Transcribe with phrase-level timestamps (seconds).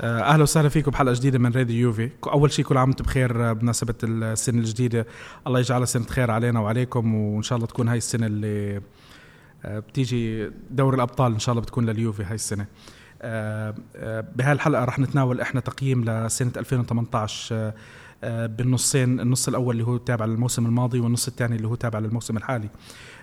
[0.00, 2.10] آه، أهلا وسهلا فيكم بحلقة جديدة من راديو يوفي.
[2.26, 5.06] أول شيء كل عام وأنتم بخير بمناسبة السنة الجديدة.
[5.46, 8.80] الله يجعلها سنه خير علينا وعليكم وإن شاء الله تكون هاي السنة اللي
[9.64, 12.66] آه، بتيجي دوري الأبطال إن شاء الله بتكون لليوفي هاي السنة.
[13.22, 13.74] آه،
[14.36, 17.72] بهاي الحلقة رح نتناول إحنا تقييم لسنة 2018
[18.22, 22.68] بالنصين النص الأول اللي هو تابع للموسم الماضي والنص الثاني اللي هو تابع للموسم الحالي.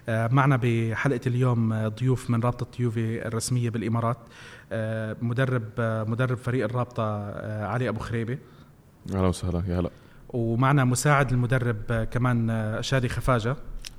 [0.09, 4.17] معنا بحلقة اليوم ضيوف من رابطة يوفي الرسمية بالإمارات
[4.71, 8.37] آه، مدرب آه، مدرب فريق الرابطة آه، علي أبو خريبه
[9.13, 9.89] أهلا وسهلا يا هلا.
[10.29, 13.55] ومعنا مساعد المدرب كمان شادي خفاجة.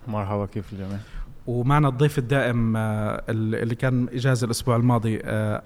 [0.09, 0.99] مرحبا كيف الجميع؟
[1.47, 5.21] ومعنا الضيف الدائم اللي كان إجازة الأسبوع الماضي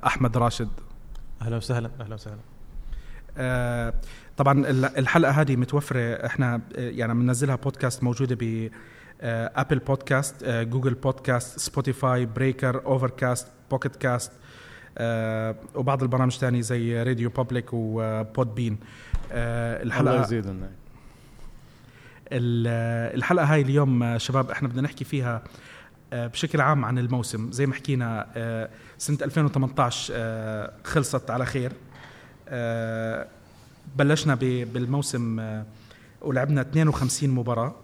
[0.06, 0.68] أحمد راشد.
[1.42, 2.38] أهلا وسهلا أهلا وسهلا.
[4.36, 8.70] طبعا الحلقة هذه متوفرة إحنا يعني بننزلها بودكاست موجودة ب
[9.22, 14.32] Apple Podcasts Google Podcasts Spotify Breaker Overcast Pocket Casts
[14.98, 18.78] آه وبعض البرامج تانية زي راديو بابليك وبود بين
[19.32, 20.70] آه الحلقة الله يزيدنا
[22.32, 25.42] الحلقة هاي اليوم آه، شباب إحنا بدنا نحكي فيها
[26.12, 27.52] آه بشكل عام عن الموسم.
[27.52, 31.72] زي ما حكينا آه سنة 2018 آه خلصت على خير.
[31.72, 31.91] آه
[33.96, 35.64] بلشنا بالموسم آه
[36.22, 37.74] ولعبنا 52 مباراة.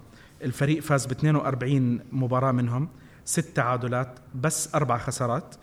[0.43, 2.89] الفريق فاز ب 42 مباراة منهم
[3.25, 5.55] ست تعادلات بس أربع خسارات.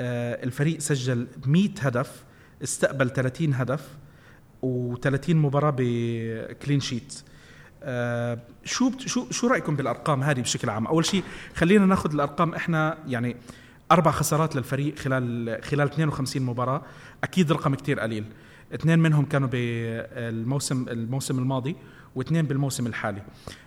[0.00, 2.24] آه، الفريق سجل 100 هدف
[2.62, 3.88] استقبل 30 هدف
[4.66, 7.22] و30 مباراة بكلين شيت
[7.82, 11.22] آه، شو شو شو رأيكم بالأرقام هذه بشكل عام؟ أول شيء
[11.54, 12.54] خلينا ناخذ الأرقام.
[12.54, 13.36] إحنا يعني
[13.92, 16.82] أربع خسارات للفريق خلال خلال 52 مباراة.
[17.24, 18.24] أكيد رقم كتير قليل.
[18.74, 21.76] اثنين منهم كانوا بالموسم الموسم الماضي
[22.14, 23.22] واثنين بالموسم الحالي.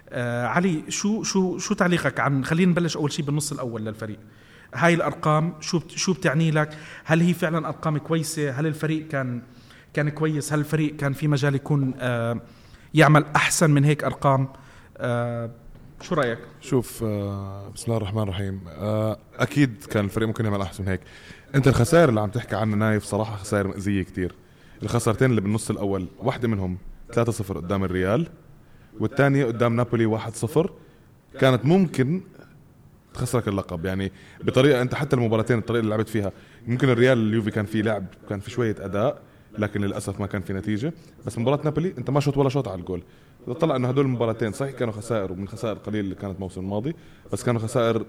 [0.10, 4.20] آه علي شو شو شو تعليقك عن خلينا نبلش أول شيء بالنص الأول للفريق.
[4.76, 9.42] هاي الأرقام شو شو بتعني لك؟ هل هي فعلا أرقام كويسة؟ هل الفريق كان
[9.94, 12.42] كان كويس؟ هل الفريق كان في مجال يكون آه
[12.94, 14.48] يعمل أحسن من هيك أرقام؟
[14.98, 15.52] آه
[16.02, 18.62] شو رأيك؟ شوف آه بسم الله الرحمن الرحيم.
[18.68, 21.02] آه أكيد كان الفريق ممكن يعمل أحسن من هيك.
[21.56, 24.36] أنت الخسائر اللي عم تحكي عنها نايف صراحة خسائر مأزيه كتير.
[24.84, 26.78] الخسارتين اللي بالنص الأول واحدة منهم
[27.12, 28.28] 3-0 قدام الريال
[29.00, 30.70] والثانية قدام نابولي 1-0
[31.40, 32.22] كانت ممكن
[33.14, 33.86] تخسرك اللقب.
[33.86, 34.12] يعني
[34.44, 36.32] بطريقة أنت حتى المباراتين الطريقة اللي لعبت فيها
[36.68, 39.22] ممكن الريال اليوفي كان في لعب كان في شوية أداء
[39.58, 40.94] لكن للأسف ما كان في نتيجة.
[41.26, 43.04] بس مباراة نابولي أنت ما شوت ولا شوط على الجول.
[43.60, 46.96] طلع إنه هدول المباراتين صحيح كانوا خسائر ومن خسائر قليل اللي كانت الموسم الماضي
[47.34, 48.06] بس كانوا خسائر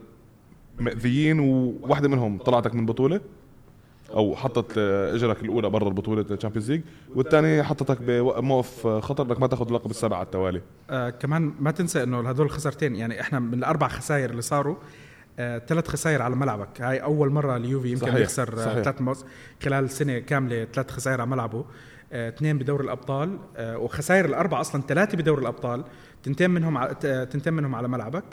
[0.79, 3.21] مأذيين وواحدة منهم طلعتك من بطولة
[4.15, 6.81] أو حطت إجرك الأولى برا البطولة ال Champions League
[7.15, 10.61] والثانية حطتك بموقف خطر انك ما تاخذ اللقب السابع على التوالي.
[10.91, 14.77] آه كمان ما تنسى إنه هدول الخسارتين يعني إحنا من الأربع خسائر اللي صاروا
[15.39, 16.81] آه، ثلاث خسائر على ملعبك.
[16.81, 18.17] هاي أول مرة اليوفي يمكن صحيح.
[18.17, 19.25] يخسر آه، ثلاث موز
[19.63, 21.65] خلال سنة كاملة ثلاث خسائر على ملعبه.
[22.13, 25.85] آه، اثنين بدور الأبطال آه وخسائر الأربعة أصلا ثلاثة بدور الأبطال
[26.23, 28.25] تنتين منهم تنتين منهم على ملعبك.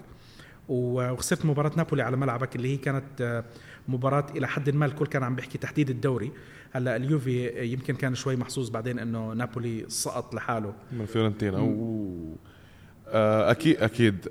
[0.70, 3.44] وخسرت مباراة نابولي على ملعبك اللي هي كانت
[3.88, 6.32] مباراة إلى حد ما الكل كان عم بيحكي تحديد الدوري.
[6.72, 10.74] هلأ اليوفي يمكن كان شوي محظوظ بعدين إنه نابولي سقط لحاله.
[10.92, 11.78] من فيورنتينا.
[13.52, 14.28] أكيد أكيد.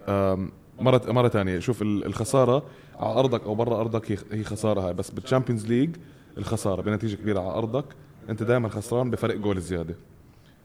[0.79, 2.63] مرة مرة ثانية شوف الخسارة
[2.99, 4.95] على أرضك أو برا أرضك هي خسارة هاي.
[4.95, 5.97] بس بال Champions League
[6.39, 7.85] الخسارة بنتيجة كبيرة على أرضك.
[8.29, 9.95] أنت دائما خسران بفرق جول زيادة.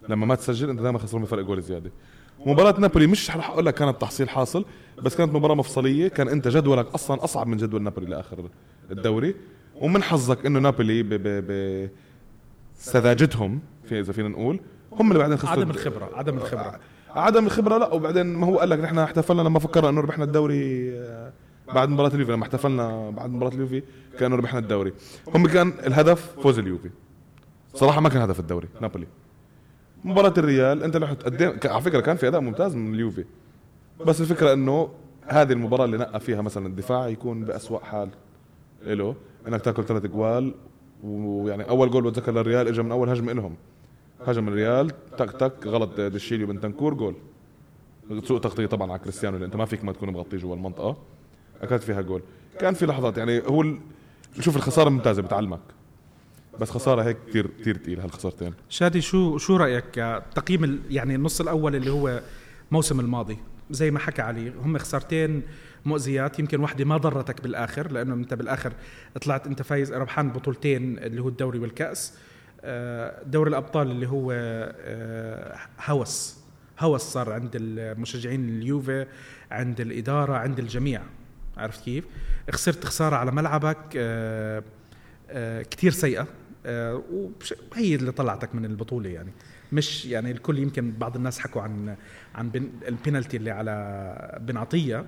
[0.10, 1.92] لما ما تسجل أنت دائما خسران بفرق جول زيادة.
[2.46, 4.66] مباراة نابولي مش رح أقول لك كانت تحصيل حاصل
[5.04, 6.08] بس كانت مباراة مفصلية.
[6.08, 8.50] كان أنت جدولك أصلا أصعب من جدول نابولي لآخر
[8.92, 9.36] الدوري.
[9.76, 11.90] ومن حظك إنه نابولي ب ب ب
[12.78, 14.60] سذاجتهم في إذا فينا نقول
[14.92, 16.80] هم اللي بعدين خسروا عدم الخبرة عدم الخبرة.
[17.10, 17.94] عدم الخبرة لا.
[17.94, 21.34] وبعدين ما هو قال لك نحن احتفلنا لما فكرنا إنه ربحنا الدوري آه،
[21.74, 23.84] بعد مباراة اليوفي لما احتفلنا بعد مباراة اليوفي
[24.20, 24.94] كانوا ربحنا الدوري.
[25.28, 26.90] هم كان الهدف فوز اليوفي.
[27.74, 29.08] صراحة ما كان هدف الدوري نابولي.
[30.06, 33.26] مباراة الريال أنت رحت قدام على فكرة كان في أداء ممتاز من اليوفي.
[34.06, 34.90] بس الفكرة إنه
[35.28, 38.10] هذه المباراة اللي نقى فيها مثلا الدفاع يكون بأسوأ حال
[38.86, 39.16] له
[39.48, 40.54] إنك تأكل ثلاث جوال
[41.04, 43.56] ويعني أول جول بتذكر للريال اجى من أول هجمة لهم
[44.28, 47.16] هجم الريال تك تك غلط ديشيليو بنتنكور جول.
[48.24, 50.98] سوء تغطية طبعا على كريستيانو لأن انت ما فيك ما تكون مغطيه جوا المنطقة.
[51.62, 52.22] اكلت فيها جول.
[52.60, 53.66] كان في لحظات يعني هو.
[54.40, 55.60] شوف الخسارة ممتازة بتعلمك.
[56.60, 58.54] بس خسارة هيك كثير كثير ثقيل هالخسارتين.
[58.70, 62.22] شادي شو شو رأيك تقييم يعني النص الأول اللي هو
[62.72, 63.38] موسم الماضي؟
[63.72, 65.42] زي ما حكى علي هم خسارتين
[65.86, 68.74] مؤذيات يمكن واحدة ما ضرتك بالآخر لأنه أنت بالآخر
[69.22, 72.14] طلعت أنت فايز ربحان بطولتين اللي هو الدوري والكأس.
[72.62, 76.38] آه، دوري الأبطال اللي هو آه، هوس.
[76.80, 79.06] هوس صار عند المشجعين اليوفي
[79.52, 81.02] عند الإدارة عند الجميع.
[81.58, 82.06] عرفت كيف؟
[82.52, 84.64] خسرت خسارة على ملعبك آه،
[85.62, 86.22] كثير سيئة.
[86.22, 86.28] آه،
[86.66, 89.32] وهي اللي طلعتك من البطولة يعني.
[89.72, 91.96] مش يعني الكل يمكن بعض الناس حكوا عن
[92.36, 95.06] عن البينالتي اللي على بن عطية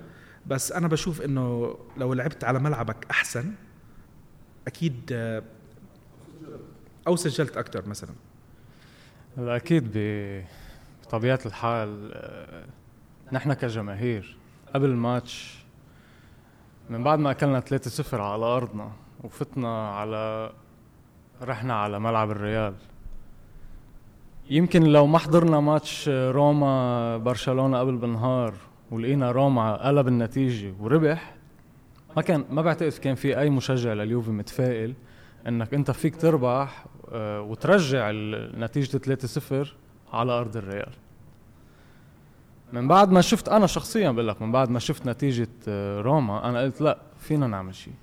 [0.48, 3.54] بس أنا بشوف إنه لو لعبت على ملعبك أحسن
[4.68, 5.44] أكيد آه،
[7.08, 8.16] أو سجلت أكثر مثلا.
[9.38, 9.92] أكيد
[11.04, 12.66] بطبيعة الحال آه،
[13.32, 14.38] نحن كجماهير
[14.74, 15.66] قبل الماتش
[16.90, 18.92] من بعد ما أكلنا 3-0 على أرضنا
[19.24, 20.52] وفتنا على
[21.42, 22.74] رحنا على ملعب الريال.
[24.50, 28.54] يمكن لو ما حضرنا ماتش روما برشلونة قبل بنهار
[28.92, 31.36] ولقينا روما قلب النتيجة وربح
[32.16, 34.94] ما كان ما بعتقد كان في أي مشجع لليوفي متفائل
[35.48, 38.12] إنك أنت فيك تربح آه، وترجع
[38.58, 39.68] نتيجة 3-0
[40.14, 40.92] على أرض الريال.
[42.74, 46.50] من بعد ما شفت أنا شخصيا بقول لك من بعد ما شفت نتيجة آه، روما
[46.50, 47.94] أنا قلت لا فينا نعمل شيء.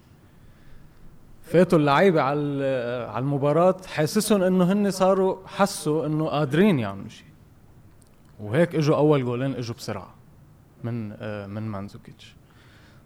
[1.44, 2.64] فاتوا اللعيبة على
[3.10, 7.26] على المباراة حاسسهم إنه هن صاروا حسوا إنه قادرين يعملوا شيء
[8.40, 10.14] وهيك إجوا أول جولين إجوا بسرعة
[10.84, 11.08] من
[11.50, 12.34] من مانزوكيتش.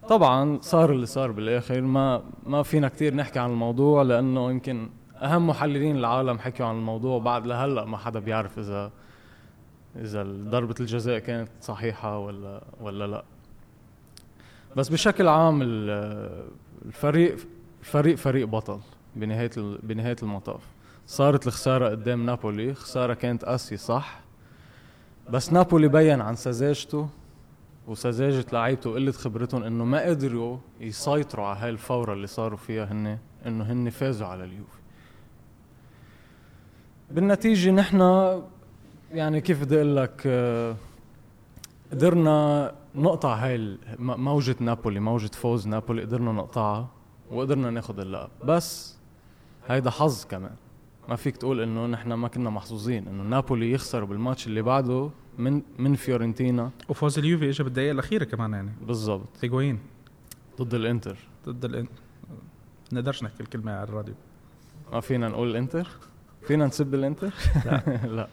[0.08, 5.46] طبعا صار اللي صار بالآخر ما ما فينا كثير نحكي عن الموضوع لأنه يمكن أهم
[5.46, 8.90] محللين العالم حكوا عن الموضوع بعد لهلأ ما حدا بيعرف إذا
[9.96, 13.24] إذا ضربة الجزاء كانت صحيحة ولا ولا لأ.
[14.76, 15.62] بس بشكل عام
[16.86, 17.36] الفريق
[17.80, 18.80] الفريق فريق بطل
[19.16, 19.50] بنهاية
[19.82, 20.60] بنهاية المطاف.
[21.06, 24.20] صارت الخسارة قدام نابولي خسارة كانت قاسية صح.
[25.30, 27.08] بس نابولي بين عن سذاجته
[27.86, 33.18] وسذاجة لعيبته وقلة خبرتهم إنه ما قدروا يسيطروا على هاي الفورة اللي صاروا فيها هن
[33.46, 34.78] إنه هن فازوا على اليوفي.
[37.10, 38.00] بالنتيجة نحن
[39.12, 40.26] يعني كيف بدي أقول لك
[41.92, 46.88] قدرنا نقطع هاي موجة نابولي موجة فوز نابولي قدرنا نقطعها.
[47.30, 48.30] وقدرنا ناخذ اللقب.
[48.44, 48.96] بس
[49.68, 50.54] هيدا حظ كمان.
[51.08, 55.62] ما فيك تقول إنه نحن ما كنا محظوظين إنه نابولي يخسر بالماتش اللي بعده من
[55.78, 56.70] من فيورنتينا.
[56.88, 58.70] وفوز اليوفي اجى بالدقيقة الأخيرة كمان يعني.
[58.86, 59.28] بالضبط.
[59.42, 59.78] هيغوين
[60.60, 61.16] ضد الإنتر.
[61.48, 61.92] ضد الانتر
[62.92, 64.14] نقدرش نحكي الكلمة على الراديو.
[64.92, 65.88] ما فينا نقول الانتر
[66.46, 67.32] فينا نسب الإنتر؟
[67.66, 67.82] لا.
[68.16, 68.28] لا.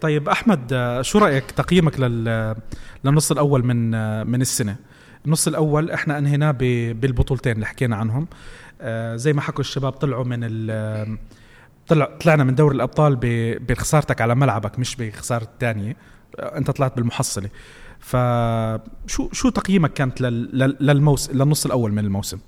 [0.00, 2.54] طيب أحمد شو رأيك تقييمك لل
[3.04, 3.90] للنص الأول من
[4.26, 4.76] من السنة؟
[5.26, 6.50] النص الأول إحنا أنهيناه
[6.92, 8.26] بالبطولتين اللي حكينا عنهم.
[8.80, 10.66] آه، زي ما حكوا الشباب طلعوا من
[11.88, 13.16] طلع طلعنا من دوري الأبطال
[13.68, 15.96] بخسارتك على ملعبك مش بخسارة الثانية
[16.38, 17.48] آه، أنت طلعت بالمحصلة.
[17.98, 22.38] فشو شو تقييمك كانت للموسم للنص الأول من الموسم؟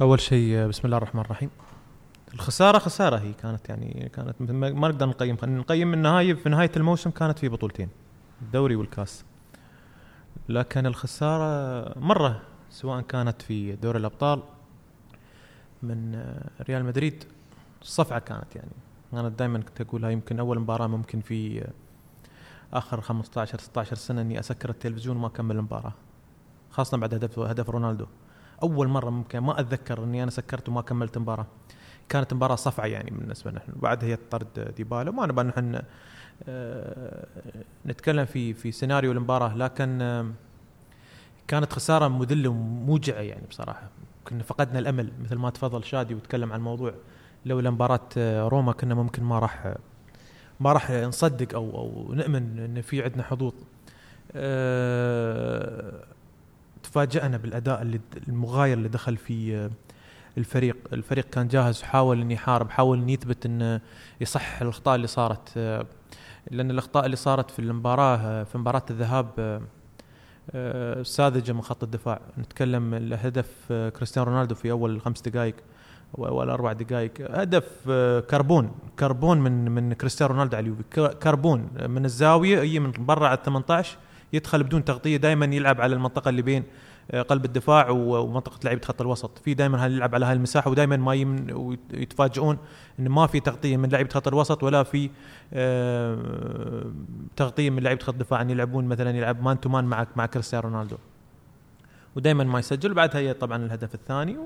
[0.00, 1.50] أول شيء بسم الله الرحمن الرحيم.
[2.34, 5.36] الخسارة خسارة هي كانت يعني كانت ما نقدر نقيم.
[5.44, 7.88] نقيم النهايه في نهاية الموسم كانت في بطولتين
[8.42, 9.24] الدوري والكاس.
[10.48, 14.42] لكن الخسارة مرة سواء كانت في دوري الأبطال
[15.82, 16.24] من
[16.60, 17.24] ريال مدريد
[17.82, 18.70] صفعة كانت يعني.
[19.12, 21.64] أنا دائما كنت اقولها يمكن أول مباراة ممكن في
[22.72, 25.92] آخر 15 16 سنة إني أسكر التلفزيون وما أكمل المباراة
[26.70, 28.06] خاصة بعد هدف هدف رونالدو.
[28.62, 31.46] أول مرة ممكن ما أتذكر إني أنا سكرت وما كملت مباراة.
[32.08, 35.10] كانت مباراة صفعة يعني بالنسبة لنا بعدها هي طرد ديبالا.
[35.10, 35.84] وما نبغى نحن آه،
[37.86, 40.26] نتكلم في في سيناريو المباراة لكن آه،
[41.48, 43.90] كانت خسارة مذلة وموجعة يعني بصراحة.
[44.28, 46.94] كنا فقدنا الأمل مثل ما تفضل شادي وتكلم عن الموضوع.
[47.46, 49.74] لولا مباراة آه، روما كنا ممكن ما راح
[50.60, 53.54] ما راح نصدق أو أو نؤمن إن في عندنا حظوظ.
[56.82, 59.70] تفاجأنا بالأداء اللي المغاير اللي دخل في
[60.38, 60.76] الفريق.
[60.92, 63.80] الفريق كان جاهز وحاول إن يحارب حاول إن يثبت انه
[64.20, 65.58] يصحح الأخطاء اللي صارت.
[66.50, 69.60] لأن الأخطاء اللي صارت في المباراة في مباراة الذهاب
[70.50, 72.20] آه، ساذجة من خط الدفاع.
[72.38, 75.54] نتكلم الهدف آه، كريستيانو رونالدو في أول خمس دقائق
[76.18, 77.12] اول أربع دقائق.
[77.30, 78.70] هدف آه، كربون.
[78.98, 81.14] كربون من من كريستيانو رونالدو على اليوفي.
[81.22, 83.98] كربون من الزاوية يجي من برا على 18
[84.32, 86.62] يدخل بدون تغطية دائما يلعب على المنطقة اللي بين.
[86.62, 86.66] آه،
[87.28, 89.38] قلب الدفاع ومنطقة لعيبة خط الوسط.
[89.38, 92.58] في دائما يلعب على هاي المساحة ودائما ما يمن ويتفاجئون
[92.98, 95.10] إن ما في تغطية من لعيبة خط الوسط ولا في
[95.52, 96.84] آه،
[97.36, 100.68] تغطية من لعيبة خط الدفاع إن يلعبون مثلا يلعب man to man مع مع كريستيانو
[100.68, 100.96] رونالدو.
[102.16, 102.94] ودائما ما يسجل.
[102.94, 104.36] بعدها هي طبعا الهدف الثاني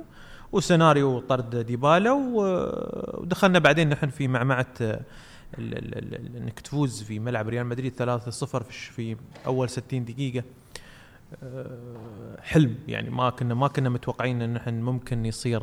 [0.52, 5.00] وسيناريو طرد ديبالا ودخلنا بعدين نحن في معمعة آه،
[5.58, 10.44] إنك تفوز في ملعب ريال مدريد 3-0 في أول 60 دقيقة.
[12.42, 12.75] حلم.
[12.88, 15.62] يعني ما كنا ما كنا متوقعين إن نحن ممكن يصير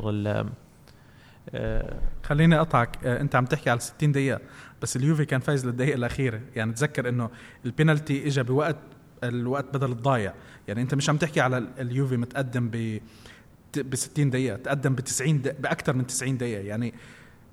[1.50, 2.98] آه، خليني أقطعك.
[3.04, 4.40] آه، أنت عم تحكي على 60 دقيقة
[4.82, 6.40] بس اليوفي كان فايز للدقيقة الأخيرة.
[6.56, 7.30] يعني تذكر إنه
[7.64, 8.76] البينالتي اجى بوقت
[9.24, 10.34] الوقت بدل الضايع.
[10.68, 13.00] يعني أنت مش عم تحكي على اليوفي متقدم ب
[13.76, 16.62] ب 60 دقيقة تقدم ب 90 بأكثر من 90 دقيقة.
[16.62, 16.94] يعني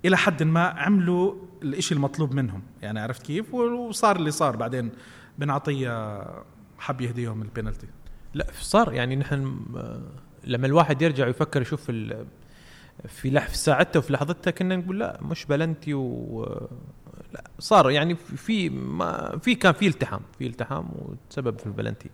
[0.06, 2.62] إلى حد ما عملوا الإشي المطلوب منهم.
[2.82, 4.56] يعني عرفت كيف؟ وصار اللي صار.
[4.56, 4.92] بعدين
[5.40, 6.22] بن عطيه
[6.80, 7.88] حب يهديهم البينالتي.
[8.34, 10.02] لا صار يعني نحن آه،
[10.44, 12.26] لما الواحد يرجع يفكر يشوف في
[13.08, 16.42] في ساعتها وفي لحظتها كنا نقول لا مش بلنتي و
[17.34, 22.10] لا صار يعني في ما في كان في التحام في التحام وتسبب في البلنتي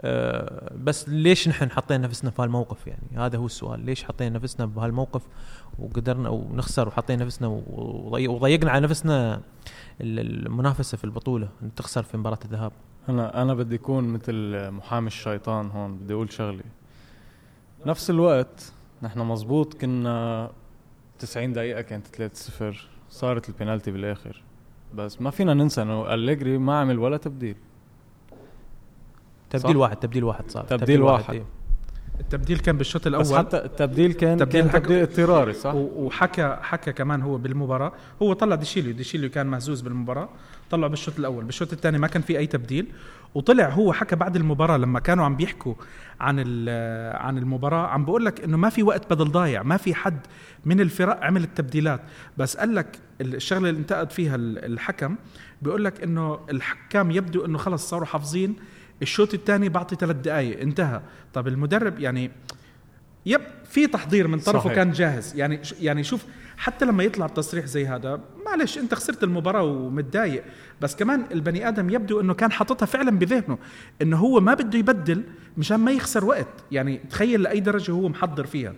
[0.00, 3.80] آه، بس ليش نحن حطينا نفسنا في هالموقف يعني؟ هذا هو السؤال.
[3.84, 5.22] ليش حطينا نفسنا بهالموقف
[5.78, 9.34] وقدرنا ونخسر وحطينا نفسنا وضي- وضيقنا على نفسنا
[10.00, 12.72] ال- المنافسة في البطولة تخسر في مباراة الذهاب؟
[13.08, 16.62] أنا أنا بدي أكون مثل محامي الشيطان هون بدي أقول شغله
[17.86, 20.50] نفس الوقت نحن مزبوط كنا
[21.18, 22.06] 90 دقيقة كانت
[22.62, 22.74] 3-0
[23.10, 24.42] صارت البينالتي بالآخر
[24.94, 27.56] بس ما فينا ننسى إنه أليجري ما عمل ولا تبديل
[29.50, 29.76] تبديل صح.
[29.76, 31.34] واحد تبديل واحد صار تبديل واحد.
[31.34, 31.44] إيه.
[32.20, 36.92] التبديل كان بالشوط بس الأول حتى التبديل كان تبديل كان تبديل اضطراري صح؟ وحكى حكى
[36.92, 37.92] كمان هو بالمباراة
[38.22, 40.28] هو طلع ديشيليو ديشيليو كان مهزوز بالمباراة
[40.72, 41.44] طلعه بالشوط الأول.
[41.44, 42.86] بالشوط الثاني ما كان في أي تبديل
[43.34, 45.74] وطلع هو حكى بعد المباراة لما كانوا عم بيحكوا
[46.20, 46.38] عن
[47.14, 50.18] عن المباراة عم بقول لك إنه ما في وقت بدل ضايع ما في حد
[50.64, 52.00] من الفرق عمل التبديلات.
[52.36, 55.16] بس قال لك الشغلة اللي انتقد فيها ال- الحكم
[55.62, 58.56] بيقول لك إنه الحكام يبدو إنه خلص صاروا حافظين
[59.02, 61.00] الشوط الثاني بعطي ثلاث دقائق انتهى.
[61.34, 62.30] طب المدرب يعني
[63.26, 64.74] يب في تحضير من طرفه صحيح.
[64.74, 65.36] كان جاهز.
[65.36, 66.24] يعني يعني شوف
[66.56, 70.44] حتى لما يطلع بتصريح زي هذا معلش انت خسرت المباراة ومتضايق.
[70.80, 73.58] بس كمان البني آدم يبدو إنه كان حاططها فعلا بذهنه
[74.02, 75.22] إنه هو ما بده يبدل
[75.56, 76.64] مشان ما يخسر وقت.
[76.72, 78.74] يعني تخيل لأي درجة هو محضر فيها.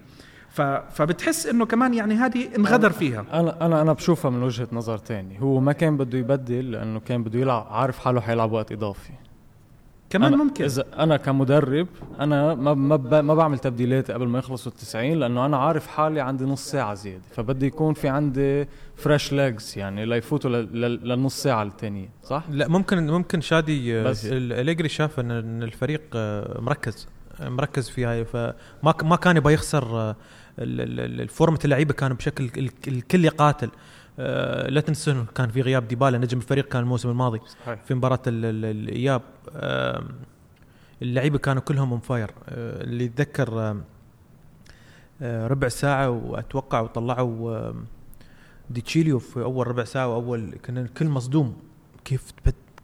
[0.50, 3.24] ف فبتحس إنه كمان يعني هذه انغدر فيها.
[3.32, 7.22] أنا أنا أنا بشوفها من وجهة نظر تاني هو ما كان بده يبدل لأنه كان
[7.22, 9.12] بده يلعب عارف حاله حيلعب وقت إضافي.
[10.18, 10.64] كمان أنا ممكن.
[10.64, 11.86] إذا أنا كمدرب
[12.20, 15.86] أنا ما ما, ب- ما بعمل تبديلات قبل ما يخلصوا ال 90 لأنه أنا عارف
[15.86, 21.08] حالي عندي نص ساعة زيادة فبدي يكون في عندي fresh legs يعني ليفوتوا لل- لل-
[21.08, 26.02] للنص ساعة الثانية صح؟ لا ممكن ممكن شادي بس- بس الاليجري شاف ان إن الفريق
[26.14, 27.08] آه، مركز
[27.40, 28.54] آه، مركز في هاي فما
[29.02, 30.16] ما كان يبغى يخسر آه،
[30.58, 33.70] ال- ال- ال- الفورمة اللعيبة كان بشكل ال- الكل يقاتل.
[34.18, 37.82] آه، لا تنسوا كان في غياب ديبالا نجم الفريق كان الموسم الماضي صحيح.
[37.82, 39.22] في مباراة ال- ال- الإياب.
[39.56, 40.08] آم،
[41.02, 43.76] اللعيبة كانوا كلهم on fire اللي يتذكر
[45.22, 47.72] آه، ربع ساعة وأتوقع وطلعوا
[48.70, 51.56] ديتشيليو في أول ربع ساعة وأول كان الكل مصدوم.
[52.04, 52.32] كيف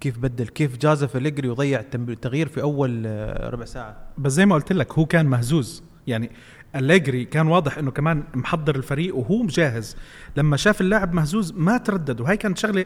[0.01, 4.47] كيف بدل؟ كيف جازف أليجري وضيع تم- تغيير في أول آه، ربع ساعة؟ بس زي
[4.47, 5.83] ما قلت لك هو كان مهزوز.
[6.07, 6.31] يعني
[6.77, 9.97] أليجري كان واضح إنه كمان محضر الفريق وهو جاهز
[10.37, 12.21] لما شاف اللاعب مهزوز ما تردد.
[12.21, 12.85] وهي كانت شغلة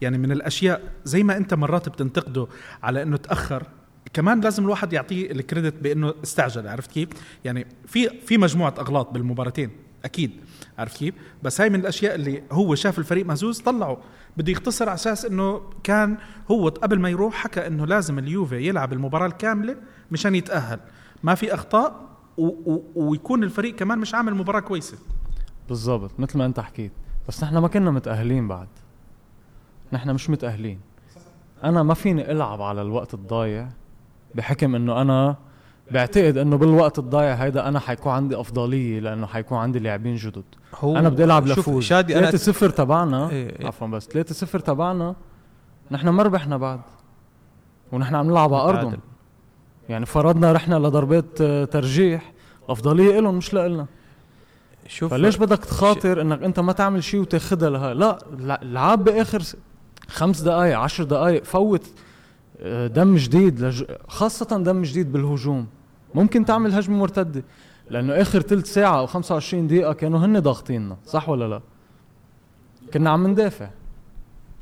[0.00, 2.46] يعني من الأشياء زي ما أنت مرات بتنتقده
[2.82, 3.62] على إنه تأخر.
[4.12, 6.68] كمان لازم الواحد يعطيه الكريدت بإنه استعجل.
[6.68, 7.08] عرفت كيف؟
[7.44, 9.70] يعني في في مجموعة أغلاط بالمباراتين.
[10.04, 10.30] أكيد.
[10.78, 13.98] عرفت كيف؟ بس هاي من الأشياء اللي هو شاف الفريق مهزوز طلعه.
[14.36, 16.16] بده يختصر على أساس إنه كان
[16.50, 19.76] هو قبل ما يروح حكى إنه لازم اليوفي يلعب المباراة الكاملة
[20.10, 20.80] مشان يتأهل.
[21.22, 22.05] ما في أخطاء
[22.94, 24.98] ويكون الفريق كمان مش عامل مباراة كويسة.
[25.68, 26.92] بالضبط مثل ما انت حكيت.
[27.28, 28.68] بس نحن ما كنا متأهلين بعد.
[29.92, 30.80] نحن مش متأهلين.
[31.64, 33.68] أنا ما فيني ألعب على الوقت الضايع
[34.34, 35.36] بحكم إنه أنا
[35.90, 40.44] بعتقد إنه بالوقت الضايع هيدا أنا حيكون عندي أفضلية لأنه حيكون عندي لاعبين جدد.
[40.74, 41.84] هو أنا بدي ألعب لفوز.
[41.84, 43.66] شادي أنا 3-0 تبعنا إيه إيه.
[43.66, 45.14] عفوا بس 3-0 تبعنا
[45.90, 46.80] نحن ما ربحنا بعد.
[47.92, 48.98] ونحن عم نلعب على أرضهم.
[49.88, 52.32] يعني فرضنا رحنا لضربات آه، ترجيح
[52.64, 53.86] الافضليه لهم مش لنا
[54.88, 59.42] شوف فليش بدك تخاطر إنك أنت ما تعمل شيء وتاخذها لها؟ لا لا، العاب بآخر
[60.08, 61.86] خمس دقائق عشر دقائق فوت
[62.60, 63.84] آه، دم جديد لج...
[64.08, 65.66] خاصة دم جديد بالهجوم.
[66.14, 67.42] ممكن تعمل هجمة مرتدة
[67.90, 71.60] لأنه آخر ثلث ساعة أو 25 دقيقة كانوا هن ضاغطيننا صح ولا لا؟
[72.94, 73.70] كنا عم ندافع.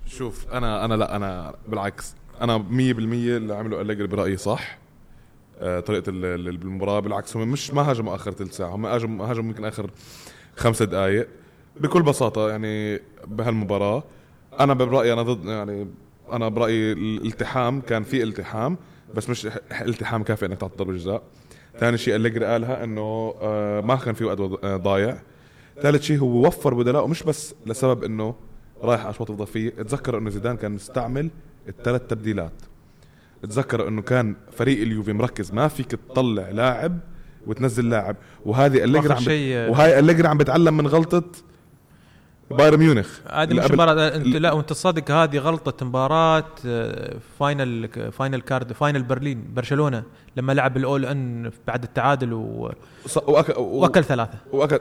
[0.07, 4.79] شوف أنا أنا لا أنا بالعكس أنا 100% اللي عمله أليجري برأيي صح.
[5.87, 9.51] طريقة ال- ال- المباراة بالعكس هم مش ما هاجموا آخر ثلث ساعة هم هاجموا هاجموا
[9.51, 9.91] يمكن آخر
[10.57, 11.29] خمس دقائق
[11.81, 14.05] بكل بساطة يعني بهالمباراة
[14.61, 15.87] أنا برأيي أنا ضد يعني
[16.33, 18.77] أنا برأيي الالتحام كان في التحام
[19.15, 19.49] بس مش
[19.81, 21.23] التحام كافي إنك تعطي ضربة جزاء.
[21.79, 25.19] ثاني شيء أليجري قالها إنه آه ما كان في وقت آه، ضايع.
[25.83, 28.35] ثالث شيء هو وفر بدلاء مش بس لسبب إنه
[28.83, 29.71] رايح اشواط إضافية.
[29.71, 31.31] تذكر إنه زيدان كان مستعمل
[31.69, 32.53] الثلاث تبديلات.
[33.45, 36.99] تذكر إنه كان فريق اليوفي مركز ما فيك تطلع لاعب
[37.47, 38.17] وتنزل لاعب.
[38.45, 39.25] وهذه أليجري واخر عم بت...
[39.25, 41.23] شيء وهاي أليجري عم بتعلم من غلطة
[42.51, 43.21] بايرن ميونخ.
[43.31, 49.03] هذه مش مباراة؟ أنت لا وأنت تصدق هذه غلطة مباراة آه، final final كارد final
[49.03, 50.03] برلين برشلونة
[50.37, 52.73] لما لعب ال all in بعد التعادل و-
[53.27, 53.59] وأك...
[53.59, 53.63] و...
[53.63, 54.39] وأكل ثلاثة.
[54.53, 54.79] وأكل.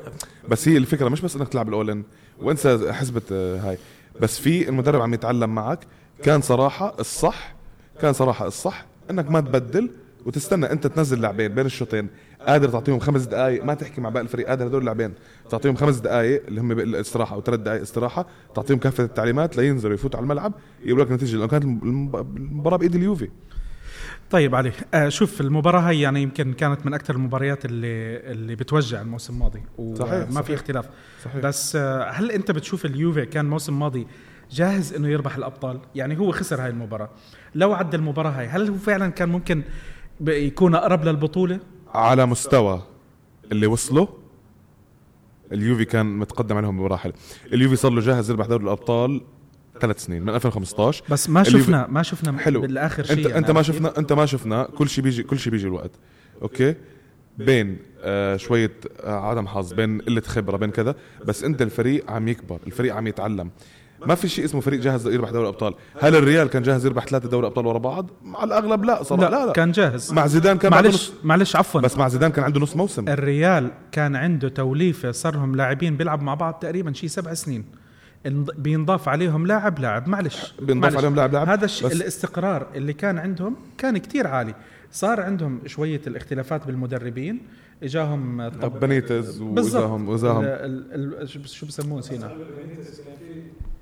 [0.50, 2.04] بس هي الفكرة مش بس إنك تلعب ال all in
[2.41, 3.77] وأنسى حسبة آه، هاي.
[4.22, 5.79] بس في المدرب عم يتعلم معك.
[6.24, 7.55] كان صراحة الصح
[8.02, 9.90] كان صراحة الصح إنك ما تبدل
[10.26, 12.08] وتستنى أنت تنزل لاعبين بين الشوطين.
[12.48, 15.14] قادر تعطيهم خمس دقائق ما تحكي مع باقي الفريق قادر هدول اللاعبين
[15.50, 20.18] تعطيهم خمس دقائق اللي هم الاستراحه أو ثلاث دقائق استراحة تعطيهم كافة التعليمات لينزلوا يفوتوا
[20.18, 23.30] على الملعب يجيبوا لك نتيجة لأنه كانت المب- المباراة بإيد اليوفي.
[24.32, 29.02] طيب علي آه شوف المباراة هي يعني يمكن كانت من أكثر المباريات اللي اللي بتوجع
[29.02, 29.62] الموسم الماضي
[29.96, 30.42] صحيح، صحيح.
[30.46, 30.86] في اختلاف.
[31.26, 31.38] صحيح.
[31.44, 34.08] بس آه هل أنت بتشوف اليوفي كان الموسم الماضي
[34.52, 37.10] جاهز إنه يربح الأبطال؟ يعني هو خسر هاي المباراة.
[37.56, 39.64] لو عدى المباراة هاي هل هو فعلا كان ممكن
[40.28, 41.60] يكون أقرب للبطولة؟
[41.94, 42.82] على مستوى
[43.52, 44.08] اللي وصلوا
[45.52, 47.14] اليوفي كان متقدم عليهم بمراحل.
[47.54, 49.22] اليوفي صار له جاهز يربح دوري الأبطال
[49.82, 52.62] ثلاث سنين من 2015 بس ما شفنا ما شفنا حلو.
[52.62, 55.40] بالآخر شيء انت يعني أنت ما كيف؟ شفنا أنت ما شفنا كل شيء بيجي كل
[55.40, 55.92] شيء بيجي الوقت.
[56.42, 56.76] أوكي؟
[57.38, 60.96] بين آه شوية آه عدم حظ بين قلة خبرة بين كذا.
[61.26, 63.50] بس أنت الفريق عم يكبر الفريق عم يتعلم.
[64.06, 65.74] ما في شيء اسمه فريق جاهز يربح دوري الأبطال.
[66.02, 69.46] هل الريال كان جاهز يربح ثلاثة دوري أبطال ورا بعض؟ على الأغلب لا صراحة لا
[69.46, 70.14] لا, كان جاهز.
[70.14, 71.82] مع زيدان كان معلش نص معلش عفوا.
[71.82, 73.10] بس مع زيدان كان عنده نص موسم.
[73.10, 77.66] الريال كان عنده توليفه صار لهم لاعبين بيلعبوا مع بعض تقريبا شي سبع سنين.
[78.58, 80.08] بينضاف عليهم لاعب لاعب.
[80.08, 80.98] معلش بينضاف معلش.
[80.98, 81.50] عليهم لاعب لاعب.
[81.50, 84.56] هذا الشيء الاستقرار اللي كان عندهم كان كتير عالي.
[84.92, 87.42] صار عندهم شوية الاختلافات بالمدربين.
[87.84, 89.42] إجاهم طب بنيتز
[90.65, 92.38] ال- ال- شو- بسموه؟ نسينا.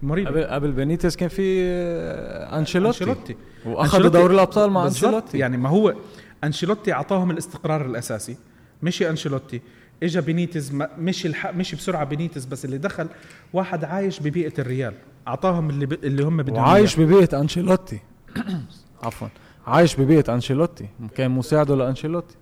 [0.03, 0.27] مريب.
[0.27, 3.03] قبل قبل بينيتس كان في آه، أنشيلوتي.
[3.03, 3.35] أنشيلوتي.
[3.65, 5.03] واخذوا أنشيلوتي- دوري الأبطال مع بالضبط.
[5.05, 5.37] أنشيلوتي.
[5.37, 5.95] يعني ما هو
[6.43, 8.37] أنشيلوتي أعطاهم الاستقرار الأساسي.
[8.83, 9.61] مشي أنشيلوتي.
[10.03, 11.53] اجى بينيتز ما- مشي الح...
[11.55, 13.07] مشي بسرعة بينيتز بس اللي دخل
[13.53, 14.93] واحد عايش ببيئة الريال.
[15.27, 15.93] أعطاهم اللي ب...
[15.93, 17.05] اللي هم بدهم وعايش إياه.
[17.07, 17.99] ببيئة أنشيلوتي.
[19.03, 19.27] عفوا.
[19.67, 20.85] عايش ببيئة أنشيلوتي.
[21.15, 22.35] كان مساعده لأنشيلوتي.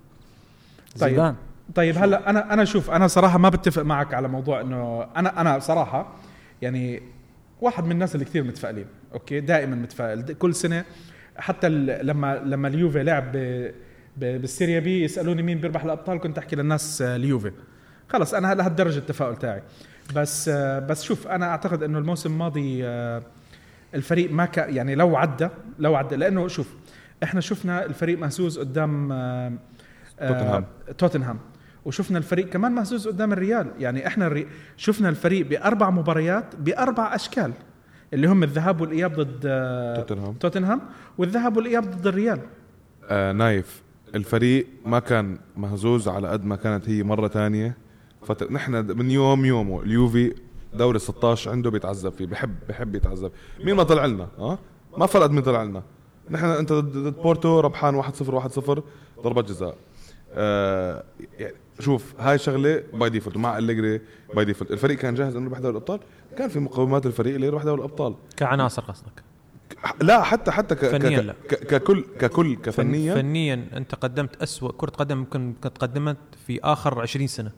[1.00, 1.10] طيب.
[1.10, 1.36] زيدان.
[1.76, 5.60] طيب هلا أنا أنا شوف أنا صراحة ما بتفق معك على موضوع إنه أنا أنا
[5.60, 6.16] صراحة
[6.62, 7.02] يعني
[7.62, 10.22] واحد من الناس اللي كثير متفائلين okay؟ دائما متفائل.
[10.22, 10.86] كل سنة
[11.38, 13.32] حتى لما لما اليوفي لعب
[14.18, 17.52] بالسيريا بي يسألوني مين بيربح الأبطال كنت أحكي للناس آه، اليوفي.
[18.10, 19.62] خلص أنا لهالدرجة التفاؤل تاعي.
[20.16, 23.24] بس آه، بس شوف أنا أعتقد إنه الموسم الماضي آه،
[23.96, 25.48] الفريق ما كان يعني لو عدى
[25.80, 26.76] لو عدى لأنه شوف
[27.24, 29.12] إحنا شفنا الفريق مهزوز قدام
[30.20, 30.66] توتنهام.
[30.98, 31.40] توتنهام.
[31.86, 33.68] وشفنا الفريق كمان مهزوز قدام الريال.
[33.80, 34.48] يعني إحنا الري...
[34.78, 37.52] شفنا الفريق بأربع مباريات بأربع أشكال
[38.14, 40.34] اللي هم الذهاب والإياب ضد آه، توتنهام.
[40.34, 40.82] توتنهام
[41.18, 42.40] والذهاب والإياب ضد الريال.
[43.10, 43.82] آه نايف
[44.16, 47.78] الفريق ما كان مهزوز على قد ما كانت هي مرة تانية.
[48.22, 50.36] فترة نحن من يوم يومه اليوفي
[50.74, 53.32] دوري 16 عنده بيتعذب فيه بحب بحب يتعذب.
[53.64, 54.60] مين ما طلع لنا آه
[54.98, 55.84] ما فرقت مين طلع لنا.
[56.30, 58.80] نحن أنت ضد بورتو ربحان 1-0 1-0
[59.24, 59.76] ضربات جزاء.
[60.34, 61.04] آه
[61.40, 64.02] يعني شوف هاي شغلة by default مع أليجري
[64.36, 66.00] by default الفريق كان جاهز إنه يربح دوري الأبطال؟
[66.38, 68.16] كان في مقومات الفريق اللي يربح دوري الأبطال.
[68.38, 69.24] كعناصر قصدك؟
[70.02, 71.34] لا حتى حتى ك فنياً ك لا.
[71.50, 76.60] ك ككل ككل فن- كفنيا فنيا أنت قدمت أسوأ كرة قدم ممكن كنت قدمت في
[76.64, 77.52] آخر 20 سنة.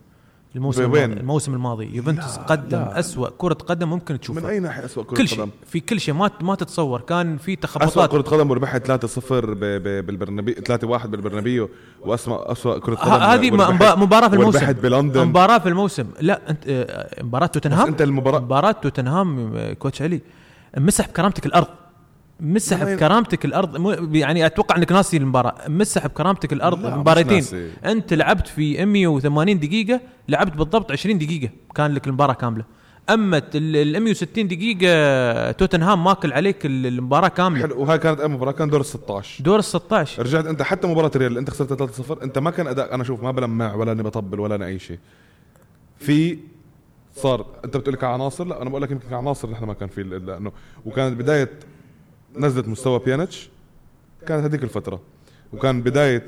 [0.55, 1.19] الموسم وين؟ الماضي.
[1.21, 1.95] الموسم الماضي.
[1.95, 2.99] يوفنتوس قدم لا.
[2.99, 5.99] أسوأ كرة قدم ممكن من تشوفها اي ناحيه اسوء كرة كل قدم؟ شيء في كل
[5.99, 6.13] شيء.
[6.13, 7.01] ما ما تتصور.
[7.01, 8.11] كان في تخبطات.
[8.11, 11.69] كرة قدم وربحت 3-0 ب- ب- بالبرنابيو 3-1 بالبرنابيو
[12.01, 13.51] وأسمع اسوء كرة قدم هذه
[13.95, 14.57] مباراة في الموسم.
[14.57, 15.25] وربحت بلندن.
[15.27, 16.05] مباراة في الموسم.
[16.21, 20.21] لا انت آه، مباراة توتنهام؟ أنت المباراه مباراة توتنهام آه، كوتش علي.
[20.77, 21.67] مسح بكرامتك الأرض.
[22.41, 25.55] مسح بكرامتك الأرض مو- يعني أتوقع إنك ناسي المباراة.
[25.67, 27.43] مسح بكرامتك الأرض مباراتين.
[27.85, 32.65] أنت لعبت في 180 دقيقة لعبت بالضبط 20 دقيقة كان لك المباراة كاملة.
[33.09, 37.61] أما ال 160 دقيقة توتنهام ماكل عليك ال- المباراة كاملة.
[37.61, 40.87] حلو وهاي كانت اي مباراة كان دور ال 16 دور ال 16 رجعت أنت حتى
[40.87, 44.03] مباراة اللي أنت خسرت 3-0 أنت ما كان أداء أنا شوف ما بلمع ولا اني
[44.03, 44.99] بطبل ولا أنا أي شيء.
[45.99, 46.37] في
[47.15, 50.03] صار أنت بتقول لي كعناصر لا أنا بقول لك يمكن كعناصر نحن ما كان في
[50.03, 50.51] لأنه
[50.85, 51.49] وكانت بداية
[52.35, 53.49] نزلت مستوى بيانيتش
[54.27, 55.01] كانت هذيك الفترة.
[55.53, 56.27] وكان بداية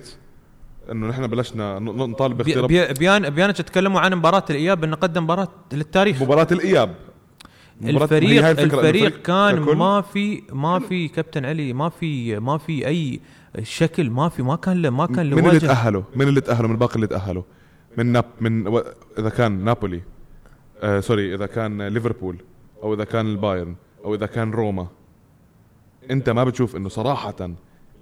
[0.91, 5.47] إنه نحن بلشنا نطالب باختيار بي- بيان بيانتش تكلموا عن مباراة الإياب إنه قدم مباراة
[5.73, 6.21] للتاريخ.
[6.21, 6.95] مباراة الإياب.
[7.81, 12.87] مباراة- الفريق إنه الفريق كان ما في ما في كابتن علي ما في ما في
[12.87, 13.19] أي
[13.63, 16.95] شكل ما في ما كان ما كان من اللي تأهلوا؟ من اللي تأهلوا؟ من باقي
[16.95, 17.43] اللي تأهلوا؟
[17.97, 18.83] من ناب من و...
[19.19, 20.01] إذا كان نابولي
[20.81, 22.37] آه sorry إذا كان ليفربول
[22.83, 24.87] أو إذا كان البايرن أو إذا كان روما.
[26.11, 27.35] انت ما بتشوف انه صراحة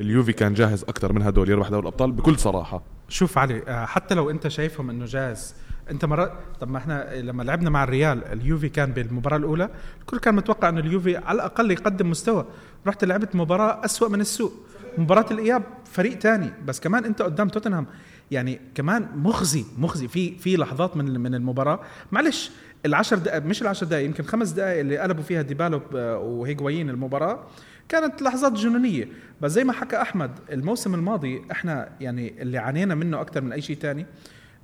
[0.01, 2.83] اليوفي كان جاهز أكثر من هدول يربح دوري الأبطال بكل صراحة.
[3.09, 5.55] شوف علي آه، حتى لو انت شايفهم انه جاهز
[5.91, 9.69] انت مرات طب ما إحنا لما لعبنا مع الريال اليوفي كان بالمباراة الأولى
[10.01, 12.45] الكل كان متوقع إنه اليوفي على الأقل يقدم مستوى.
[12.87, 14.51] رحت لعبت مباراة أسوأ من السوء
[14.97, 16.53] مباراة الإياب فريق تاني.
[16.65, 17.85] بس كمان انت قدام توتنهام
[18.31, 20.07] يعني كمان مخزي مخزي.
[20.07, 21.79] في في لحظات من من المباراة.
[22.11, 22.51] معلش
[22.85, 27.43] العشر دقائق مش العشر دقائق يمكن خمس دقائق اللي قلبوا فيها ديبالو وهيغوايين المباراة.
[27.91, 29.07] كانت لحظات جنونية.
[29.41, 33.61] بس زي ما حكى أحمد الموسم الماضي إحنا يعني اللي عانينا منه أكثر من أي
[33.61, 34.05] شيء تاني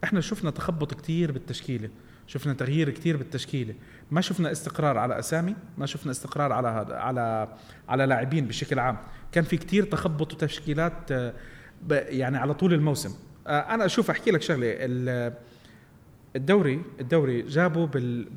[0.04, 1.90] إحنا شفنا تخبط كتير بالتشكيلة.
[2.28, 3.74] شفنا تغيير كتير بالتشكيلة.
[4.12, 7.48] ما شفنا استقرار على أسامي ما شفنا استقرار على على
[7.90, 8.98] على لاعبين بشكل عام.
[9.32, 11.34] كان في كتير تخبط وتشكيلات آه،
[11.92, 13.16] يعني على طول الموسم.
[13.48, 14.76] آه، أنا أشوف أحكي لك شغلة
[16.36, 17.88] الدوري الدوري جابوا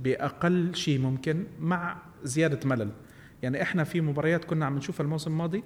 [0.02, 2.90] بأقل شيء ممكن مع زيادة ملل.
[3.42, 5.64] يعني إحنا في مباريات كنا عم نشوفها الموسم الماضي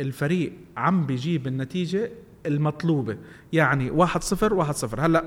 [0.00, 2.10] الفريق عم بيجيب النتيجة
[2.46, 3.18] المطلوبة.
[3.52, 5.24] يعني 1 0 1 0 هلأ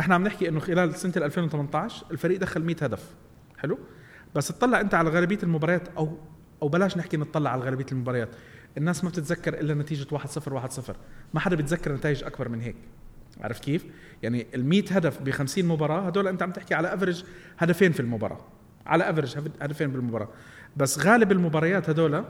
[0.00, 3.14] إحنا عم نحكي إنه خلال سنة 2018 الفريق دخل 100 هدف.
[3.58, 3.78] حلو؟
[4.34, 6.18] بس تطلع أنت على غالبية المباريات أو
[6.62, 8.28] أو بلاش نحكي نطلع على غالبية المباريات.
[8.78, 10.96] الناس ما بتتذكر إلا نتيجة 1 0 1 0
[11.34, 12.76] ما حدا بيتذكر نتائج أكبر من هيك.
[13.40, 13.86] عرفت كيف؟
[14.22, 17.24] يعني ال 100 هدف ب 50 مباراة هدول أنت عم تحكي على افرج
[17.58, 18.40] هدفين في المباراة.
[18.86, 20.28] على افرج هدفين بالمباراة.
[20.76, 22.24] بس غالب المباريات هدول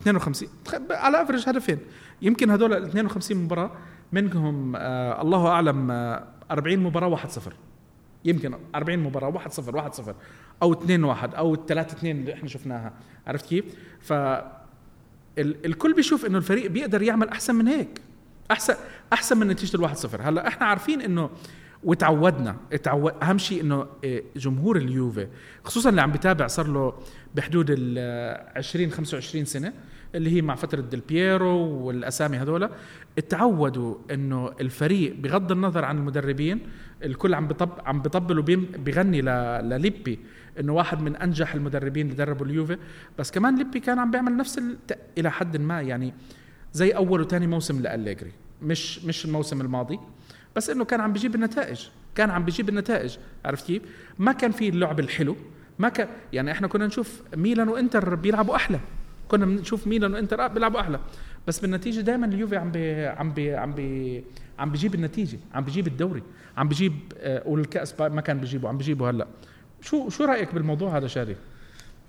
[0.00, 0.48] 52
[0.90, 1.78] على افرج هدفين.
[2.22, 3.70] يمكن هدول ال 52 مباراة
[4.12, 7.52] منهم آه الله أعلم آه 40 مباراة 1 0
[8.24, 10.14] يمكن 40 مباراة 1 0 1 0
[10.62, 12.92] أو 2 1 أو 3 2 اللي إحنا شفناها.
[13.26, 13.64] عرفت كيف؟
[14.00, 14.12] ف
[15.38, 18.00] الكل بيشوف إنه الفريق بيقدر يعمل أحسن من هيك.
[18.50, 18.74] احسن
[19.12, 20.20] أحسن من نتيجة الواحد صفر.
[20.22, 21.30] هلأ إحنا عارفين إنه
[21.86, 22.56] وتعودنا.
[22.82, 25.28] تعود أهم شيء إنه إيه، جمهور اليوفي
[25.64, 26.92] خصوصا اللي عم بيتابع صار له
[27.34, 27.98] بحدود ال
[28.56, 29.72] 20 25 سنة
[30.14, 32.70] اللي هي مع فترة ديل بييرو والأسامي هذول
[33.28, 36.60] تعودوا إنه الفريق بغض النظر عن المدربين
[37.04, 39.20] الكل عم بطب عم بيطبل وبيغني
[39.62, 40.18] لليبي
[40.60, 42.78] إنه واحد من أنجح المدربين اللي دربوا اليوفي.
[43.18, 44.60] بس كمان ليبي كان عم بيعمل نفس
[45.18, 46.14] إلى حد ما يعني
[46.72, 49.98] زي أول وثاني موسم لأليجري مش مش الموسم الماضي.
[50.56, 53.82] بس إنه كان عم بيجيب النتائج كان عم بيجيب النتائج عرفت كيف؟
[54.18, 55.36] ما كان في اللعب الحلو
[55.78, 58.80] ما كان يعني إحنا كنا نشوف ميلان وإنتر بيلعبوا أحلى
[59.28, 61.00] كنا بنشوف ميلان وإنتر بيلعبوا أحلى
[61.48, 64.24] بس بالنتيجة دائما اليوفي عم بي عم بي عم بي
[64.58, 66.22] عم بيجيب النتيجة عم بيجيب الدوري
[66.56, 69.26] عم بيجيب آه والكأس ما كان بيجيبه عم بيجيبه هلأ.
[69.80, 71.36] شو شو رأيك بالموضوع هذا شادي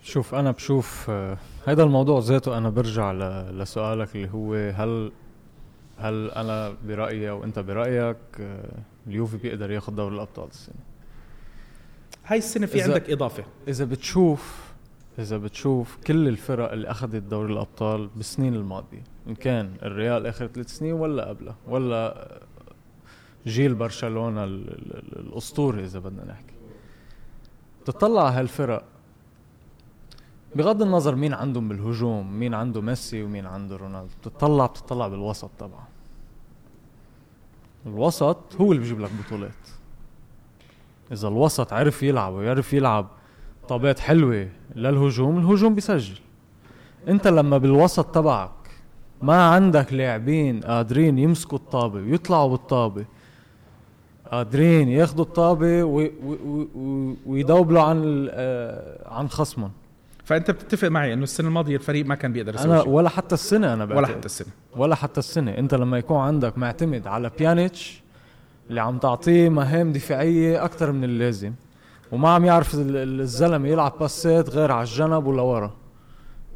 [0.03, 3.12] شوف أنا بشوف آه هذا الموضوع ذاته أنا برجع
[3.51, 5.12] لسؤالك اللي هو هل
[5.97, 10.75] هل أنا برأيي وانت برأيك آه، اليوفي بيقدر ياخذ دوري الأبطال السنة
[12.25, 13.43] هاي السنة في عندك إضافة.
[13.67, 14.67] إذا بتشوف
[15.19, 20.77] إذا بتشوف كل الفرق اللي أخذت دوري الأبطال بالسنين الماضية إن كان الريال آخر ثلاث
[20.77, 22.27] سنين ولا قبلها ولا
[23.47, 26.53] جيل برشلونة الأسطوري إذا بدنا نحكي.
[27.86, 28.83] تطلع هالفرق
[30.58, 35.84] بغض النظر مين عندهم بالهجوم مين عنده ميسي ومين عنده رونالدو بتطلع بتطلع بالوسط طبعا.
[37.86, 39.52] الوسط هو اللي بيجيب لك بطولات.
[41.12, 43.08] إذا الوسط عرف يلعب ويعرف يلعب
[43.67, 46.20] طابات حلوة للهجوم الهجوم بيسجل.
[47.08, 48.52] أنت لما بالوسط تبعك
[49.22, 53.06] ما عندك لاعبين قادرين يمسكوا الطابة ويطلعوا بالطابة
[54.32, 55.84] قادرين ياخذوا الطابة
[57.26, 59.72] ويدوبلوا عن آه، عن خصمهم.
[60.28, 62.90] فأنت بتتفق معي إنه السنة الماضية الفريق ما كان بيقدر يسوي شيء.
[62.90, 63.98] ولا حتى السنة أنا بعتقد.
[63.98, 64.48] ولا حتى السنة.
[64.76, 65.52] ولا حتى السنة.
[65.58, 68.02] أنت لما يكون عندك معتمد على بيانيتش
[68.70, 71.54] اللي عم تعطيه مهام دفاعية أكثر من اللازم
[72.12, 75.74] وما عم يعرف الزلمة يلعب باسات غير على الجنب ولا ورا.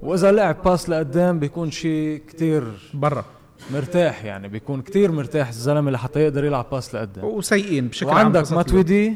[0.02, 3.26] وإذا لعب pass لقدام بيكون شيء كتير برا.
[3.74, 7.26] مرتاح يعني بيكون كتير مرتاح الزلمة لحتى يقدر يلعب pass لقدام.
[7.26, 9.16] وسيئين بشكل عام وعندك ماتويدي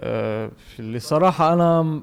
[0.00, 2.00] آه اللي صراحة أنا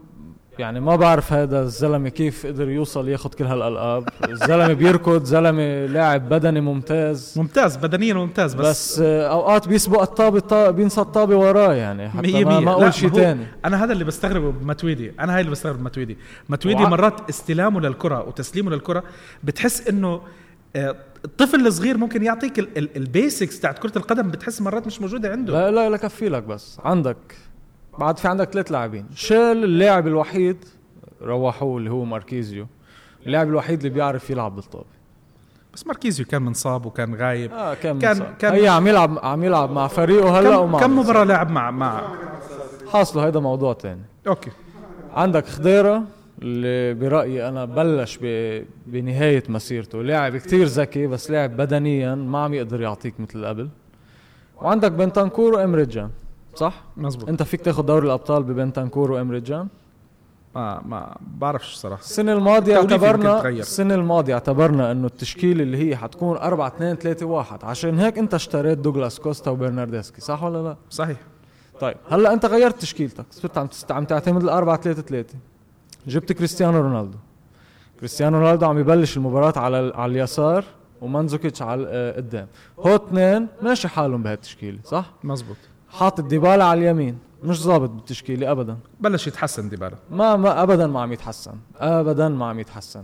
[0.61, 4.09] يعني ما بعرف هذا الزلمة كيف قدر يوصل ياخذ كل هالألقاب.
[4.29, 7.33] الزلمة بيركض زلمة لاعب بدني ممتاز.
[7.37, 12.59] ممتاز بدنيا ممتاز بس بس أوقات بيسبق الطابة بينسى الطابة وراه يعني حتى مية ما,
[12.59, 16.17] ما أقول شيء ثاني أنا هذا اللي بستغربه بماتويدي أنا هاي اللي بستغرب بماتويدي
[16.49, 19.03] ماتويدي مرات استلامه للكرة وتسليمه للكرة
[19.43, 20.21] بتحس إنه
[20.75, 20.95] آه،
[21.25, 25.53] الطفل الصغير ممكن يعطيك ال basics تاعت كرة القدم بتحس مرات مش موجودة عنده.
[25.53, 26.77] لا لا لا كفي لك بس.
[26.83, 27.17] عندك
[27.99, 29.05] بعد في عندك ثلاث لاعبين.
[29.15, 30.65] شال اللاعب الوحيد
[31.21, 32.67] روحوه اللي هو ماركيزيو.
[33.25, 34.85] اللاعب الوحيد اللي بيعرف يلعب بالطابه
[35.73, 37.51] بس ماركيزيو كان منصاب وكان غايب.
[37.51, 38.35] آه كان كان, منصاب.
[38.39, 42.01] كان هي عم يلعب عم يلعب مع فريقه هلا ومع كم مباراة لعب مع مع
[42.91, 44.01] حاصله هيدا موضوع تاني.
[44.27, 44.51] okay.
[45.13, 46.03] عندك خضيرة
[46.41, 48.19] اللي برأيي أنا بلش
[48.87, 50.03] بنهاية مسيرته.
[50.03, 53.69] لاعب كتير ذكي بس لاعب بدنيا ما عم يقدر يعطيك مثل قبل.
[54.61, 56.09] وعندك بنتانكور وامريجان
[56.55, 59.67] صح؟ مزبوط انت فيك تاخذ دوري الأبطال ببنتانكور وإيمري جان
[60.55, 62.01] ما ما بعرفش صراحة.
[62.01, 63.59] السنة الماضية توظيف يمكن اعتبرنا تغير.
[63.59, 68.33] السنة الماضية اعتبرنا إنه التشكيلة اللي هي حتكون 4 2 3 1 عشان هيك أنت
[68.33, 71.17] اشتريت دوغلاس كوستا وبرناردسكي صح ولا لا؟ صحيح.
[71.79, 73.25] طيب هلأ أنت غيرت تشكيلتك.
[73.31, 73.67] صرت عم.
[73.89, 75.35] عم تعتمد ال 4 3 3
[76.07, 77.17] جبت كريستيانو رونالدو.
[77.99, 80.65] كريستيانو رونالدو عم يبلش المباراة على على اليسار
[81.01, 82.47] ومانزوكيتش على قدام.
[82.79, 85.57] هو اثنين ماشي حالهم بهالتشكيلة صح؟ مزبوط
[85.91, 87.17] حاطط ديبالا على اليمين.
[87.43, 88.77] مش ظابط بالتشكيلة ابدا.
[88.99, 91.53] بلش يتحسن ديبالا ما ما ابدا ما عم يتحسن.
[91.77, 93.03] ابدا ما عم يتحسن.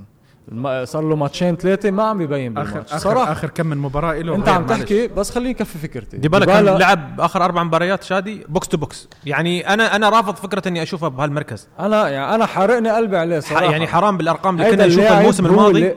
[0.84, 2.93] صار له ماتشين ثلاثة ما عم يبين اخر بالماتش.
[2.93, 3.32] آخر صراحة.
[3.32, 4.36] آخر كم من مباراة له.
[4.36, 6.17] أنت عم تحكي بس خليني كفي فكرتي.
[6.17, 9.10] ديبالا كان لعب آخر أربع مباريات شادي box to box.
[9.26, 11.67] يعني أنا أنا رافض فكرة إني اشوفه بهالمركز.
[11.80, 13.63] أنا يعني أنا حارقني قلبي عليه صراحة.
[13.63, 15.95] يعني حرام بالأرقام اللي كنا نشوفها الموسم الماضي.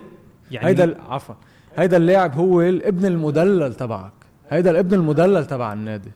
[0.51, 1.35] يعني هيدا عفوا.
[1.77, 4.13] هيدا اللاعب هو الابن المدلل تبعك.
[4.51, 6.13] هيدا الابن المدلل تبع النادي.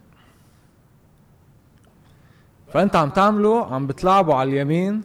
[2.75, 5.03] فأنت عم تعمله عم بتلعبه على اليمين.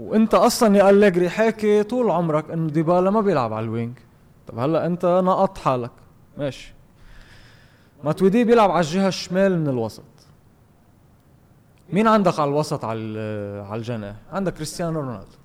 [0.00, 3.98] وأنت أصلا يا أليجري حاكي طول عمرك إنه ديبالا ما بيلعب على ال wing.
[4.46, 5.90] طب هلأ أنت نقطت حالك.
[6.38, 6.74] ماشي.
[8.04, 10.02] ماتويدي بيلعب على الجهة الشمال من الوسط.
[11.92, 13.00] مين عندك على الوسط على
[13.70, 15.36] على الجناح عندك كريستيانو رونالدو.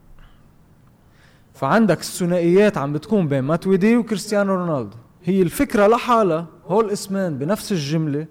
[1.53, 4.97] فعندك الثنائيات عم بتكون بين ماتويدي وكريستيانو رونالدو.
[5.23, 8.27] هي الفكرة لحالها هول الاسمين بنفس الجملة.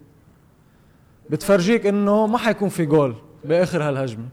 [1.30, 4.28] بتفرجيك إنه ما حيكون في جول بآخر هالهجمة.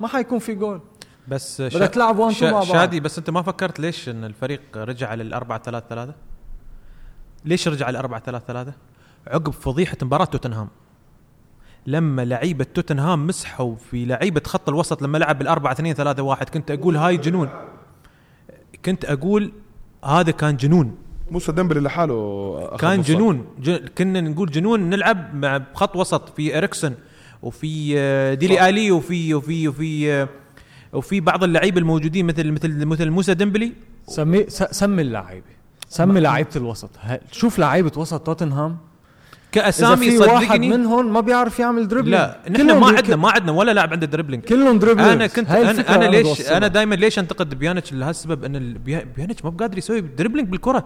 [0.00, 0.80] ما حيكون في جول.
[1.28, 2.68] بس بدك تلعب 1 2 مع بعض.
[2.68, 6.14] شادي بس أنت ما فكرت ليش إن الفريق رجع للأربعة ثلاثة ثلاثة؟
[7.44, 8.72] ليش رجع للأربعة ثلاثة ثلاثة؟
[9.26, 10.68] عقب فضيحة مباراة توتنهام.
[11.86, 16.70] لما لعيبة توتنهام مسحوا في لعيبة خط الوسط لما لعب بالأربعة اثنين ثلاثة واحد كنت
[16.70, 17.48] أقول هاي جنون.
[18.84, 19.52] كنت أقول
[20.04, 20.96] هذا كان جنون.
[21.30, 23.02] موسى ديمبلي لحاله كان.
[23.02, 23.44] جنون.
[23.60, 23.70] ج...
[23.98, 26.94] كنا نقول جنون نلعب مع خط وسط في إريكسون
[27.42, 30.28] وفي آه، ديلي آلي وفي وفي وفي آه،
[30.92, 33.72] وفي بعض اللعيبه الموجودين مثل مثل مثل موسى ديمبلي.
[34.06, 35.46] سمي س- سمي اللعيبه
[35.88, 36.90] سمي لعيبة الوسط.
[37.04, 38.76] ه- شوف لعيبة وسط توتنهام.
[39.52, 43.52] كأسامي في واحد صدقني منهم ما بيعرف يعمل dribbling لا نحن ما عندنا ما عندنا
[43.52, 46.40] ولا لاعب عنده dribbling كلهم dribbling أنا كنت هاي أنا, أنا ليش.
[46.50, 50.84] أنا دائما ليش أنتقد بيانيتش؟ لهالسبب أن ال- بيا- بيانيتش ما بقادر يسوي dribbling بالكرة.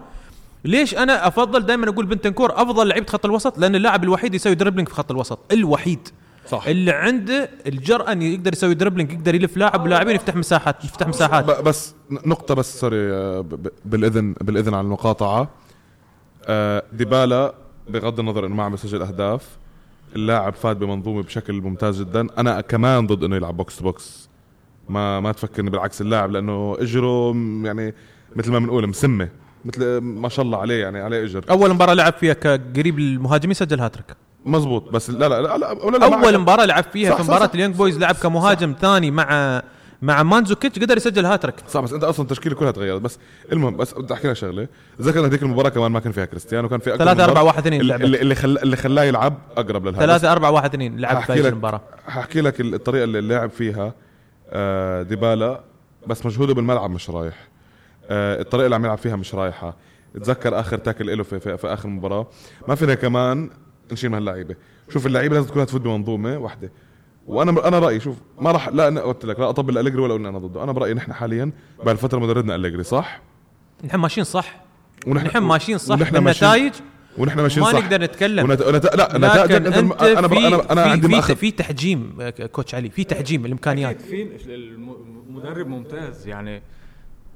[0.65, 4.87] ليش أنا أفضل دائما أقول بنتنكور أفضل لعيبة خط الوسط؟ لأن اللاعب الوحيد يسوي dribbling
[4.87, 5.39] في خط الوسط.
[5.51, 6.09] الوحيد.
[6.47, 6.67] صح.
[6.67, 11.45] اللي عنده الجرأة إنه يقدر يسوي dribbling يقدر يلف لاعب ولاعبين يفتح مساحات يفتح مساحات.
[11.61, 13.45] بس نقطة بس sorry آه،
[13.85, 15.49] بالإذن بالإذن على المقاطعة.
[16.45, 17.53] آه، ديبالا
[17.89, 19.57] بغض النظر إنه ما عم يسجل أهداف.
[20.15, 22.27] اللاعب فاد بمنظومة بشكل ممتاز جدا.
[22.37, 24.29] أنا كمان ضد إنه يلعب box to box
[24.89, 27.93] ما ما تفكرني بالعكس اللاعب لأنه اجره يعني
[28.35, 29.29] مثل ما بنقول مسمة.
[29.65, 31.45] مثل ما شاء الله عليه يعني عليه إجر.
[31.49, 34.05] أول مباراة لعب فيها كقريب المهاجمين سجل هاتريك.
[34.45, 37.49] مزبوط بس لا لا لا, لا, لا أول مباراة لعب فيها صح، في صح.
[37.55, 39.61] اليونج بويز لعب كمهاجم ثاني مع
[40.01, 41.55] مع مانزوكيتش قدر يسجل هاتريك.
[41.69, 43.01] صح بس أنت أصلا تشكيله كلها تغيرت.
[43.01, 43.19] بس
[43.51, 44.67] المهم بس بدي أحكي لك شغلة.
[45.01, 47.45] ذكر هذيك المباراة كمان ما كان فيها كريستيانو كان في أكثر 3 من 4 ضرب.
[47.47, 48.57] 1 2 اللي اللي اللي, خل...
[48.57, 49.99] اللي خلاه يلعب أقرب للهدف.
[49.99, 51.81] 3 4 1 2 لعب في هحكي هذه لك المباراة.
[52.05, 53.93] هحكي لك الطريقة اللي لعب فيها
[54.49, 55.61] آه ديبالا
[56.07, 57.52] بس مجهوده بالملعب مش رايح.
[58.09, 59.75] الطريقة اللي عم يلعب فيها مش رايحة.
[60.13, 62.27] تذكر آخر تاكل له في, في, في آخر مباراة.
[62.67, 63.49] ما فينا كمان
[63.91, 64.55] نشيل من اللعيبه
[64.89, 66.71] شوف اللعيبة لازم تكون تفوت بمنظومه واحدة
[67.27, 70.29] وأنا أنا رأيي شوف ما راح لا أنا قلت لك لا أطبل اليجري ولا اني
[70.29, 70.63] أنا ضده.
[70.63, 71.51] أنا برأيي نحن حاليا
[71.85, 73.21] بهالفتره مدربنا أليجري صح؟
[73.83, 74.61] نحن ماشيين صح.
[75.07, 75.95] ونحن نحن ماشيين صح.
[75.95, 76.73] ونحن بالنتائج
[77.17, 77.83] ونحن ماشيين ما صح.
[77.83, 78.49] نقدر نتكلم.
[78.49, 78.61] ونت...
[78.61, 78.95] ونت...
[78.95, 82.29] لا نتائج انت أنت أنا في أنا أنا في عندي في, مأخذ في تحجيم آه،
[82.29, 82.89] كوتش علي.
[82.89, 84.01] في تحجيم الإمكانيات.
[84.01, 84.27] في
[85.29, 86.27] المدرب ممتاز.
[86.27, 86.61] يعني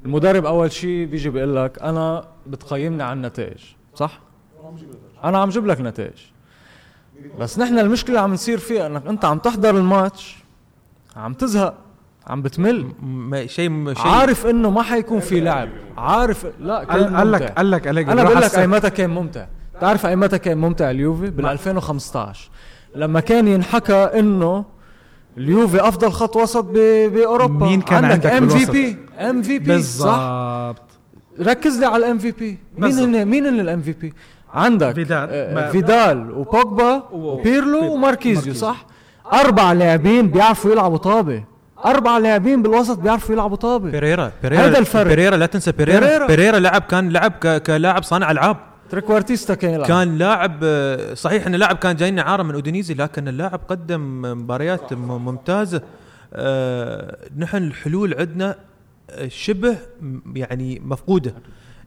[0.05, 3.59] المدرب أول شيء بيجي بيقول لك أنا بتقيمني على النتائج
[3.95, 4.19] صح؟
[5.23, 6.17] أنا عم جيب لك نتائج.
[7.39, 10.37] بس نحن المشكلة عم نصير فيها إنك أنت عم تحضر الماتش
[11.15, 11.73] عم تزهق
[12.27, 12.85] عم بتمل.
[13.01, 15.69] م- شيء شيء عارف إنه ما حيكون في لعب.
[15.97, 17.51] عارف لا كان قال قال لك.
[17.57, 19.45] قال لك أنا بقول لك أسأل- أي متى كان ممتع.
[19.81, 22.49] تعرف أي متى كان ممتع اليوفي؟ بال 2015
[22.95, 24.65] لما كان ينحكى إنه
[25.37, 29.81] اليوفي أفضل خط وسط ب- بأوروبا مين كان عندك ام في؟ بي ام في بي
[29.81, 30.81] صح بالضبط
[31.41, 32.91] ركز لي على ال MVP مين.
[33.15, 34.13] هن مين هن ال MVP
[34.53, 35.27] عندك فيدال.
[35.31, 37.93] آه، فيدال وبوجبا وبيرلو بيرلو.
[37.93, 38.53] وماركيزيو ماركيزيو.
[38.53, 38.85] صح
[39.33, 41.43] أربع لاعبين بيعرفوا يلعبوا طابة
[41.85, 45.07] أربع لاعبين بالوسط بيعرفوا يلعبوا طابة بيريرا بيريرا هذا الفرق.
[45.07, 46.27] بيريرا لا تنسى بيريرا بيريرا.
[46.27, 48.57] بيريرا لعب كان لعب ك- كلاعب صانع ألعاب
[48.89, 49.87] trequartista كان يلعب.
[49.87, 50.63] كان لاعب
[51.13, 55.81] صحيح إن اللاعب كان جاينا إعاره من أودينيزي لكن اللاعب قدم مباريات ممتازه
[56.33, 58.55] آه، نحن الحلول عندنا
[59.27, 59.77] شبه
[60.35, 61.33] يعني مفقودة.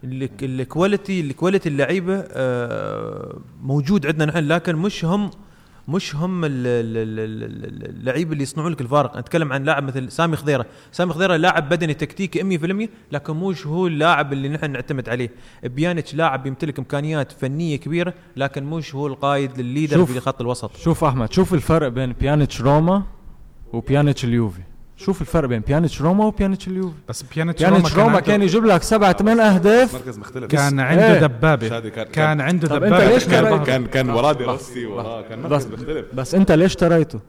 [0.05, 5.31] الك- ال quality ال quality اللعيبة آه، موجود عندنا نحن لكن مش هم
[5.89, 9.83] مش هم ال- ال- ال- ال- ال- اللعيبه اللي يصنعون لك الفارق أتكلم عن لاعب
[9.85, 10.67] مثل سامي خضيرة.
[10.93, 15.31] سامي خضيرة لاعب بدني تكتيكي 100% لكن مش هو اللاعب اللي نحن نعتمد عليه.
[15.63, 20.05] بيانيتش لاعب يمتلك إمكانيات فنية كبيرة لكن مش هو القائد ال leader.
[20.07, 20.77] في خط الوسط.
[20.77, 23.03] شوف أحمد شوف الفرق بين بيانيتش روما
[23.73, 24.61] وبيانيتش اليوفي.
[25.05, 28.83] شوف الفرق بين بيانيتش روما وبيانيتش اليوفي بس بيانيتش بيانيتش روما عنده- كان يجيب لك
[28.83, 31.21] سبع ثمان أهداف مركز مختلف كان عنده إيه.
[31.21, 33.65] دبابة شادي كان- كان عنده دبابة ليش كان كان-.
[33.67, 37.21] كان كان وراه دي روسي وراه كان بس مركز مختلف بس أنت ليش اشتريته؟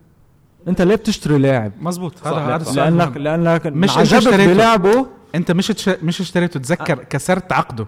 [0.68, 3.18] أنت ليه بتشتري لاعب؟ مزبوط هذا هذا لانك.
[3.18, 4.54] لأنك مش عجبك اشتريته.
[4.54, 5.88] بلعبه أنت مش.
[6.04, 7.86] مش اشتريته تذكر كسرت عقده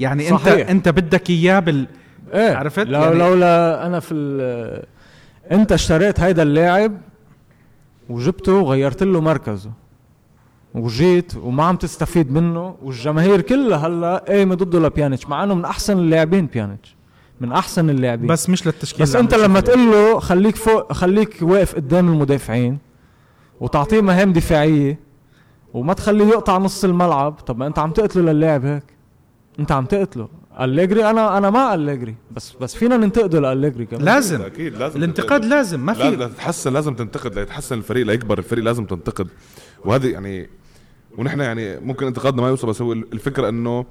[0.00, 0.28] يعني.
[0.30, 1.86] انت أنت بدك إياه بال
[2.34, 4.84] إيه عرفت؟ لو يعني- لولا أنا في ال-
[5.52, 6.92] أنت اشتريت هيدا اللاعب
[8.12, 9.70] وجبته وغيرت له مركزه.
[10.74, 15.98] وجيت وما عم تستفيد منه والجماهير كلها هلا قايمة ضده لبيانيتش مع إنه من أحسن
[15.98, 16.96] اللاعبين بيانيتش.
[17.40, 18.26] من أحسن اللاعبين.
[18.26, 19.60] بس مش للتشكيل بس أنت لما.
[19.60, 22.78] تقول له خليك فوق خليك واقف قدام المدافعين
[23.60, 24.98] وتعطيه مهام دفاعية
[25.74, 28.84] وما تخليه يقطع نص الملعب طب ما أنت عم تقتله للاعب هيك.
[29.60, 30.28] أنت عم تقتله.
[30.60, 34.04] أليجري أنا أنا مع أليجري بس بس فينا ننتقده لأليجري كمان.
[34.04, 34.42] لازم.
[34.42, 38.84] أكيد لازم الانتقاد لازم ما في لا تتحسن لازم تنتقد ليتحسن الفريق ليكبر الفريق لازم
[38.84, 39.28] تنتقد.
[39.84, 40.50] وهذه يعني
[41.18, 43.86] ونحن يعني ممكن انتقادنا ما يوصل بس هو الفكرة إنه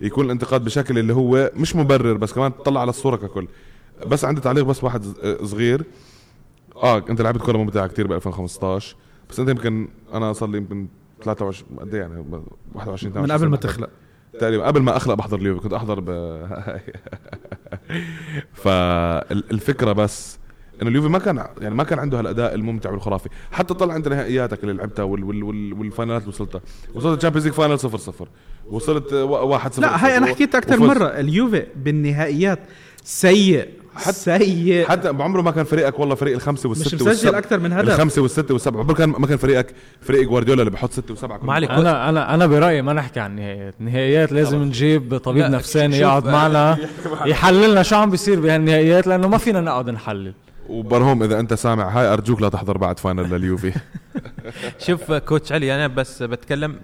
[0.00, 3.48] يكون الانتقاد بشكل اللي هو مش مبرر بس كمان تطلع على الصورة ككل.
[4.06, 5.04] بس عندي تعليق بس واحد
[5.42, 5.84] صغير.
[6.76, 8.96] آه أنت لعبت كوره ممتعة كتير ب 2015
[9.30, 10.88] بس أنت يمكن أنا صار لي يمكن
[11.22, 12.24] 23 قد إيه يعني؟
[12.74, 13.90] 21 من قبل ما تخلق.
[14.40, 14.66] تقريبا.
[14.66, 16.10] قبل ما أخلق بحضر اليوفي كنت أحضر ب
[18.64, 20.38] فالفكرة بس
[20.82, 23.28] إنه اليوفي ما كان يعني ما كان عنده هالأداء الممتع والخرافي.
[23.52, 26.60] حتى طلع عند نهائياتك اللي لعبتها وال وال وال والفاينالات اللي وصلتها
[26.94, 28.28] وصلت ال Champions League final 0 0
[28.70, 32.58] وصلت 1 0 لا هاي أنا حكيت أكثر مرة اليوفي بالنهائيات
[33.04, 33.81] سيء.
[33.96, 34.88] حتى- سيء.
[34.88, 37.38] حتى بعمره ما كان فريقك والله فريق الخمسة مش والستة مسجل والسبعة.
[37.38, 37.88] أكثر من هدف.
[37.88, 38.80] الخمسة والستة والسبعة.
[38.80, 41.70] عمره كان ما كان فريقك فريق جوارديولا اللي بحط ستة وسبعة كل ما عليك.
[41.70, 43.74] أنا أنا أنا برأيي ما نحكي عن النهائيات.
[43.80, 46.78] النهائيات لازم نجيب طبيب نفساني يقعد معنا.
[47.26, 50.32] يحللنا شو عم بيصير بهالنهائيات لأنه ما فينا نقعد نحلل.
[50.68, 53.72] وبرهوم إذا أنت سامع هاي أرجوك لا تحضر بعد final لليوفي.
[54.86, 56.76] شوف coach علي أنا بس بتكلم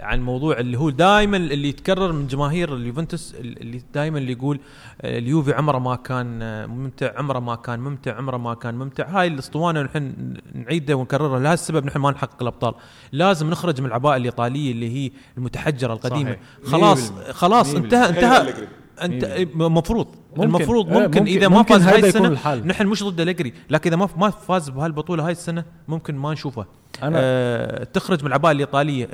[0.00, 4.60] عن الموضوع اللي هو دائما اللي يتكرر من جماهير اليوفنتوس اللي دائما اللي يقول
[5.02, 9.08] آه، اليوفي عمره ما كان آه، ممتع عمره ما كان ممتع عمره ما كان ممتع
[9.08, 12.74] هاي الاسطوانة نحن نعيدها ونكررها لهذا السبب نحن ما نحقق الأبطال
[13.12, 16.72] لازم نخرج من العباءة الإيطالية اللي هي المتحجرة القديمة صحيح.
[16.72, 17.84] خلاص مية خلاص بالمية.
[17.84, 18.54] انتهى انتهى.
[19.02, 20.06] انت المفروض.
[20.38, 22.54] المفروض ممكن, ممكن- إذا ما ممكن فاز هاي السنة.
[22.64, 26.62] نحن مش ضد أليجري لكن إذا ما ما فاز بهالبطولة هاي السنة ممكن ما نشوفه
[26.62, 26.66] أنا-
[27.02, 29.08] آه تخرج من العباءة الإيطالية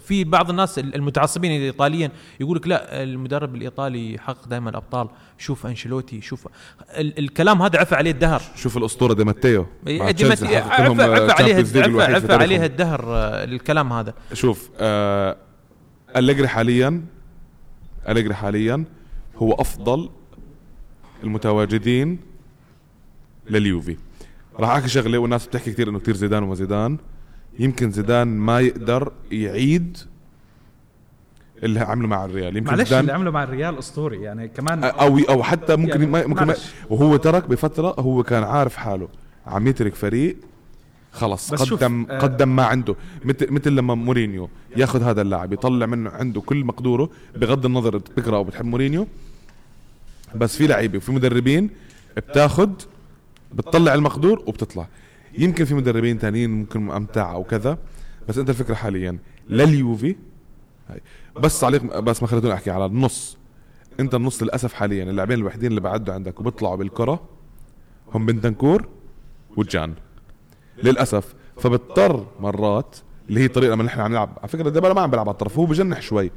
[0.00, 5.08] في بعض الناس المتعصبين ايطاليا يقول لك لا المدرب الإيطالي يحقق دائما الأبطال.
[5.38, 6.48] شوف أنشيلوتي شوف
[6.90, 8.42] ال الكلام هذا عفى عليه الدهر.
[8.56, 9.66] شوف الأسطورة دي ماتيو.
[9.86, 12.32] عفى حقق لهم، عفى آه، عليها عفى, عفى.
[12.32, 14.14] عليها الدهر آه، الكلام هذا.
[14.32, 15.36] شوف آه
[16.16, 17.04] أليجري حاليا
[18.08, 18.84] أليجري حاليا
[19.36, 20.10] هو أفضل
[21.24, 22.18] المتواجدين
[23.50, 23.96] لليوفي.
[24.58, 26.98] راح أحكي شغلة والناس بتحكي كثير إنه كثير زيدان وما زيدان.
[27.58, 29.98] يمكن زيدان ما يقدر يعيد
[31.62, 32.56] اللي عمله مع الريال.
[32.56, 36.26] يمكن معلش اللي عمله مع الريال أسطوري يعني كمان أو أو حتى ممكن يعني ما
[36.26, 36.54] ممكن ما.
[36.90, 39.08] وهو ترك بفترة هو كان عارف حاله.
[39.46, 40.36] عم يترك فريق
[41.12, 42.94] خلص قدم آه، قدم ما عنده.
[43.24, 48.36] مثل مثل لما مورينيو ياخذ هذا اللاعب يطلع منه عنده كل مقدوره بغض النظر بتكره
[48.36, 49.06] أو بتحب مورينيو.
[50.34, 51.70] بس في لعيبة وفي مدربين
[52.16, 52.70] بتاخذ
[53.54, 54.88] بتطلع المقدور وبتطلع.
[55.38, 57.78] يمكن في مدربين تانيين ممكن أمتع أو كذا
[58.28, 60.16] بس أنت الفكرة حاليا لليوفي
[61.36, 63.38] بس عليك بس ما خليتوني أحكي على النص.
[64.00, 67.20] أنت النص للأسف حاليا اللاعبين الوحيدين اللي بعدوا عندك وبيطلعوا بالكرة
[68.14, 68.88] هم بنتنكور
[69.56, 69.94] وجان.
[70.82, 71.34] للأسف.
[71.56, 72.96] فبضطر مرات
[73.28, 75.58] اللي هي طريقه لما نحن عم نلعب على فكرة ديبالا ما عم بيلعب على الطرف
[75.58, 76.30] هو بجنح شوي.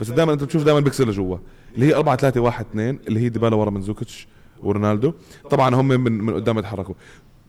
[0.00, 1.38] بس دائما أنت بتشوف دائما بيكسر لجوا.
[1.74, 4.28] اللي هي 4 3 1 2 اللي هي ديبالا ورا من زوكيتش
[4.62, 5.12] ورونالدو.
[5.50, 6.94] طبعا هم من من قدام يتحركوا.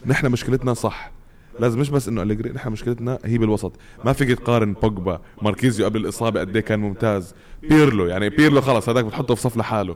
[0.06, 1.12] نحن مشكلتنا صح.
[1.60, 3.72] لازم مش بس إنه أليجري نحن مشكلتنا هي بالوسط.
[4.06, 7.34] ما فيك تقارن بوجبا ماركيزيو قبل الإصابة قد إيه كان ممتاز.
[7.62, 9.96] بيرلو يعني بيرلو خلص هذاك بتحطه في صف لحاله.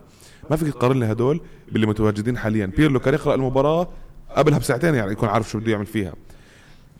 [0.49, 1.41] ما فيك تقارن لي هدول
[1.71, 2.65] باللي متواجدين حاليا.
[2.65, 3.89] بيرلو كان يقرأ المباراة
[4.35, 6.13] قبلها بساعتين يعني يكون عارف شو بده يعمل فيها.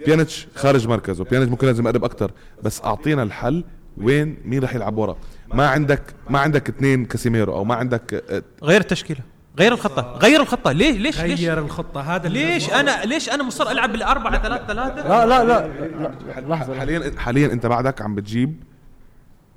[0.06, 1.24] بيانيتش خارج مركزه.
[1.24, 2.32] بيانيتش ممكن لازم يقرب أكثر
[2.64, 3.64] بس أعطينا الحل
[3.98, 5.18] وين مين راح يلعب ورا.
[5.54, 9.33] ما عندك ما عندك اثنين كاسيميرو أو ما عندك آه، غير التشكيلة.
[9.60, 10.72] غير الخطة غير الخطة.
[10.72, 12.02] ليش ليش ليش؟ غير الخطة.
[12.02, 16.80] هذا ليش أنا ليش أنا مصر ألعب بالأربعة ثلاثة ثلاثة؟ لا لا لا, لا لحظة.
[16.80, 18.64] حاليا حاليا أنت بعدك عم بتجيب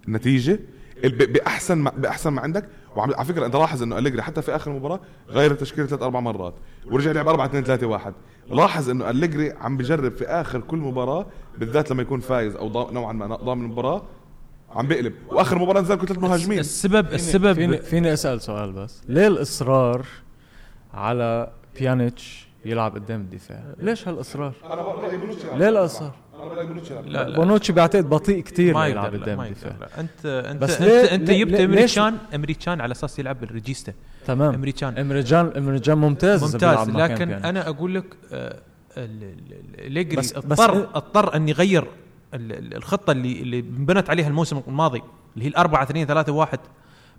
[0.08, 0.60] نتيجة
[1.04, 2.68] بأحسن ما بأحسن ما عندك.
[2.96, 6.54] وعلى فكرة أنت لاحظ إنه أليجري حتى في آخر المباراة غير التشكيلة ثلاث أربع مرات.
[6.86, 8.14] ورجع لعب 4 2 3 1
[8.50, 11.26] لاحظ إنه أليجري عم بجرب في آخر كل مباراة
[11.58, 14.02] بالذات لما يكون فايز أو نوعا ما ضامن المباراة
[14.70, 16.58] عم بيقلب وآخر مباراة نزل ثلاث مهاجمين.
[16.58, 19.02] السبب فيني, السبب فيني, فيني أسأل سؤال بس.
[19.08, 20.06] ليه الإصرار
[20.94, 24.52] على بيانيتش يلعب قدام الدفاع؟ ليش هالإصرار؟
[25.54, 26.12] ليه الإصرار؟
[27.06, 27.36] لا لا.
[27.36, 29.88] بونوتشي بعتقد بطيء كثير ما يلعب قدام ما الدفاع.
[29.98, 33.92] انت انت بس انت, انت جبت امريكان إيمري جان على أساس يلعب بال regista.
[34.26, 34.54] تمام.
[34.54, 37.32] إيمري جان إيمري جان إيمري جان ممتاز ممتاز لكن.
[37.32, 38.60] أنا أقول لك آه،
[38.96, 41.84] ال- ال- ال- ليجري اضطر اضطر أن يغير
[42.36, 45.02] الخطة اللي اللي انبنت عليها الموسم الماضي
[45.34, 46.58] اللي هي الأربعة اثنين ثلاثة واحد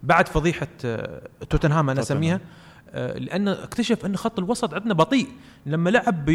[0.04, 2.02] بعد فضيحة آه، توتنهام أنا.
[2.02, 2.40] أسميها.
[2.92, 5.28] آه، لأنه اكتشف أن خط الوسط عندنا بطيء.
[5.66, 6.26] لما لعب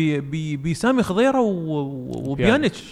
[0.64, 2.84] بسامي خضيرة وبيانيتش.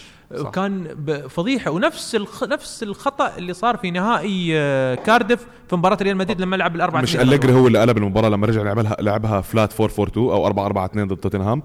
[0.53, 0.97] كان
[1.29, 1.71] فضيحة.
[1.71, 2.45] ونفس الخ...
[2.45, 7.01] نفس الخطأ اللي صار في نهائي آه، كاردف في مباراة ريال مدريد لما لعب الأربعة
[7.01, 10.47] مش أليجري هو اللي قلب المباراة لما رجع لعبها لعبها flat 4 4 2 أو
[10.47, 11.63] 4 4 2 ضد توتنهام.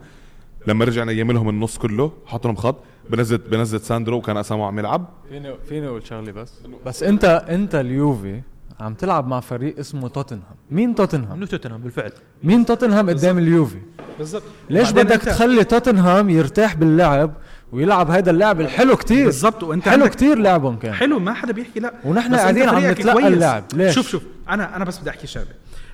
[0.67, 2.75] لما رجع نيم لهم النص كله حط لهم خط.
[3.09, 5.07] بنزل بنزل ساندرو وكان أسامواه عم يلعب.
[5.29, 6.53] فيني فيني أقول شغلة بس.
[6.85, 8.41] بس أنت أنت اليوفي
[8.79, 10.55] عم تلعب مع فريق اسمه توتنهام.
[10.71, 12.11] مين توتنهام؟ من توتنهام؟ بالفعل.
[12.43, 13.79] مين توتنهام قدام اليوفي؟
[14.17, 14.43] بالضبط.
[14.69, 17.33] ليش بدك تخلي توتنهام يرتاح باللعب
[17.71, 19.63] ويلعب هذا اللعب الحلو كتير؟ بالضبط.
[19.63, 20.93] وأنت حلو عندك كتير لعبهم كان.
[20.93, 21.93] حلو ما حدا بيحكي لا.
[22.05, 23.27] ونحن قاعدين عم نتلقى.
[23.27, 23.63] اللعب.
[23.73, 24.23] ليش؟ شوف شوف.
[24.49, 25.47] أنا أنا بس بدي أحكي شغلة.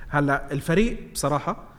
[0.08, 1.71] هلأ الفريق بصراحة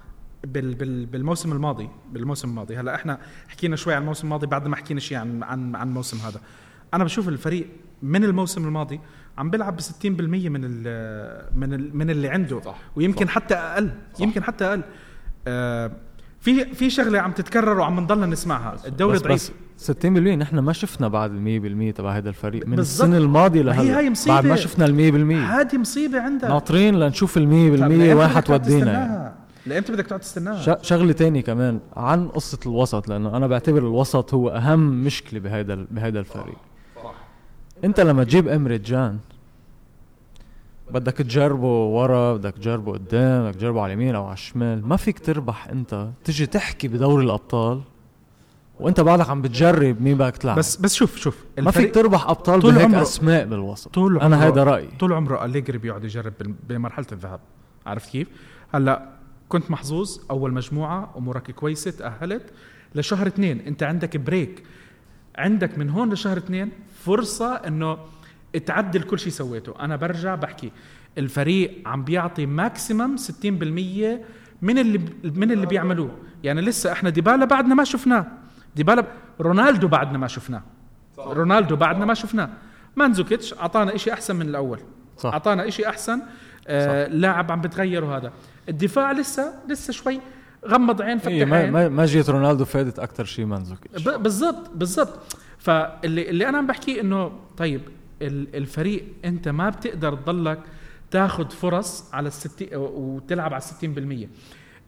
[0.43, 3.17] بال بال بالموسم الماضي بالموسم الماضي هلا إحنا
[3.47, 6.41] حكينا شوي عن الموسم الماضي بعد ما حكينا شيء عن عن عن الموسم هذا
[6.93, 7.67] أنا بشوف الفريق
[8.01, 8.99] من الموسم الماضي
[9.37, 12.75] عم بيلعب ب 60% من ال من ال من اللي عنده صح.
[12.95, 13.31] ويمكن صح.
[13.31, 14.81] حتى أقل يمكن حتى أقل
[15.47, 15.91] آه
[16.39, 21.07] في في شغلة عم تتكرر وعم نضلنا نسمعها الدوري ضعيف بس 60% نحن ما شفنا
[21.07, 22.79] بعد ال 100% تبع هذا الفريق من.
[22.79, 24.35] السنة الماضية ما هي لهلأ هاي مصيبة.
[24.35, 28.15] بعد ما شفنا ال 100% هذه مصيبة عندك ناطرين لنشوف ال 100% طب لإمتى وين
[28.15, 29.42] بدك تقعد حتودينا يعني.
[29.65, 34.49] لامتى بدك تقعد تستناها؟ شغلة تانية كمان عن قصة الوسط لأنه أنا بعتبر الوسط هو
[34.49, 36.57] أهم مشكلة بهذا بهذا الفريق.
[37.83, 39.17] أنت لما تجيب امري جان
[40.91, 45.19] بدك تجربه ورا بدك تجربه قدام بدك تجربه على اليمين أو على الشمال ما فيك
[45.19, 47.81] تربح أنت تجي تحكي بدوري الأبطال
[48.79, 50.57] وأنت بعدك عم بتجرب مين بدك تلعب.
[50.57, 53.93] بس بس شوف شوف ما فيك تربح أبطال طول بهيك عمره- أسماء بالوسط.
[53.93, 54.89] طول أنا هذا رأيي.
[54.99, 56.33] طول عمره أليجري بيقعد يجرب
[56.69, 57.39] بمرحلة الذهاب
[57.85, 58.27] عرفت كيف؟
[58.73, 59.09] هلأ
[59.49, 62.53] كنت محظوظ أول مجموعة أمورك كويسة تأهلت
[62.95, 63.59] لشهر اثنين.
[63.59, 64.63] أنت عندك break
[65.35, 66.71] عندك من هون لشهر اثنين
[67.05, 67.97] فرصة إنه
[68.65, 69.73] تعدل كل شيء سويته.
[69.79, 70.71] أنا برجع بحكي
[71.17, 73.21] الفريق عم بيعطي maximum 60%
[74.61, 76.11] من اللي من اللي بيعملوه.
[76.43, 78.27] يعني لسه إحنا ديبالا بعدنا ما شفناه.
[78.75, 79.05] ديبالا
[79.41, 80.63] رونالدو بعدنا ما شفناه.
[81.17, 82.49] رونالدو بعدنا ما شفناه.
[82.95, 84.79] مانزوكيتش أعطانا شيء أحسن من الأول.
[85.17, 85.33] صح.
[85.33, 86.21] أعطانا شيء أحسن
[86.67, 88.33] آه لاعب عم بتغير وهذا
[88.69, 90.19] الدفاع لسه لسه شوي
[90.67, 91.71] غمض عين فتح هي ما, عين.
[91.71, 95.19] ما, ما جيت رونالدو فادت أكثر شيء مانزوكيتش بالضبط بالضبط.
[95.57, 97.81] فاللي اللي أنا عم بحكيه إنه طيب
[98.21, 100.59] ال- الفريق أنت ما بتقدر تضلك
[101.11, 104.27] تاخذ فرص على الستي وتلعب على 60%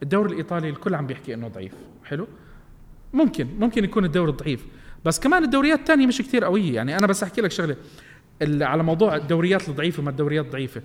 [0.03, 1.71] الدوري الإيطالي الكل عم بيحكي إنه ضعيف.
[2.05, 2.27] حلو؟
[3.13, 4.65] ممكن ممكن يكون الدوري ضعيف.
[5.05, 6.75] بس كمان الدوريات الثانية مش كتير قوية.
[6.75, 7.75] يعني أنا بس أحكي لك شغلة.
[8.41, 10.83] ال- على موضوع الدوريات الضعيفة ما الدوريات الضعيفه ال-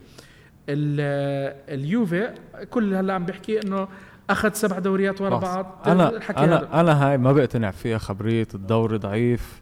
[0.68, 2.30] اليوفي
[2.70, 3.88] كل هلا عم بيحكي إنه
[4.30, 6.44] أخذ سبع دوريات ورا بعض أنا الحكي هذا.
[6.44, 9.60] أنا أنا هاي ما بقتنع فيها خبرية الدوري ضعيف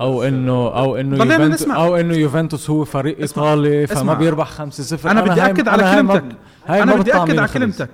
[0.00, 1.76] أو انه أو إنه يوفنتوس نسمع.
[1.76, 3.44] أو إنه يوفنتوس هو فريق اسمع.
[3.44, 4.14] إيطالي فما اسمع.
[4.14, 6.24] بيربح 5 0 أنا بدي أكد على كلمتك
[6.66, 7.48] هاي أنا بدي أكد على.
[7.48, 7.88] كلمتك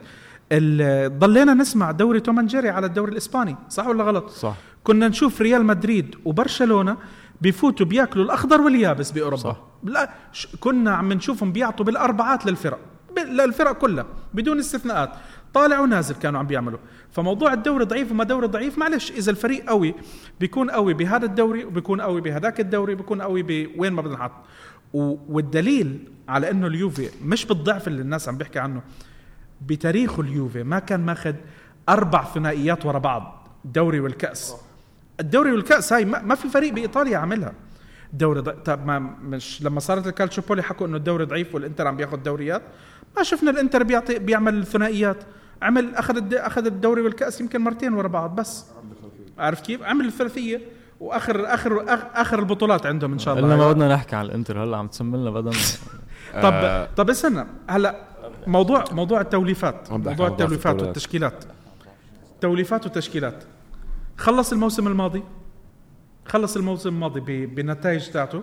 [1.18, 5.64] ضلينا نسمع دوري توم جيري على الدوري الإسباني صح ولا غلط صح كنا نشوف ريال
[5.64, 6.96] مدريد وبرشلونة
[7.41, 9.43] بيفوتوا بياكلوا الأخضر واليابس بأوروبا.
[9.43, 9.57] صح.
[9.84, 12.78] لا ش- كنا عم نشوفهم بيعطوا بالأربعات للفرق
[13.16, 15.11] ب- للفرق كلها بدون استثناءات.
[15.55, 16.78] طالع ونازل كانوا عم بيعملوا.
[17.12, 19.95] فموضوع الدوري ضعيف وما دوري ضعيف معلش إذا الفريق قوي
[20.41, 24.32] بيكون قوي بهذا الدوري وبيكون قوي بهذاك الدوري بيكون قوي بوين ما بدنا نحط
[24.95, 28.82] و- والدليل على إنه اليوفي مش بالضعف اللي الناس عم بيحكي عنه.
[29.66, 31.34] بتاريخه اليوفي ما كان ماخذ
[31.89, 34.55] أربع ثنائيات ورا بعض الدوري والكأس.
[35.21, 37.53] الدوري والكأس هاي ما, ما في فريق بإيطاليا عاملها
[38.12, 38.51] دوري ض...
[38.51, 42.62] طب ما مش لما صارت الكالتشوبولي حكوا إنه الدوري ضعيف والإنتر عم بياخذ دوريات.
[43.16, 45.16] ما شفنا الإنتر بيعطي بيعمل ثنائيات.
[45.62, 46.35] عمل أخذ الد...
[46.35, 48.64] أخذ الدوري والكأس يمكن مرتين ورا بعض بس.
[49.39, 50.61] عرفت كيف؟ عمل الثلاثية
[51.01, 53.47] واخر اخر آخر- آخر البطولات عندهم إن شاء الله.
[53.49, 55.53] الا ما بدنا نحكي عن الإنتر هلا عم تسمي لنا بدنا
[56.43, 56.87] طب.
[56.97, 57.95] طب استنى هلا
[58.47, 60.83] موضوع موضوع التوليفات موضوع التوليفات.
[60.83, 61.45] والتشكيلات.
[62.41, 63.45] توليفات وتشكيلات.
[64.19, 65.23] خلص الموسم الماضي.
[66.27, 68.43] خلص الموسم الماضي بالنتائج تاعته.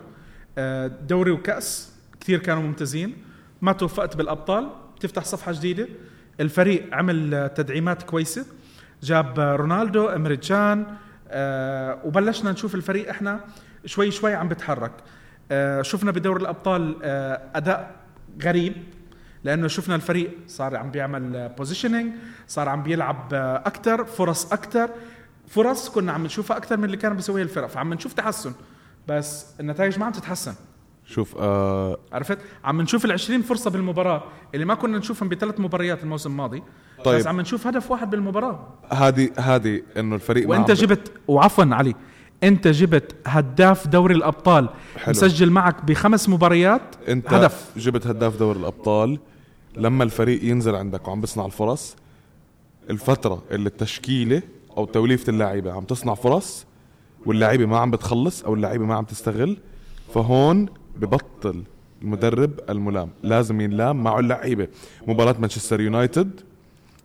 [0.57, 3.17] آه، دوري وكأس كثير كانوا ممتازين.
[3.61, 4.69] ما توفقت بالأبطال.
[4.99, 5.87] تفتح صفحة جديدة.
[6.39, 8.45] الفريق عمل تدعيمات كويسة.
[9.03, 10.85] جاب رونالدو امريتشان
[11.29, 13.39] آه وبلشنا نشوف الفريق إحنا
[13.85, 14.93] شوي شوي عم بتحرك.
[15.51, 17.03] آه شفنا بدور الأبطال
[17.55, 17.95] أداء
[18.43, 18.73] غريب
[19.43, 22.13] لأنه شفنا الفريق صار عم بيعمل بوزيشننج
[22.47, 23.33] صار عم بيلعب
[23.65, 24.89] أكثر فرص أكثر
[25.47, 28.53] فرص كنا عم نشوفها أكثر من اللي كانوا بيسويها الفرق فعم نشوف تحسن.
[29.07, 30.53] بس النتائج ما عم تتحسن.
[31.05, 34.23] شوف آه عرفت؟ عم نشوف ال 20 فرصة بالمباراة
[34.53, 36.63] اللي ما كنا نشوفهم بثلاث مباريات الموسم الماضي.
[37.03, 37.19] طيب.
[37.19, 38.67] بس عم نشوف هدف واحد بالمباراة.
[38.91, 41.95] هذه هذه إنه الفريق وإنت جبت وعفوا علي
[42.43, 45.11] إنت جبت هداف دوري الأبطال حلو.
[45.11, 47.71] مسجل معك بخمس مباريات إنت هدف.
[47.77, 49.19] جبت هداف دوري الأبطال.
[49.77, 51.95] لما الفريق ينزل عندك وعم بيصنع الفرص
[52.89, 54.41] الفترة اللي التشكيلة
[54.77, 56.65] أو توليفة اللعيبه عم تصنع فرص
[57.25, 59.57] واللعيبه ما عم بتخلص أو اللعيبه ما عم تستغل
[60.13, 60.65] فهون
[60.97, 61.63] ببطل
[62.01, 63.09] المدرب الملام.
[63.23, 64.67] لازم ينلام معه اللعيبة.
[65.07, 66.41] مباراة مانشستر يونايتد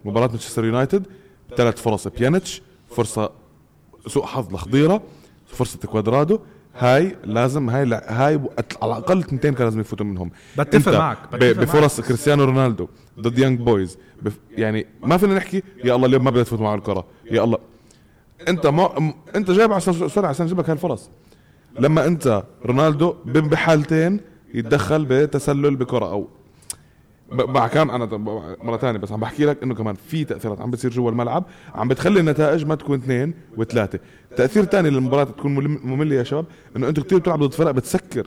[0.05, 1.07] مباراة مانشستر يونايتد
[1.57, 3.31] ثلاث فرص بيانيتش فرصة
[4.07, 5.03] سوء حظ لخضيرة
[5.47, 6.39] فرصة كوادرادو.
[6.79, 8.41] هاي لازم هاي لا هاي
[8.83, 10.31] على الأقل اثنتين كان لازم يفوتوا منهم.
[10.59, 12.89] بتفق معك، بتفق بفرص كريستيانو رونالدو
[13.21, 13.99] ضد يانج بويز.
[14.23, 17.07] بف يعني ما فينا نحكي يا الله اليوم ما بدها تفوت معه الكرة.
[17.31, 17.59] يا الله.
[18.49, 21.11] انت ما انت جايب عشان سرعه عشان يجيب لك هالفرص
[21.81, 24.21] لما انت رونالدو ب- بحالتين
[24.55, 26.29] يتدخل بتسلل بكرة أو
[27.33, 28.05] مع كان أنا
[28.63, 31.89] مرة ثانية بس عم بحكي لك إنه كمان في تأثيرات عم بتصير جوا الملعب عم
[31.89, 33.99] بتخلي النتائج ما تكون اثنين وثلاثة.
[34.37, 35.53] تأثير ثاني للمباراة تكون
[35.85, 36.45] مملة يا شباب
[36.77, 38.27] إنه أنتم كثير بتلعبوا ضد فرق بتسكر.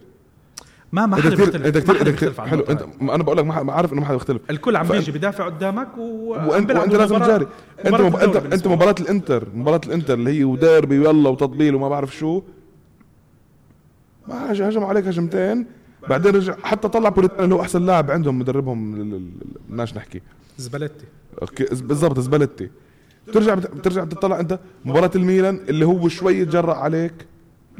[0.93, 1.65] ما ما حدا بيختلف.
[1.65, 4.15] انت ما كثير بيختلف عن حلو انت أنا بقول لك ما عارف إنه ما حدا
[4.17, 4.41] بيختلف.
[4.49, 6.01] الكل عم بيجي بدافع قدامك و...
[6.33, 7.47] وانت وأنت لازم تجاري.
[7.85, 8.15] انت مب...
[8.15, 12.41] انت أنت مباراة الإنتر مباراة الإنتر اللي هي وديربي ويلا وتطبيل وما بعرف شو.
[14.27, 15.65] ما هج- هجم عليك هجمتين
[16.09, 18.91] بعدين رجع حتى طلع بوليتانو اللي هو أحسن لاعب عندهم مدربهم
[19.69, 20.21] بدناش نحكي.
[20.57, 21.05] سباليتي
[21.41, 22.69] okay بالضبط سباليتي
[23.27, 27.13] بترجع بت- بترجع بتطلع أنت مباراة الميلان اللي هو شوي يتجرأ عليك.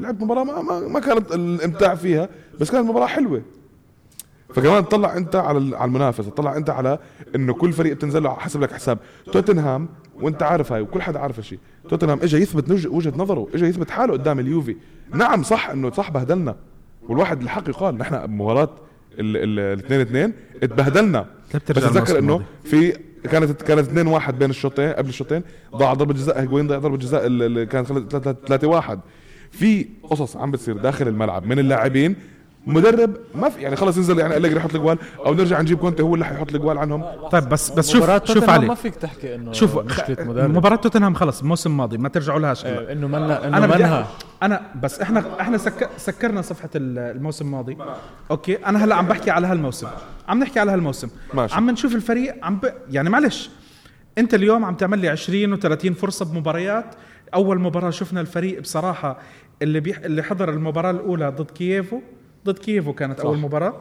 [0.00, 2.28] لعبت مباراة ما, ما, كانت الإمتاع فيها
[2.60, 3.42] بس كانت مباراة حلوة.
[4.54, 6.98] فكمان تطلع أنت على على المنافسة تطلع أنت على
[7.34, 8.98] إنه كل فريق بتنزل له حسب لك حساب.
[9.32, 9.88] توتنهام
[10.20, 11.58] وأنت عارف هاي وكل حدا عارف هالشيء
[11.90, 14.76] توتنهام اجى يثبت وجه- وجهة نظره اجى يثبت حاله قدام اليوفي.
[15.14, 16.56] نعم صح إنه صح بهدلنا.
[17.08, 18.70] والواحد الحق يقال نحن بمباراه
[19.18, 20.32] الاثنين اثنين
[20.62, 21.26] اتبهدلنا.
[21.54, 22.42] بترجع بس اتذكر إنه.
[22.64, 22.92] في
[23.30, 25.42] كانت كانت 2 1 بين الشوطين قبل الشوطين
[25.76, 27.28] ضاع ضربة جزاء هيجوين ضيع ضربة جزاء
[27.64, 27.88] كانت
[28.46, 29.00] 3 1
[29.58, 32.16] في قصص عم بتصير داخل الملعب من اللاعبين.
[32.66, 36.14] مدرب ما في يعني خلص ينزل يعني أليجري يحط الجوال أو نرجع نجيب كونتي هو
[36.14, 37.04] اللي حيحط الجوال عنهم.
[37.32, 38.66] طيب بس بس شوف مباراة شوف توتنهام علي.
[38.66, 40.50] ما فيك تحكي إنه شوف مشكلة خ- مدرب.
[40.50, 44.06] مباراة توتنهام خلص الموسم الماضي ما ترجعوا لهاش إيه، إنه منا إنه بدي منها.
[44.42, 45.90] أنا بس إحنا إحنا سك...
[45.96, 47.76] سكرنا صفحة ال- الموسم الماضي.
[48.30, 49.86] okay أنا هلأ عم بحكي على هالموسم.
[50.28, 51.08] عم نحكي على هالموسم.
[51.34, 51.54] ماشي.
[51.54, 52.72] عم نشوف الفريق عم ب...
[52.90, 53.50] يعني معلش
[54.18, 56.94] أنت اليوم عم تعمل لي 20 و30 فرصة بمباريات.
[57.34, 59.18] أول مباراة شفنا الفريق بصراحة
[59.62, 59.98] اللي بيح...
[59.98, 62.00] اللي حضر المباراة الأولى ضد كييفو
[62.46, 63.24] ضد كييفو كانت صح.
[63.24, 63.80] اول مباراة.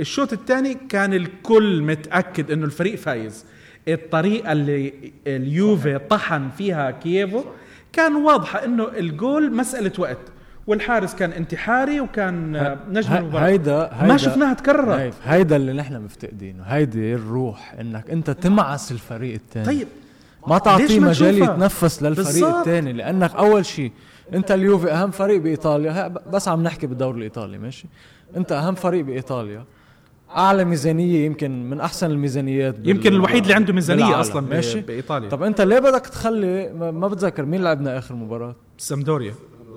[0.00, 3.44] الشوط الثاني كان الكل متأكد إنه الفريق فايز.
[3.88, 4.92] الطريقة اللي
[5.26, 7.44] اليوفي طحن فيها كييفو
[7.92, 10.18] كان واضحة إنه الجول مسألة وقت
[10.66, 12.52] والحارس كان انتحاري وكان
[12.90, 13.46] نجم المباراة.
[13.46, 15.14] هيدا هيدا ما شفناها تكررت.
[15.24, 19.88] هيدا, اللي نحن مفتقدينه هيدي الروح إنك أنت تمعس الفريق الثاني طيب.
[20.46, 22.56] ما تعطيه مجال؟ يتنفس للفريق.
[22.56, 23.92] الثاني لأنك أول شيء
[24.34, 26.08] انت اليوفي اهم فريق بإيطاليا.
[26.08, 27.86] بس عم نحكي بالدوري الإيطالي ماشي؟
[28.36, 29.64] انت اهم فريق بإيطاليا.
[30.36, 35.28] أعلى ميزانية يمكن من أحسن الميزانيات يمكن الوحيد اللي عنده ميزانية بالعالم، أصلا ماشي؟ بإيطاليا.
[35.28, 39.34] طب انت ليه بدك تخلي ما بتذكر مين لعبنا آخر مباراة؟ سامدوريا.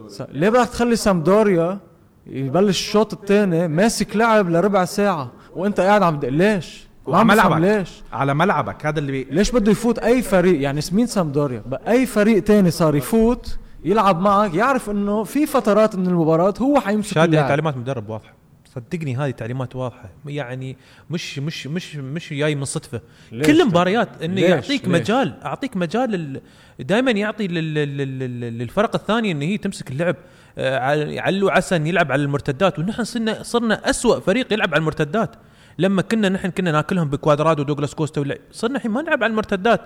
[0.08, 1.80] س- ليه بدك تخلي سامدوريا
[2.28, 7.58] يبلش الشوط الثاني ماسك لعب لربع ساعة وانت قاعد عم ليش؟ بفهم ملعبك.
[7.62, 8.04] ليش.
[8.14, 8.86] على ملعبك.
[8.86, 9.28] هذا اللي بي...
[9.32, 14.54] ليش بده يفوت أي فريق؟ يعني مين سامدوريا؟ اي فريق تاني صار يفوت يلعب معك
[14.54, 17.48] يعرف إنه في فترات من المباراة هو حيمسك شادي اللعب.
[17.48, 18.34] تعليمات مدرب واضحة
[18.76, 20.78] صدقني هذه تعليمات واضحة يعني
[21.10, 23.02] مش مش مش مش جاي من صدفة
[23.32, 26.42] كل طيب؟ المباريات إنه؟ يعطيك ليش؟ مجال اعطيك مجال
[26.80, 30.16] دائما يعطي لل- لل- لل- للفرق الثانية ان هي تمسك اللعب
[30.58, 35.36] آه، عل- علو عسن يلعب على المرتدات ونحن صرنا صرنا أسوأ فريق يلعب على المرتدات
[35.78, 39.82] لما كنا نحن كنا ناكلهم بكوادرادو ودوغلاس كوستا صرنا الحين ما نلعب على المرتدات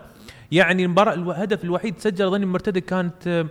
[0.52, 3.46] يعني المباراة الهدف الوحيد سجل ظني المرتدة كانت آه،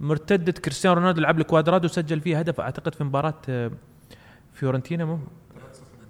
[0.00, 2.60] مرتدة كريستيانو رونالدو لعب لكوادرادو سجل فيها هدف.
[2.60, 3.70] أعتقد في مباراة آه،
[4.52, 5.18] فيورنتينا مو؟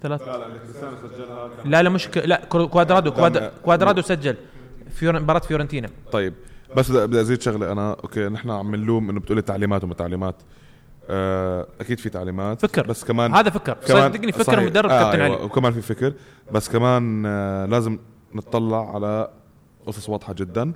[0.03, 0.23] ثلاث
[1.65, 2.19] لا لا مش ك...
[2.19, 3.53] لا كوادرادو كواد...
[3.65, 4.37] كوادرادو سجل
[4.91, 5.21] فيور...
[5.21, 5.91] مباراة فيورنتينا.
[6.13, 6.35] طيب
[6.77, 7.91] بس بدي أزيد شغلة أنا.
[7.91, 10.35] أوكي نحن عم نلوم إنه بتقولي تعليمات وما تعليمات.
[11.11, 12.87] آه أكيد في تعليمات فكر.
[12.87, 13.75] بس كمان هذا فكر.
[13.75, 14.61] كمان صدقني فكر صحيح.
[14.61, 15.37] مدرب آه كابتن أيوة.
[15.37, 15.45] علي.
[15.45, 16.15] وكمان في فكر.
[16.53, 17.99] بس كمان آه لازم
[18.35, 19.31] نطلع على
[19.87, 20.73] قصص واضحة جدا.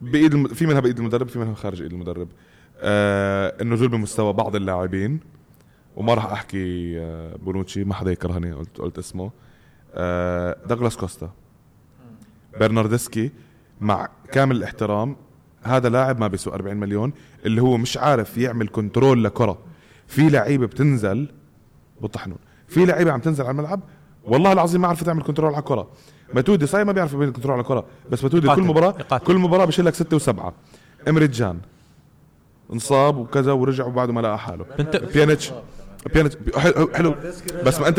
[0.00, 0.48] بإيد الم...
[0.48, 2.28] في منها بايد المدرب في منها خارج إيد المدرب.
[2.80, 5.20] آه النزول بمستوى بعض اللاعبين.
[5.96, 9.30] وما راح أحكي آه بونوتشي ما حدا يكرهني قلت قلت اسمه.
[9.94, 11.30] آه دوغلاس كوستا.
[12.60, 13.30] برناردسكي
[13.80, 15.16] مع كامل الاحترام
[15.62, 17.12] هذا لاعب ما بيسوى 40 مليون
[17.46, 19.58] اللي هو مش عارف يعمل كنترول لكرة.
[20.06, 21.28] في لعيبة بتنزل
[22.00, 22.38] بطحنوا.
[22.68, 23.80] في لعيبة عم تنزل على الملعب
[24.24, 25.90] والله العظيم ما عرفت تعمل كنترول على الكرة.
[26.34, 28.62] ماتودي صحيح ما بيعرف يعمل كنترول على الكرة بس ماتودي كل.
[28.62, 29.26] مباراه يقاتل.
[29.26, 30.52] كل مباراة بشيل لك ستة وسبعة.
[31.08, 31.58] إمري جان
[32.72, 34.64] انصاب وكذا ورجع وبعده ما لقى حاله.
[35.14, 35.52] بيانيتش.
[36.14, 36.36] بيانيتش.
[36.56, 37.14] حلو, حلو.
[37.64, 37.98] بس ما أنت.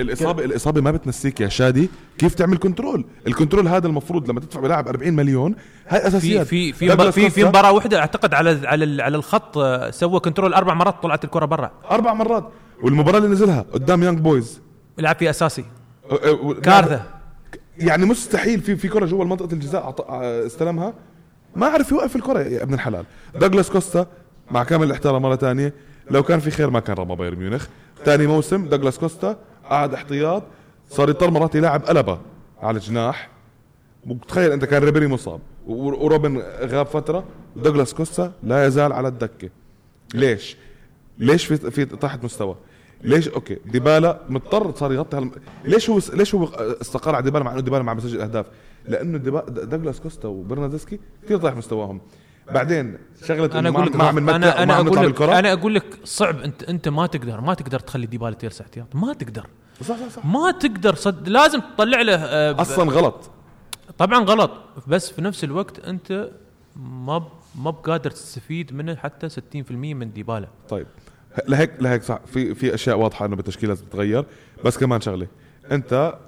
[0.00, 1.90] الاصابه الإصابة ما بتنسيك يا شادي.
[2.18, 5.54] كيف تعمل كنترول؟ الكنترول هذا المفروض لما تدفع بلاعب 40 مليون
[5.88, 6.46] هاي أساسيات.
[6.46, 10.74] في في في, في مباراة واحدة أعتقد على على على الخط آه، سوى كنترول أربع
[10.74, 11.70] مرات طلعت الكرة برا.
[11.90, 12.48] أربع مرات.
[12.82, 14.60] والمباراة اللي نزلها قدام يانج بويز
[14.98, 15.64] لعب فيه أساسي.
[16.62, 17.02] كارثة.
[17.78, 20.94] يعني مستحيل في في كرة جوا منطقة الجزاء ع- استلمها.
[21.56, 23.04] ما عرف يوقف الكرة يا ابن الحلال.
[23.34, 24.06] دوغلاس كوستا
[24.50, 25.74] مع كامل الاحترام مرة ثانية
[26.10, 27.66] لو كان في خير ما كان رمى بايرن ميونخ.
[28.04, 30.42] ثاني موسم دوغلاس كوستا قعد احتياط.
[30.90, 32.18] صار يضطر مرات يلعب قلبه
[32.62, 33.28] على الجناح
[34.06, 35.40] وتخيل أنت كان ريبيري مصاب.
[35.66, 37.24] وروبن غاب فترة.
[37.56, 39.50] دوغلاس كوستا لا يزال على الدكة.
[40.14, 40.56] ليش؟
[41.18, 42.56] ليش في في تحت مستوى؟
[43.02, 43.58] ليش؟ أوكي.
[43.66, 45.30] ديبالا مضطر صار يغطي هالم...
[45.64, 46.44] ليش هو ليش هو
[46.80, 48.46] استقر على ديبالا مع إنه ديبالا مع بسجل أهداف؟
[48.88, 49.40] لأنه ديبا...
[49.48, 52.00] دوغلاس كوستا وبرناردسكي كثير طايح مستواهم.
[52.54, 55.22] بعدين شغلة أنا أقول لك ما عم أنا أنا عم أقول لك.
[55.22, 56.38] أنا أقول لك صعب.
[56.40, 58.94] انت أنت ما تقدر ما تقدر تخلي ديبالا تيرس احتياط.
[58.94, 59.46] ما تقدر.
[59.82, 60.24] صح صح صح.
[60.26, 63.30] ما تقدر صد لازم تطلع له آه، ب- أصلا غلط.
[63.98, 64.50] طبعا غلط.
[64.86, 66.30] بس في نفس الوقت أنت
[66.76, 67.28] ما ب-
[67.58, 70.48] ما بقادر تستفيد منه حتى 60% من ديبالا.
[70.68, 70.86] طيب.
[71.48, 72.20] لهيك لهيك صح.
[72.26, 74.24] في في أشياء واضحة إنه بالتشكيله لازم تتغير.
[74.64, 75.26] بس كمان شغلة
[75.72, 76.18] أنت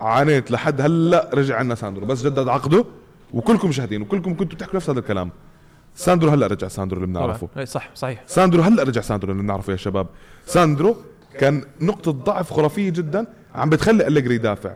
[0.00, 2.06] عانيت لحد هلأ رجع عنا ساندرو.
[2.06, 2.84] بس جدد عقده
[3.32, 5.30] وكلكم مشاهدين وكلكم كنتوا بتحكوا نفس هذا الكلام.
[5.94, 7.48] ساندرو هلأ رجع ساندرو اللي بنعرفه.
[7.56, 8.22] إيه، صح صحيح.
[8.26, 10.06] ساندرو هلأ رجع ساندرو اللي بنعرفه يا شباب.
[10.46, 10.96] ساندرو
[11.38, 14.74] كان نقطة ضعف خرافية جدا عم بتخلي أليجري يدافع.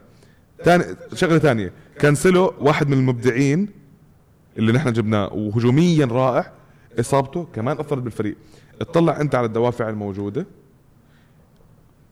[0.65, 0.85] ثاني
[1.15, 3.69] شغلة ثانية كانسيلو واحد من المبدعين
[4.59, 6.53] اللي نحن جبناه وهجوميا رائع
[7.01, 8.37] إصابته كمان أثرت بالفريق.
[8.81, 10.47] اطلع انت على الدوافع الموجودة.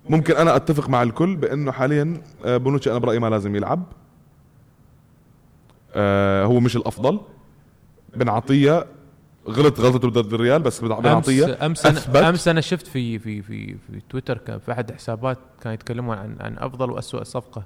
[0.08, 3.82] ممكن أنا اتفق مع الكل بانه حاليا آه، بونوتشي أنا برأيي ما لازم يلعب.
[5.94, 7.20] آه، هو مش الافضل.
[8.16, 8.86] بن عطية
[9.48, 12.16] غلط غلطته ضد الريال بس بن امس عطية امس أنا أثبت.
[12.16, 16.36] أمس أنا شفت في في في في تويتر كان في أحد الحسابات كانوا يتكلمون عن
[16.40, 17.64] عن أفضل واسوء صفقة.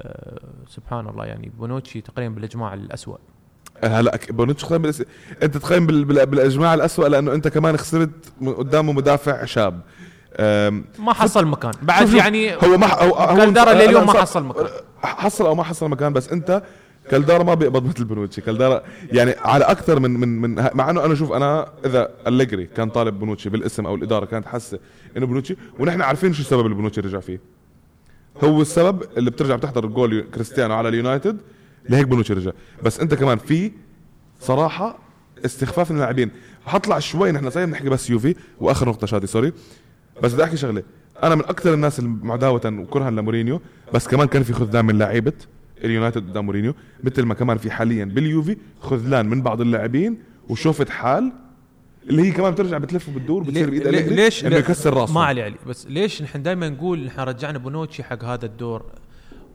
[0.00, 3.18] أه سبحان الله يعني بونوتشي تقريبا بالإجماع الاسوء
[3.84, 5.02] هلا ك- بونوتشي تقيم بالأس...
[5.42, 6.04] أنت تقيم بال...
[6.04, 6.26] بال...
[6.26, 8.10] بالأجماع الاسوء لأنه أنت كمان خسرت
[8.46, 9.80] قدامه مدافع شاب.
[10.36, 10.84] أم...
[10.98, 11.72] ما حصل مكان.
[11.82, 14.66] بعد يعني هو ما ح- هو هو كالدارا لليوم ما حصل مكان.
[15.02, 16.62] حصل أو ما حصل مكان بس أنت
[17.10, 18.82] كالدارا ما بيقبض مثل بونوتشي كالدارا
[19.12, 23.18] يعني على أكثر من من من مع إنه أنا شوف أنا إذا أليجري كان طالب
[23.18, 24.78] بونوتشي بالاسم أو الإدارة كانت حاسة
[25.16, 27.40] إنه بونوتشي ونحن عارفين شو السبب اللي بونوتشي رجع فيه.
[28.44, 31.36] هو السبب اللي بترجع بتحضر جول كريستيانو على اليونايتد
[31.88, 32.50] لهيك بونوتشي رجع
[32.82, 33.72] بس انت كمان في
[34.40, 34.98] صراحة
[35.44, 36.30] استخفاف من اللاعبين.
[36.66, 39.52] حطلع شوي نحن صاير نحكي بس يوفي وآخر نقطة شادي sorry.
[40.22, 40.82] بس بدي أحكي شغلة.
[41.22, 43.60] أنا من أكثر الناس المعداوة وكرها لمورينيو
[43.94, 45.32] بس كمان كان في خذلان من لعيبه
[45.84, 46.74] اليونايتد قدام مورينيو.
[47.04, 50.18] مثل ما كمان في حاليا باليوفي خذلان من بعض اللاعبين
[50.48, 51.32] وشوفة حال
[52.10, 55.14] اللي هي كمان بترجع بتلف وبتدور بتصير بايد ليش إنه يكسر راسه.
[55.14, 55.56] ما علي علي.
[55.66, 58.84] بس ليش نحن دائما نقول نحن رجعنا بونوتشي حق هذا الدور؟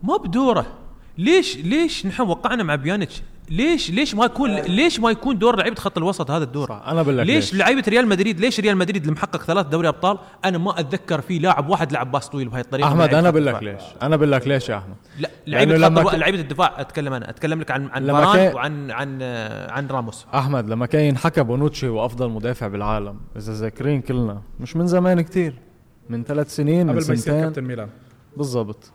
[0.02, 0.78] ما بدوره.
[1.18, 5.76] ليش ليش نحن وقعنا مع بيانيتش ليش ليش ما يكون ليش ما يكون دور لعيبة
[5.76, 9.12] خط الوسط هذا الدور؟ أنا بقول لك ليش لعيبة ريال مدريد ليش ريال مدريد اللي
[9.12, 12.88] محقق ثلاث دوري أبطال؟ أنا ما أتذكر فيه لاعب واحد لعب باص طويل بهاي الطريقة.
[12.88, 13.62] أحمد من أنا بقول لك.
[13.62, 13.82] ليش.
[14.02, 14.94] أنا بقول لك ليش يا أحمد.
[15.20, 17.30] لا لعيبة لما خط ك- لعيبة الدفاع أتكلم أنا.
[17.30, 19.22] أتكلم لك عن عن لما فاران كان- وعن عن
[19.70, 20.26] عن راموس.
[20.34, 23.20] أحمد لما كان ينحكى بونوتشي هو أفضل مدافع بالعالم.
[23.36, 24.42] إذا ذاكرين كلنا.
[24.60, 25.54] مش من زمان كتير.
[26.08, 27.40] من ثلاث سنين من قبل ما يصير سنتين.
[27.44, 27.88] كابتن ميلان.
[28.36, 28.92] بالضبط.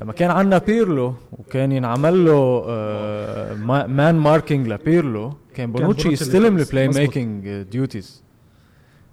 [0.00, 6.56] لما كان عندنا بيرلو وكان ينعمل له آه ما- man marking لبيرلو كان بونوتشي يستلم.
[6.58, 6.88] ال play.
[6.88, 8.22] making duties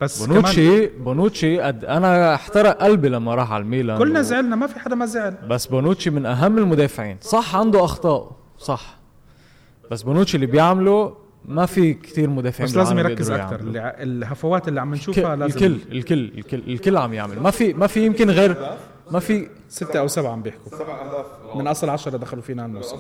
[0.02, 4.56] بس كمان بونوتشي بونوتشي قد أنا احترق قلبي لما راح على الميلان كلنا و- زعلنا
[4.56, 5.36] ما في حدا ما زعل.
[5.50, 7.18] بس بونوتشي من أهم المدافعين.
[7.22, 8.32] صح عنده أخطاء.
[8.58, 8.98] صح.
[9.92, 11.16] بس بونوتشي اللي بيعمله
[11.46, 16.32] ما في كتير مدافعين بس لازم يركز أكثر الهفوات اللي عم نشوفها لازم الكل الكل
[16.38, 17.40] الكل الكل عم يعمل.
[17.40, 18.56] ما في ما في يمكن غير
[19.12, 20.72] ما في ستة أو سبعة عم بيحكوا.
[21.56, 22.96] من أصل عشرة دخلوا فينا الموسم.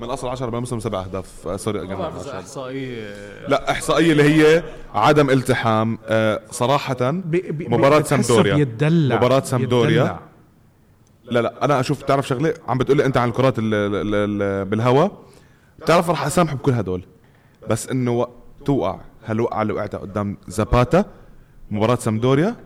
[0.00, 1.48] من أصل 10 بالموسم سبع أهداف.
[1.48, 1.80] آه، sorry
[2.20, 2.36] عشان.
[2.38, 3.14] إحصائية.
[3.48, 4.62] لا إحصائية اللي هي
[4.94, 5.98] عدم التحام.
[6.06, 8.56] آه، صراحة بي- بي- مباراة بتحسه سامدوريا.
[9.16, 10.18] مباراة سامدوريا.
[11.24, 14.64] لا لا أنا أشوف تعرف شغلة؟ عم بتقول لي أنت عن الكرات ال- ال- ال-
[14.64, 15.12] بالهواء
[15.78, 17.02] بتعرف رح اسامح بكل هدول.
[17.68, 18.30] بس إنه وق-
[18.64, 21.04] توقع هالوقعه اللي وقعتها قدام زاباتا
[21.70, 22.56] مباراة سامدوريا؟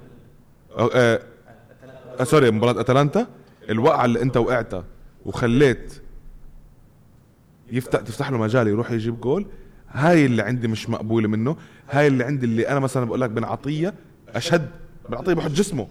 [0.78, 1.20] أو آه
[2.20, 3.26] آه sorry مباراة أتلانتا.
[3.70, 4.84] الوقعة اللي أنت وقعتها
[5.26, 6.02] وخليت
[7.72, 9.46] يفتح تفتح له مجال يروح يجيب جول
[9.88, 11.56] هاي اللي عندي مش مقبولة منه.
[11.90, 13.94] هاي اللي عندي اللي أنا مثلا بقول لك بن عطية
[14.28, 14.70] أشد
[15.08, 15.88] بن عطية بحط جسمه.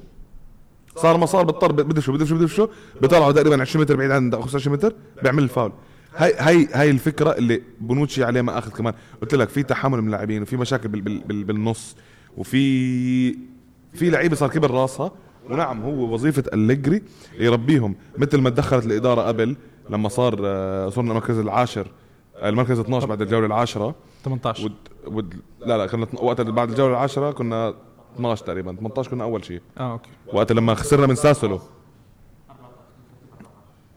[0.95, 2.67] صار ما صار بالطرب بدي شو بدي شو بدي شو؟
[3.01, 4.93] بيطلعوا تقريبا 20 متر بعيد عن 25 متر
[5.23, 5.71] بيعمل الفاول.
[6.15, 8.93] هاي هاي هاي الفكرة اللي بونوتشي عليه ما أخذ كمان.
[9.21, 11.95] قلت لك في تحمل من اللاعبين وفي مشاكل بال بال بال بالنص
[12.37, 13.31] وفي
[13.93, 15.11] في لعيبة صار كبر راسها.
[15.51, 17.01] ونعم هو وظيفة أليجري
[17.39, 19.55] يربيهم مثل ما تدخلت الاداره قبل
[19.89, 21.87] لما صار آه، صرنا المركز العاشر
[22.35, 23.95] آه، المركز 12 بعد الجولة العاشرة.
[24.25, 24.73] 18 ود
[25.07, 27.73] ود لا لا كنا وقت بعد الجولة العاشرة كنا
[28.15, 29.61] 12 تقريبا 18 كنا أول شيء.
[29.77, 30.09] آه أوكي.
[30.33, 31.59] وقت لما خسرنا من ساسولو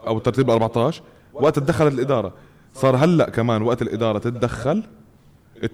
[0.06, 1.02] أو ترتيب 14
[1.32, 2.32] وقت تدخلت الإدارة.
[2.74, 4.82] صار هلأ كمان وقت الإدارة تتدخل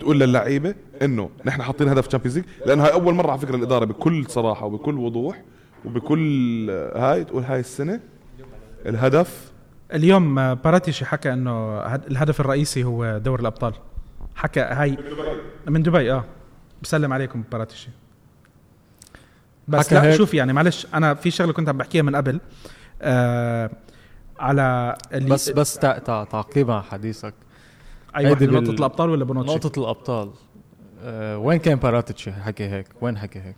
[0.00, 3.84] تقول للعيبة إنه نحن حاطين هدف Champions League لأنه هاي أول مرة على فكرة الإدارة
[3.84, 5.42] بكل صراحة وبكل وضوح
[5.84, 8.00] وبكل هاي تقول هاي السنة
[8.86, 9.50] الهدف.
[9.94, 13.74] اليوم آه، باراتيشي حكى إنه هد- الهدف الرئيسي هو دوري الأبطال.
[14.34, 14.98] حكى هاي
[15.68, 16.12] من دبي.
[16.12, 16.24] آه.
[16.82, 17.88] بسلم عليكم باراتيشي.
[19.68, 20.16] بس لا هيك.
[20.16, 22.40] شوف يعني معلش أنا في شغلة كنت عم بحكيها من قبل
[23.02, 23.70] آه
[24.38, 27.34] على اللي بس بس تع- تع- تعقيبا على حديثك.
[28.16, 30.30] اي واحد هيدي نقطة بال- الأبطال ولا بونوتشي نقطة الأبطال.
[31.02, 33.56] أه وين كان باراتيشي حكي هيك؟ وين حكي هيك؟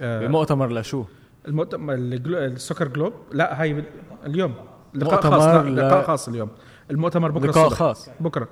[0.00, 1.04] آه بمؤتمر لشو؟
[1.48, 3.84] المؤتمر ال Glo- ال Soccer Globe؟ لا هاي
[4.26, 4.54] اليوم.
[4.94, 6.48] لقاء خاص لا لقاء خاص اليوم.
[6.90, 7.78] المؤتمر بكرة لقاء الصبح.
[7.78, 8.10] خاص.
[8.20, 8.48] بكرة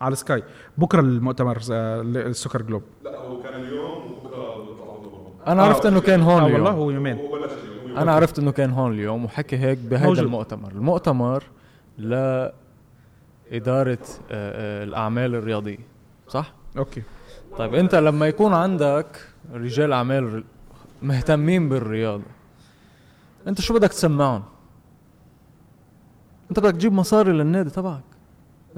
[0.00, 0.42] على سكاي.
[0.78, 2.82] بكرة المؤتمر آه، ال Soccer Globe.
[5.46, 7.18] أنا عرفت إنه كان هون آه والله اليوم هو يومين
[7.96, 10.18] أنا عرفت إنه كان هون اليوم وحكي هيك موجود.
[10.18, 11.44] المؤتمر، المؤتمر
[11.98, 12.52] لإدارة
[13.52, 13.92] أه
[14.30, 15.78] أه الأعمال الرياضية
[16.28, 17.02] صح؟ أوكي.
[17.58, 19.06] طيب أنت لما يكون عندك
[19.52, 20.44] رجال أعمال
[21.02, 22.22] مهتمين بالرياضة.
[23.48, 24.42] أنت شو بدك تسمعهم؟
[26.50, 28.00] أنت بدك تجيب مصاري للنادي تبعك.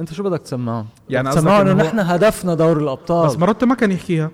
[0.00, 3.26] أنت شو بدك تسمعهم؟ يعني تسمعهم هو- نحن هدفنا دوري الأبطال.
[3.28, 4.30] بس ماروتا ما كان يحكيها.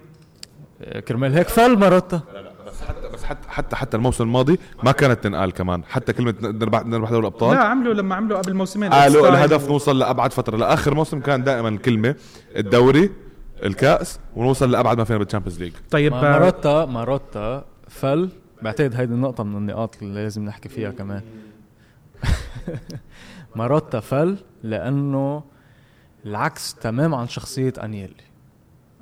[1.09, 2.21] كرمال هيك فل ماروتا.
[2.67, 5.85] بس حتى بس حتى حتى حتى الموسم الماضي ما كانت تنقال كمان.
[5.85, 8.91] حتى كلمة نربح نربح دوري لا الابطال عملوا لما عملوا قبل موسمين.
[8.93, 10.57] قالوا الهدف و- نوصل لأبعد فترة.
[10.57, 12.15] لآخر موسم كان دائما الكلمة
[12.57, 13.11] الدوري
[13.65, 18.29] الكأس ونوصل لأبعد ما فينا بال Champions League طيب ما- آه، ماروتا ماروتا فل.
[18.63, 21.23] بعتقد هيدي النقطة من النقاط اللي لازم نحكي فيها كمان.
[23.57, 25.43] ماروتا فل لأنه
[26.27, 28.27] العكس تمام عن شخصية أنيلي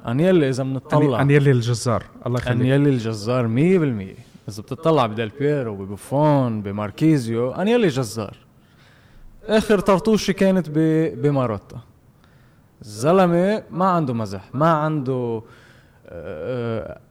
[0.07, 2.05] أنيلي إذا بنطلع انيلي الجزار.
[2.27, 2.57] الله يخليك.
[2.57, 4.15] أنيلي الجزار مية بالمية.
[4.49, 8.37] إذا بتطلع بديل بيرو ببوفون بماركيزيو أنيلي جزار.
[9.47, 10.71] آخر طرطوشة كانت
[11.17, 11.81] بماروتا.
[12.83, 15.43] الزلمة ما عنده مزح ما عنده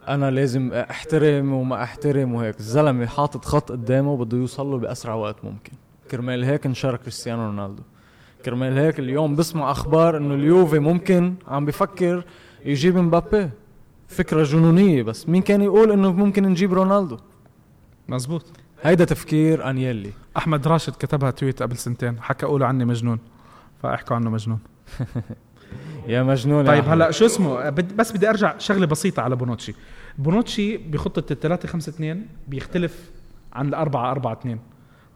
[0.08, 2.60] أنا لازم أحترم وما أحترم وهيك.
[2.60, 5.74] الزلمة حاطط خط قدامه بده يوصل له بأسرع وقت ممكن.
[6.12, 7.84] كرمال هيك انشار كريستيانو رونالدو.
[8.46, 12.26] كرمال هيك اليوم بسمع أخبار إنه اليوفي ممكن عم بفكر
[12.66, 13.50] يجيب مبابي.
[14.08, 15.30] فكرة جنونية بس.
[15.30, 17.18] مين كان يقول إنه ممكن نجيب رونالدو؟
[18.08, 18.46] مزبوط.
[18.82, 20.12] هيدا تفكير أنيلي.
[20.38, 22.22] أحمد راشد كتبها tweet قبل سنتين.
[22.22, 23.20] حكى قولوا عني مجنون.
[23.84, 24.60] فأحكوا عنه مجنون.
[26.08, 26.90] يا مجنون طيب.
[26.90, 29.74] هلا شو اسمه؟ بس بدي أرجع شغلة بسيطة على بونوتشي.
[30.18, 33.12] بونوتشي بخطة ال 3 5 2 بيختلف
[33.54, 34.60] عن ال 4 4 2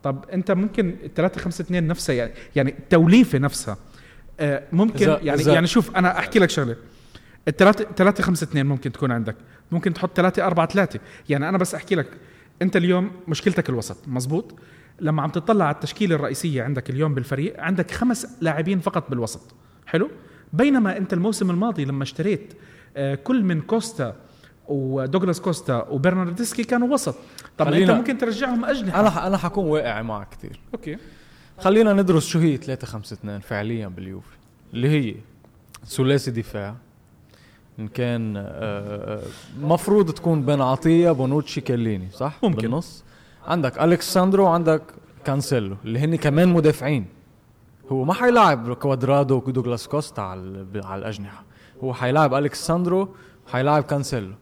[0.03, 3.77] طب أنت ممكن ال 3 5 2 نفسها يعني يعني التوليفه نفسها.
[4.39, 6.75] آه، ممكن يعني يعني شوف أنا أحكي لك شغلة.
[7.47, 9.35] الثلاثة 3 5 2 ممكن تكون عندك.
[9.71, 12.07] ممكن تحط 3 4 3 يعني أنا بس أحكي لك
[12.61, 14.55] أنت اليوم مشكلتك الوسط مزبوط
[14.99, 19.55] لما عم تطلع على التشكيلة الرئيسية عندك اليوم بالفريق عندك خمس لاعبين فقط بالوسط.
[19.85, 20.09] حلو؟
[20.53, 22.53] بينما انت الموسم الماضي لما اشتريت
[22.97, 24.15] آه، كل من كوستا
[24.67, 27.15] ودوغلاس كوستا وبرناردسكي كانوا وسط.
[27.57, 28.99] طب انت ممكن ترجعهم أجنحة.
[28.99, 30.97] أنا أنا حكون واقعي معك كثير أوكي.
[31.59, 34.37] خلينا ندرس شو هي 3 5 2 فعليا باليوفي
[34.73, 35.15] اللي هي
[35.85, 36.75] ثلاثي دفاع
[37.79, 39.23] إن كان آه، آه،
[39.61, 42.61] مفروض تكون بن عطية بونوتشي كيليني صح؟ ممكن.
[42.61, 43.03] بالنص.
[43.47, 44.81] عندك ألكساندرو وعندك
[45.25, 47.05] كانسيلو اللي هن كمان مدافعين.
[47.91, 51.43] هو ما حيلاعب كوادرادو ودوغلاس كوستا على على الأجنحة.
[51.83, 53.09] هو حيلاعب الكساندرو
[53.47, 54.33] حيلاعب كانسيلو.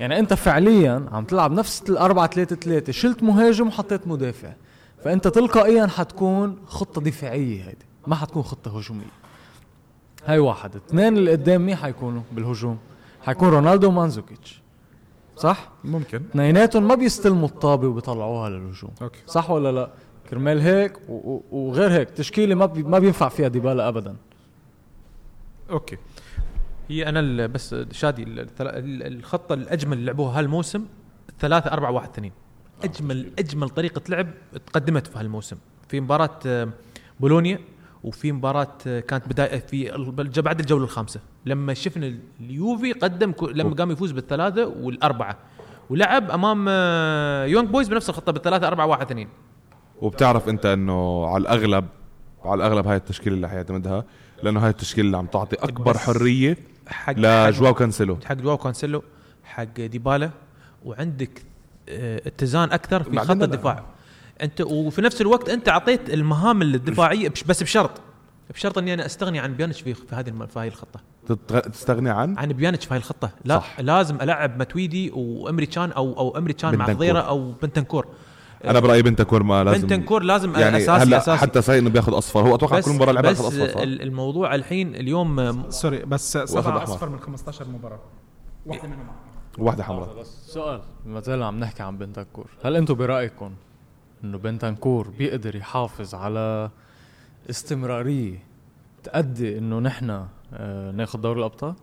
[0.00, 4.52] يعني أنت فعليا عم تلعب نفس الأربعة 3 3 شلت مهاجم وحطيت مدافع.
[5.04, 7.86] فأنت تلقائيا حتكون خطة دفاعية هيدي.
[8.06, 9.18] ما حتكون خطة هجومية.
[10.26, 10.76] هاي واحد.
[10.76, 12.78] اثنين اللي قدام مين حيكونوا بالهجوم؟
[13.22, 14.62] حيكون رونالدو ومانزوكيتش.
[15.36, 16.22] صح؟ ممكن.
[16.30, 18.90] اثنيناتهم ما بيستلموا الطابة وبيطلعوها للهجوم.
[19.02, 19.18] أوكي.
[19.26, 19.90] صح ولا لا؟
[20.28, 20.92] كرمال هيك
[21.50, 22.10] وغير هيك.
[22.10, 24.16] تشكيلة ما ما بينفع فيها ديبالا ابدا.
[25.70, 25.96] أوكي.
[26.88, 28.24] هي أنا بس شادي
[29.06, 30.84] الخطة الأجمل اللي لعبوها هالموسم
[31.38, 32.32] 3 4 1 2
[32.84, 34.28] اجمل أجمل طريقة لعب
[34.66, 35.56] تقدمت في هالموسم.
[35.88, 36.68] في مباراة آه،
[37.20, 37.58] بولونيا
[38.04, 39.90] وفي مباراة آه، كانت بداية في
[40.36, 41.20] بعد الجولة الخامسة.
[41.46, 45.38] لما شفنا اليوفي قدم لما قام يفوز بالثلاثة والأربعة.
[45.90, 49.28] ولعب أمام آه، يونغ بويز بنفس الخطة بالثلاثة 4 1 2
[50.02, 51.84] وبتعرف انت انه على الاغلب
[52.44, 54.04] على الاغلب هاي التشكيلة اللي حيعتمدها
[54.42, 58.18] لأنه هاي التشكيلة اللي عم تعطي أكبر حرية حق لجواو كانسيلو.
[58.24, 59.02] حق جواو كانسيلو
[59.44, 60.30] حق ديبالا
[60.84, 61.42] وعندك
[61.88, 63.30] آه، اتزان أكثر في خط.
[63.30, 63.84] الدفاع.
[64.42, 67.90] انت وفي نفس الوقت أنت أعطيت المهام الدفاعية بس بشرط.
[68.54, 71.00] بشرط إني أنا أستغني عن بيانيتش في في هذه الم- في هذه الخطة.
[71.72, 73.30] تستغني عن؟ عن بيانيتش في هذه الخطة.
[73.44, 73.80] لا صح.
[73.80, 76.86] لازم ألعب ماتويدي وإيمري كان أو أو إيمري كان مع.
[76.86, 78.06] خضيره أو بنتنكور
[78.64, 81.38] أنا برأيي بنتنكور ما لازم بنتنكور لازم يعني اساسي هلا أساسي.
[81.38, 82.40] حتى ساي إنه بياخذ أصفر.
[82.40, 86.36] هو أتوقع بس كل مباراه لعبها بس أصفر صح؟ ال- الموضوع الحين اليوم سوري بس
[86.36, 86.82] أحمر.
[86.82, 88.00] أصفر من 15 مباراة.
[88.66, 89.06] واحدة منهم
[89.58, 90.22] واحدة حمراء.
[90.24, 93.50] سؤال ما زال عم نحكي عن بنتنكور هل أنتم برأيكم
[94.24, 96.70] إنه بنتنكور بيقدر يحافظ على
[97.50, 98.38] استمرارية
[99.04, 101.74] تأدي إنه نحن آه ناخذ دوري الأبطال؟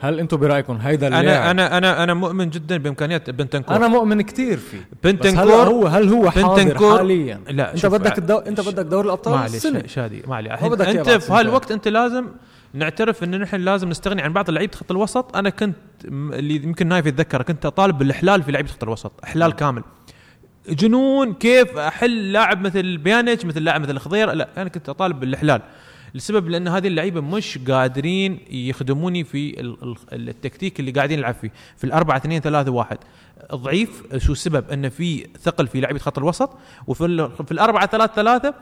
[0.00, 3.76] هل أنتم برأيكم هيدا اللاعب أنا أنا أنا أنا مؤمن جدا بإمكانيات بنتنكور.
[3.76, 4.78] أنا مؤمن كثير فيه.
[4.78, 8.38] بس هل بنتنكور هو هل هو حاضر بنتنكور- حاليا؟ لا أنت بدك الدو...
[8.38, 9.86] أنت بدك دوري الأبطال معلش السنة.
[9.86, 11.72] شادي معلش أنت في هالوقت.
[11.72, 12.26] أنت لازم
[12.74, 15.36] نعترف إن نحن لازم نستغني عن بعض لعيبة خط الوسط.
[15.36, 19.82] أنا كنت اللي يمكن نايف يتذكر كنت أطالب بالإحلال في لعيبة خط الوسط إحلال كامل.
[20.68, 25.62] جنون كيف أحل لاعب مثل بيانيتش مثل لاعب مثل خضير؟ لا أنا كنت أطالب بالإحلال.
[26.14, 29.82] لسبب لأن هذه اللعيبة مش قادرين يخدموني في ال-
[30.12, 31.52] ال- التكتيك اللي قاعدين نلعب فيه.
[31.76, 32.98] في الأربعة اثنين ثلاثة واحد.
[33.54, 36.50] ضعيف شو السبب؟ إن في ثقل في لعيبة خط الوسط.
[36.86, 38.54] وفي في الأربعة ثلاثة ثلاثة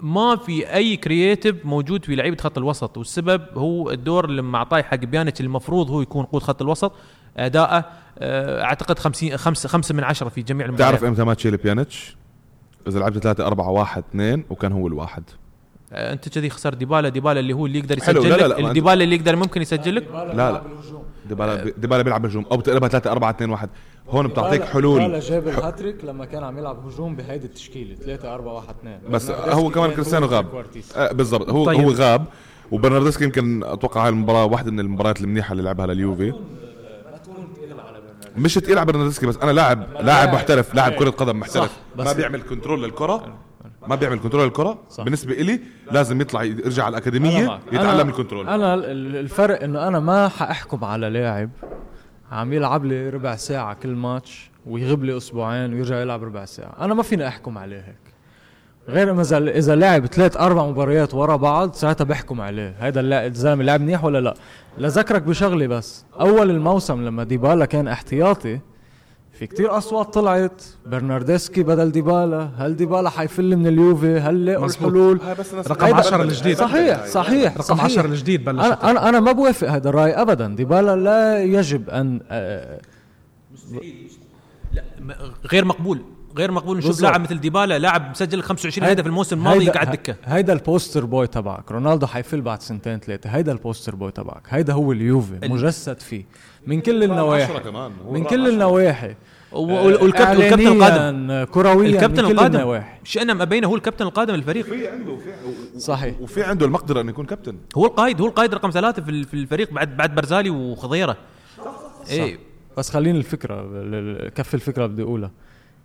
[0.00, 2.98] ما في أي creative موجود في لعيبة خط الوسط.
[2.98, 6.92] والسبب هو الدور اللي معطاه حق بيانيتش المفروض هو يكون قود خط الوسط.
[7.36, 7.84] أداءه
[8.18, 10.94] آه، أعتقد 50 5 5 من 10 في جميع المباريات.
[10.94, 12.16] بتعرف إمتى ما تشيل بيانيتش؟
[12.88, 15.22] إذا لعبت 3 4 1 2 وكان هو الواحد.
[15.92, 19.04] انت كذي خسر ديبالا ديبالا اللي هو اللي يقدر يسجل لا، لك لا، لا، ديبالا
[19.04, 20.62] اللي يقدر ممكن يسجل لك لا لا.
[21.28, 23.68] ديبالا ديبالا بيلعب هجوم أو بتقلبها 3 4 2 1
[24.08, 25.20] هون بتعطيك حلول.
[25.20, 29.70] جاب الهاتريك لما كان عم يلعب هجوم بهيدي التشكيلة 3 4 1 2 بس هو
[29.70, 30.64] كمان كريستيانو غاب.
[30.96, 31.48] آه بالضبط.
[31.50, 31.80] هو طيب.
[31.80, 32.24] هو غاب.
[32.72, 36.32] وبرناردسكي يمكن أتوقع هاي المباراة واحدة من المباريات المنيحة اللي لعبها لليوفي.
[38.36, 41.64] مش تقيل على برناردسكي بس أنا لاعب لاعب محترف لاعب كرة قدم محترف.
[41.70, 43.34] صح، بس- ما بيعمل control للكرة.
[43.88, 45.04] ما بيعمل control للكره صح.
[45.04, 45.60] بالنسبة إلي
[45.92, 50.84] لازم يطلع يرجع على الأكاديمية يتعلم ال control أنا ال- الفرق إنه أنا ما حأحكم
[50.84, 51.50] على لاعب
[52.32, 56.74] عم يلعب لي ربع ساعة كل ماتش ويغيب لي أسبوعين ويرجع يلعب ربع ساعة.
[56.80, 57.96] أنا ما فيني أحكم عليه هيك.
[58.88, 62.74] غير إذا إذا لعب ثلاث أربع مباريات ورا بعض ساعتها بحكم عليه.
[62.78, 64.34] هذا الزلمة لاعب منيح ولا لا؟
[64.78, 66.04] لذكرك بشغلة بس.
[66.20, 68.60] أول الموسم لما ديبالا كان احتياطي
[69.38, 70.62] في كتير أصوات طلعت.
[70.86, 72.48] برناردسكي بدل ديبالا.
[72.58, 74.66] هل ديبالا حيفل من اليوفي؟ هل لقوا.
[74.66, 75.20] الحلول؟
[75.68, 76.56] رقم 10 الجديد.
[76.56, 77.84] صحيح صحيح رقم صحيح.
[77.84, 80.48] 10 الجديد بلش أنا أنا ما بوافق هذا الرأي ابدا.
[80.48, 82.80] ديبالا لا يجب ان آه،
[84.72, 85.12] لا م-
[85.52, 86.00] غير مقبول.
[86.36, 87.00] غير مقبول نشوف.
[87.00, 90.16] لاعب مثل ديبالا لاعب مسجل 25 هدف الموسم الماضي هيدا- قاعد دكة.
[90.24, 91.72] هيدا ال poster boy تبعك.
[91.72, 93.30] رونالدو حيفل بعد سنتين ثلاثة.
[93.30, 94.42] هيدا ال poster boy تبعك.
[94.48, 96.24] هيدا هو اليوفي مجسد فيه.
[96.66, 97.60] من كل النواحي.
[97.60, 97.92] كمان.
[98.10, 99.14] من كل النواحي.
[99.52, 101.44] والكابتن والكابتن القادم.
[101.44, 102.82] كرويا الكابتن من كل القادم.
[103.04, 106.20] شئنا أم أبينا هو الكابتن القادم للفريق في عنده في صحيح.
[106.20, 107.56] وفي عنده المقدرة إنه يكون كابتن.
[107.76, 111.16] هو القائد هو القائد رقم ثلاثة في ال- في الفريق بعد بعد برزالي وخضيرة.
[112.10, 112.38] إيه.
[112.76, 113.94] بس خليني الفكرة ال-
[114.26, 115.30] ال- كف الفكرة بدي أقولها.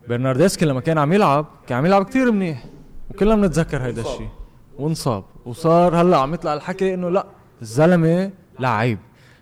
[0.10, 2.66] برناردسكي لما كان عم يلعب كان عم يلعب كثير منيح.
[3.12, 4.30] وكلنا بنتذكر هيدا الشيء.
[4.78, 5.24] وانصاب.
[5.45, 7.26] وصار هلأ عم يطلع الحكي إنه لأ
[7.62, 8.99] الزلمة لعيب.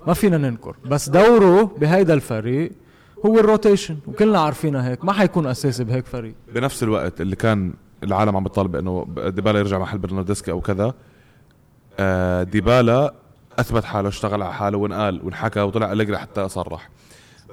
[0.08, 0.76] ما فينا ننكر.
[0.86, 2.72] بس دوره بهيدا الفريق
[3.26, 3.98] هو ال rotation.
[4.08, 5.06] وكلنا عارفينها هيك.
[5.06, 6.34] ما حيكون أساسي بهيك فريق.
[6.54, 10.94] بنفس الوقت اللي كان العالم عم بتطالب إنه ديبالا يرجع محل برناردسكي أو كذا
[12.00, 13.14] آه ديبالا
[13.60, 16.90] أثبت حاله اشتغل على حاله وانقال وانحكى وطلع أليجري حتى صرح.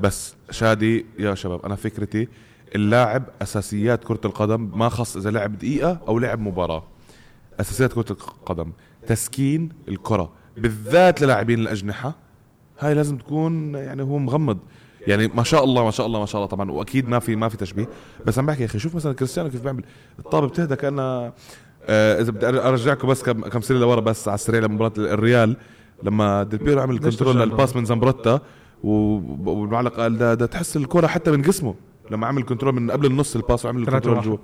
[0.00, 2.28] بس شادي يا شباب أنا فكرتي
[2.74, 6.82] اللاعب أساسيات كرة القدم ما خص إذا لعب دقيقة أو لعب مباراة.
[7.60, 8.72] أساسيات كرة القدم.
[9.06, 10.32] تسكين الكرة.
[10.56, 12.14] بالذات للاعبين الأجنحة.
[12.78, 14.58] هاي لازم تكون يعني هو مغمض.
[15.06, 16.48] يعني ما شاء الله ما شاء الله ما شاء الله.
[16.48, 17.88] طبعا وأكيد ما في ما في تشبيه.
[18.26, 19.84] بس عم بحكي يا أخي شوف مثلا كريستيانو كيف بيعمل.
[20.18, 21.32] الطابة بتهدى كأنها
[21.88, 25.56] آه إذا بدي أرجعكم بس كم كم سنة لورا بس على السريع لمباراة الريال.
[26.02, 28.40] لما ديل بيرو عمل control لل pass من زمبروتا
[28.84, 31.74] و- والمعلق قال ده, ده تحس الكرة حتة من جسمه.
[32.10, 34.20] لما عمل control من قبل النص ال pass وعمل ال control.
[34.24, 34.36] جوا.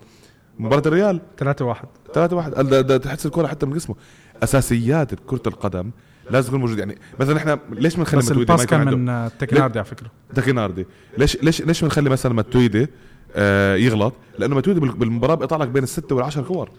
[0.59, 1.21] مباراة الريال.
[1.39, 2.55] 3 1 3 واحد.
[2.55, 3.97] قال ده, ده تحس الكره حتة من جسمه.
[4.43, 5.91] أساسيات كرة القدم
[6.31, 6.79] لازم تكون موجودة.
[6.81, 10.11] يعني مثلا إحنا ليش بنخلي بس ال pass كان من آه، تكناردي على فكرة.
[10.35, 10.87] تاكيناردي
[11.19, 12.87] ليش ليش ليش بنخلي مثلا ماتويدي
[13.37, 16.71] آه يغلط؟ لأنه ماتويدي بال- بالمباراة بيقطع لك بين الستة والعشر كور.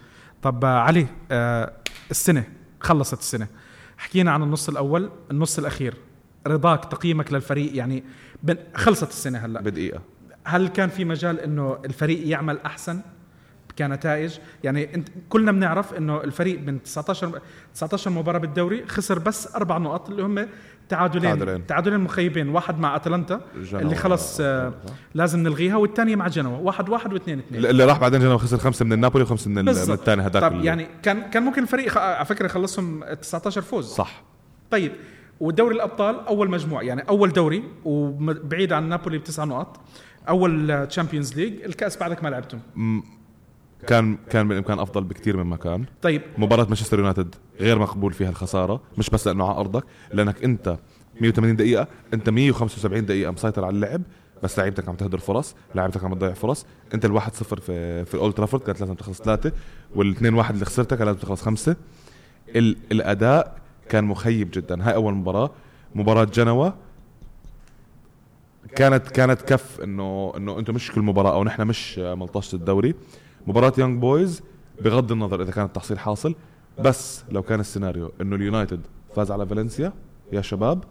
[0.41, 1.73] طب آه، علي آه،
[2.11, 2.43] السنة
[2.79, 3.47] خلصت السنة.
[3.97, 5.95] حكينا عن النص الأول النص الأخير.
[6.47, 8.03] رضاك تقييمك للفريق يعني
[8.75, 9.61] خلصت السنة هلأ.
[9.61, 10.01] بدقيقة.
[10.45, 13.01] هل كان في مجال إنه الفريق يعمل أحسن
[13.77, 17.39] كنتائج؟ يعني إنت كلنا بنعرف إنه الفريق من 19
[17.75, 20.47] 19 مباراة بالدوري خسر بس أربع نقط اللي هم
[20.89, 21.67] تعادلين تعادلين.
[21.67, 22.49] تعادلين مخيبين.
[22.49, 23.41] واحد مع أتلانتا.
[23.73, 24.73] اللي خلص آه
[25.15, 26.57] لازم نلغيها والثانيه مع جنوا.
[26.57, 27.65] واحد واحد واثنين اثنين.
[27.65, 29.69] اللي راح بعدين جنوا خسر خمسة من النابولي وخمسة من.
[29.69, 33.85] الثاني هذاك طب ال- يعني كان كان ممكن الفريق على فكرة يخلصهم 19 فوز.
[33.85, 34.23] صح.
[34.71, 34.91] طيب
[35.39, 39.79] ودوري الأبطال أول مجموعة يعني أول دوري وبعيد عن نابولي بتسع نقط
[40.30, 42.59] أول Champions League الكأس بعدك ما لعبتم
[43.88, 45.86] كان كان بالإمكان أفضل بكثير مما كان.
[46.01, 46.21] طيب.
[46.38, 50.78] مباراة مانشستر يونايتد غير مقبول فيها الخسارة مش بس لأنه على أرضك لأنك أنت
[51.21, 54.01] 180 دقيقة أنت 175 دقيقة مسيطر على اللعب
[54.43, 56.65] بس لعيبتك عم تهدر فرص لعيبتك عم تضيع فرص.
[56.93, 59.51] أنت الواحد صفر في في الاولد ترافورد كانت لازم تخلص ثلاثة
[59.95, 61.76] والاثنين واحد اللي خسرتها كان لازم تخلص خمسة.
[62.55, 63.57] ال الأداء
[63.89, 64.88] كان مخيب جدا.
[64.88, 65.51] هاي أول مباراة.
[65.95, 66.71] مباراة جنوا
[68.76, 72.95] كانت كانت كف انه إنه أنتم مش كل مباراة أو نحن مش ملطشة الدوري.
[73.47, 74.41] مباراة يونج بويز
[74.82, 76.36] بغض النظر إذا كان التحصيل حاصل.
[76.80, 78.82] بس لو كان السيناريو إنه اليونايتد
[79.16, 79.93] فاز على فالنسيا
[80.32, 80.84] يا شباب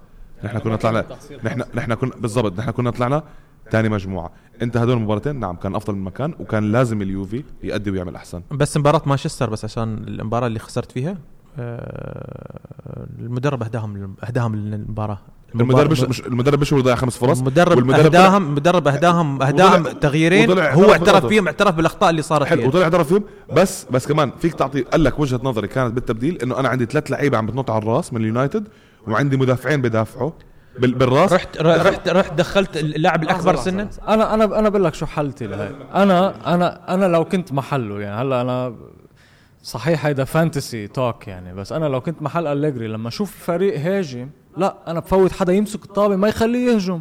[0.44, 1.04] نحن كنا طلعنا
[1.44, 3.22] نحن نحن كنا بالضبط نحن كنا طلعنا
[3.70, 4.30] ثاني مجموعة.
[4.62, 8.42] انت هدول المباراتين؟ نعم كان أفضل من مكان وكان لازم اليوفي يأدي ويعمل أحسن.
[8.50, 11.18] بس مباراة مانشستر بس عشان المباراة اللي خسرت فيها
[11.58, 15.18] آه، المدرب اهداهم أهداهم للمباراة.
[15.54, 19.42] المدرب مش, مش المدرب مش هو اللي ضيع خمس فرص؟ المدرب والمدرب اهداهم المدرب اهداهم
[19.42, 20.58] أهداهم تغييرين.
[20.58, 21.26] هو اعترف.
[21.26, 23.24] فيهم اعترف بالأخطاء اللي صارت حلو وطلع اعترف فيهم.
[23.52, 27.10] بس بس كمان فيك تعطي قال لك وجهة نظري كانت بالتبديل إنه أنا عندي ثلاث
[27.10, 28.68] لعيبة عم بتنط على الرأس من اليونايتد
[29.08, 30.30] وعندي مدافعين بدافعوا
[30.78, 31.32] بال- بالرأس.
[31.32, 33.88] رحت رحت رحت دخلت اللاعب الأكبر لحظة، سنا.
[34.08, 35.70] أنا أنا أنا بقول لك شو حلتي لهي.
[35.94, 38.74] أنا أنا أنا لو كنت محله يعني هلأ أنا
[39.62, 41.54] صحيح هيدا fantasy talk يعني.
[41.54, 45.84] بس أنا لو كنت محل أليجري لما أشوف الفريق هاجم لا أنا بفوت حدا يمسك
[45.84, 47.00] الطابة ما يخليه يهجم.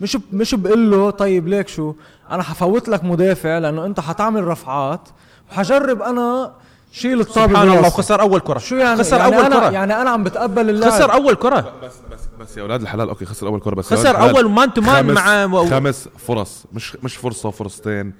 [0.00, 1.94] مش ب- مش بقول له طيب ليك شو؟
[2.30, 5.08] أنا حفوت لك مدافع لأنه أنت حتعمل رفعات.
[5.52, 6.52] وحجرب أنا
[6.92, 7.80] شيل الطابة سبحان الله.
[7.86, 8.58] وخسر أول كرة.
[8.58, 9.70] شو يعني؟ خسر يعني أول أنا كرة.
[9.70, 11.72] يعني أنا عم بتقبل اللعب خسر أول كرة.
[11.82, 14.80] بس بس بس يا أولاد الحلال okay خسر أول كرة بس خسر أول مان تو
[14.80, 15.16] مان خمس-
[15.48, 16.64] مع خمس فرص.
[16.72, 18.14] مش مش فرصة فرصتين.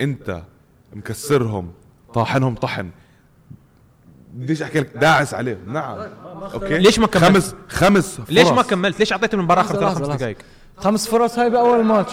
[0.00, 0.42] أنت
[0.92, 1.70] مكسرهم
[2.14, 2.90] طاحنهم طحن.
[4.34, 5.98] بديش أحكي لك داعس عليهم نعم.
[6.54, 6.78] okay.
[6.78, 8.30] ليش ما كملت؟ خمس خمس فرص.
[8.30, 10.08] ليش ما كملت؟ ليش اعطيت المباراه اخر خمس.
[10.08, 10.36] دقائق؟
[10.76, 12.12] خمس فرص هاي بأول ماتش.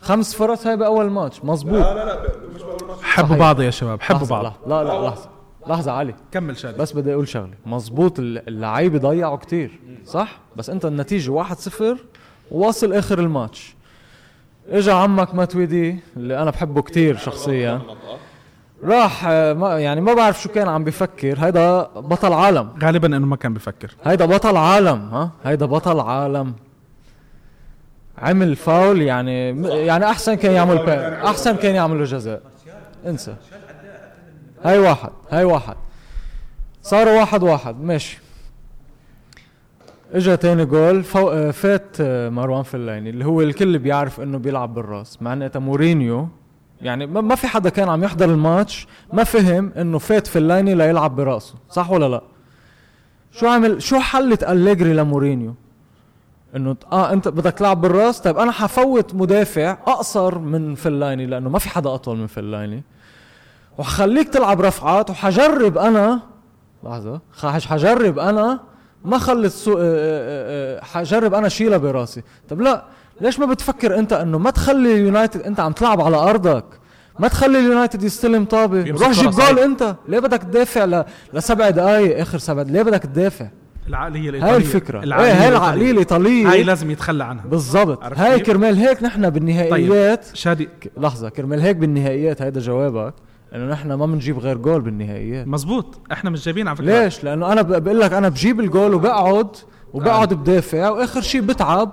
[0.00, 1.44] خمس فرص هاي بأول ماتش.
[1.44, 1.84] مزبوط
[3.02, 4.52] حبوا بعض يا شباب حبوا بعض.
[4.66, 5.28] لا لا لحظة.
[5.66, 6.14] لحظة علي.
[6.32, 11.30] كمل شادي بس بدي أقول شغله مزبوط الل- اللعيبة ضيعوا كتير صح؟ بس أنت النتيجة
[11.44, 11.82] 1-0
[12.50, 13.74] وواصل آخر الماتش.
[14.68, 17.80] إجا عمك ماتويدي اللي أنا بحبه كتير شخصيا.
[18.84, 21.38] راح آه، ما يعني ما بعرف شو كان عم بفكر.
[21.38, 22.68] هيدا بطل عالم.
[22.82, 23.94] غالبا إنه ما كان بفكر.
[24.04, 26.54] هيدا بطل عالم ها؟ هيدا بطل عالم.
[28.18, 30.90] عمل فاول يعني يعني أحسن كان يعمل
[31.24, 32.42] أحسن كان يعمل له جزاء.
[33.06, 33.34] انسى.
[34.64, 35.76] هاي واحد هاي واحد.
[36.82, 37.80] صاروا واحد واحد.
[37.80, 38.18] ماشي.
[40.12, 41.04] إجا تاني جول.
[41.16, 45.22] آه، فات آه، مروان فلاني اللي هو الكل بيعرف إنه بيلعب بالراس.
[45.22, 46.28] معناتها مورينيو
[46.82, 51.54] يعني ما في حدا كان عم يحضر الماتش ما فهم إنه فات فلاني ليلعب براسه
[51.70, 52.22] صح ولا لا؟
[53.32, 55.54] شو عمل شو حلت أليجري لمورينيو؟
[56.56, 61.58] إنه آه أنت بدك تلعب بالراس طيب أنا حفوت مدافع أقصر من فلاني لأنه ما
[61.58, 62.82] في حدا أطول من فلاني
[63.78, 66.20] وحخليك تلعب رفعات وحجرب أنا
[66.84, 68.60] لحظة خ- حجرب أنا
[69.04, 69.68] ما خلص.
[69.68, 69.76] آه، آه،
[70.78, 72.22] آه، حجرب أنا شيلها براسي.
[72.48, 72.84] طب لا
[73.20, 76.64] ليش ما بتفكر انت انه ما تخلي اليونايتد انت عم تلعب على أرضك؟
[77.18, 79.58] ما تخلي اليونايتد يستلم طابة؟ روح جيب جول.
[79.58, 79.96] انت.
[80.08, 81.04] ليه بدك تدافع ل...
[81.34, 83.46] لسبع دقائق آخر سبع ليه بدك تدافع؟
[83.88, 84.52] العقلية الإيطالية.
[84.52, 85.48] هاي الفكرة إيه العقلية هاي.
[85.48, 86.50] العقلية الإيطالية.
[86.52, 87.44] هاي لازم يتخلى عنها.
[87.46, 88.04] بالضبط.
[88.04, 90.26] هاي؟ كرمال هيك نحن بالنهائيات.
[90.34, 90.64] شادي.
[90.64, 93.14] ك- لحظة كرمال هيك بالنهائيات هيدا جوابك
[93.54, 95.46] إنه نحن ما بنجيب غير جول بالنهائيات.
[95.48, 96.00] مزبوط.
[96.12, 97.02] إحنا مش جايبين على فكرة.
[97.02, 99.56] ليش؟ لأنه أنا بقول لك أنا بجيب الجول وبقعد
[99.92, 101.92] وبقعد بدافع وآخر شيء بتعب.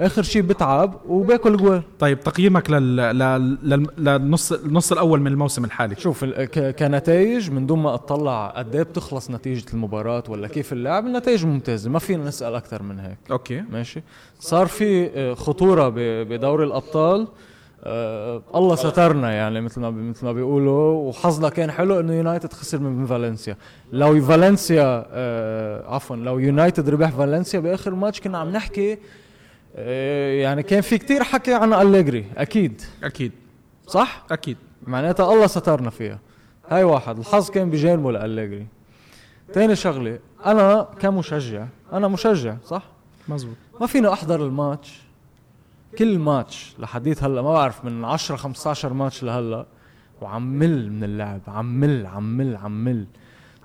[0.00, 2.96] آخر شيء بتعب وباكل جوال طيب تقييمك لل...
[2.96, 3.58] لل...
[3.62, 3.86] لل...
[3.98, 5.94] للنص النص الأول من الموسم الحالي.
[5.96, 10.72] شوف ال- ك- كنتائج من دون ما أطلع قد إيه بتخلص نتيجة المباراة ولا كيف
[10.72, 13.18] اللعب النتائج ممتازة ما فينا نسأل أكثر من هيك.
[13.30, 13.60] okay.
[13.72, 14.02] ماشي.
[14.38, 17.28] صار في آه، خطورة ب- بدوري الأبطال.
[17.84, 22.52] آه الله سترنا يعني مثل ما بي- مثل ما بيقولوا وحظنا كان حلو إنه يونايتد
[22.52, 23.56] خسر من فالنسيا.
[23.92, 28.98] لو فالنسيا آه عفوا لو يونايتد ربح فالنسيا بآخر ماتش كنا عم نحكي
[30.40, 32.82] يعني كان في كتير حكي عن أليجري أكيد.
[33.04, 33.32] أكيد.
[33.86, 34.56] صح؟ أكيد.
[34.86, 36.18] معناتها الله سترنا فيها.
[36.68, 38.66] هاي واحد الحظ كان بجانبه لأليجري.
[39.52, 42.82] تاني شغلة أنا كمشجع أنا مشجع صح؟
[43.28, 45.00] مزبوط ما فيني أحضر الماتش.
[45.98, 49.66] كل ماتش لحديت هلأ ما بعرف من 10 15 ماتش لهلأ
[50.22, 53.06] وعمل من اللعب عمل عمل عمل.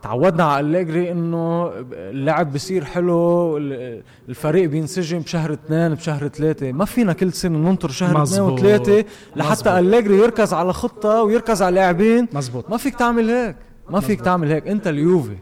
[0.06, 6.72] تعودنا على أليجري إنه اللعب بصير حلو ال- الفريق بينسجم بشهر اثنين بشهر ثلاثة.
[6.72, 8.42] ما فينا كل سنة ننطر شهر اثنين.
[8.42, 9.80] وثلاثة لحتى.
[9.80, 12.28] أليجري يركز على خطة ويركز على لاعبين.
[12.34, 12.70] مزبوط.
[12.70, 13.56] ما فيك تعمل هيك.
[13.90, 14.68] ما فيك تعمل هيك.
[14.68, 15.38] أنت اليوفي.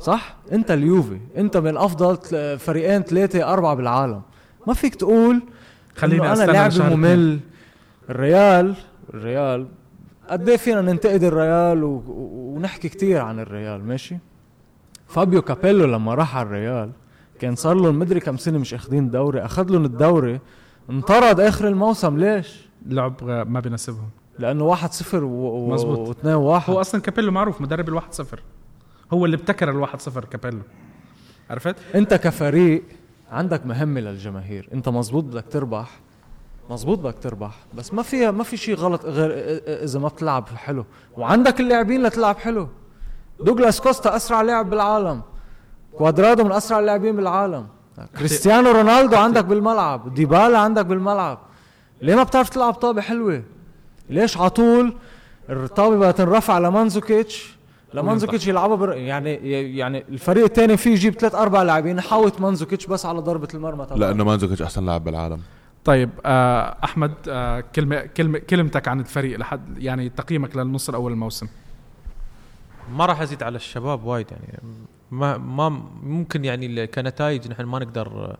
[0.00, 1.18] صح؟ أنت اليوفي.
[1.36, 2.18] أنت من أفضل
[2.58, 4.22] فريقين ثلاثة أربعة بالعالم.
[4.66, 5.42] ما فيك تقول
[5.96, 7.40] خليني أستنى لاعب ممل.
[8.10, 8.74] الريال
[9.14, 9.66] الريال
[10.30, 12.02] قد إيه فينا ننتقد الريال و...
[12.56, 14.16] ونحكي كتير عن الريال ماشي؟
[15.06, 16.90] فابيو كابيلو لما راح على الريال
[17.40, 20.40] كان صار لهم مدري كم سنة مش اخذين دوري أخذ لهم الدوري
[20.90, 24.08] انطرد آخر الموسم ليش؟ لعب ما بيناسبهم.
[24.38, 25.24] لأنه واحد صفر.
[25.24, 25.70] و...
[25.70, 26.08] مزبوط.
[26.08, 26.72] واثنين واحد.
[26.72, 28.42] هو أصلا كابيلو معروف مدرب الواحد صفر.
[29.12, 30.62] هو اللي ابتكر الواحد صفر كابيلو.
[31.50, 32.82] عرفت؟ أنت كفريق
[33.30, 36.00] عندك مهمة للجماهير أنت مزبوط بدك تربح.
[36.70, 39.30] مزبوط بدك تربح بس ما فيها ما في شيء غلط غير
[39.84, 40.84] إذا ما بتلعب حلو.
[41.16, 42.68] وعندك اللاعبين لتلعب حلو.
[43.40, 45.22] دوغلاس كوستا أسرع لاعب بالعالم.
[45.98, 47.66] كوادرادو من أسرع اللاعبين بالعالم.
[48.18, 50.14] كريستيانو رونالدو عندك بالملعب.
[50.14, 51.38] ديبالا عندك بالملعب.
[52.02, 53.42] ليه ما بتعرف تلعب طابة حلوة؟
[54.10, 54.94] ليش على طول
[55.50, 57.56] الطابة بدها تنرفع لماندزوكيتش؟
[57.94, 58.92] لماندزوكيتش يلعبها بر...
[58.92, 59.34] يعني
[59.78, 61.98] يعني الفريق الثاني فيه يجيب ثلاث أربع لاعبين.
[61.98, 63.96] يحوط ماندزوكيتش بس على ضربة المرمى تبعه.
[63.98, 65.40] لأنه ماندزوكيتش أحسن لاعب بالعالم.
[65.86, 71.48] طيب آه أحمد آه كلمة كلمة كلمتك عن الفريق لحد يعني تقييمك للنص الأول الموسم.
[72.92, 74.58] ما راح أزيد على الشباب وايد يعني
[75.10, 75.68] ما ما
[76.02, 78.36] ممكن يعني كنتائج نحن ما نقدر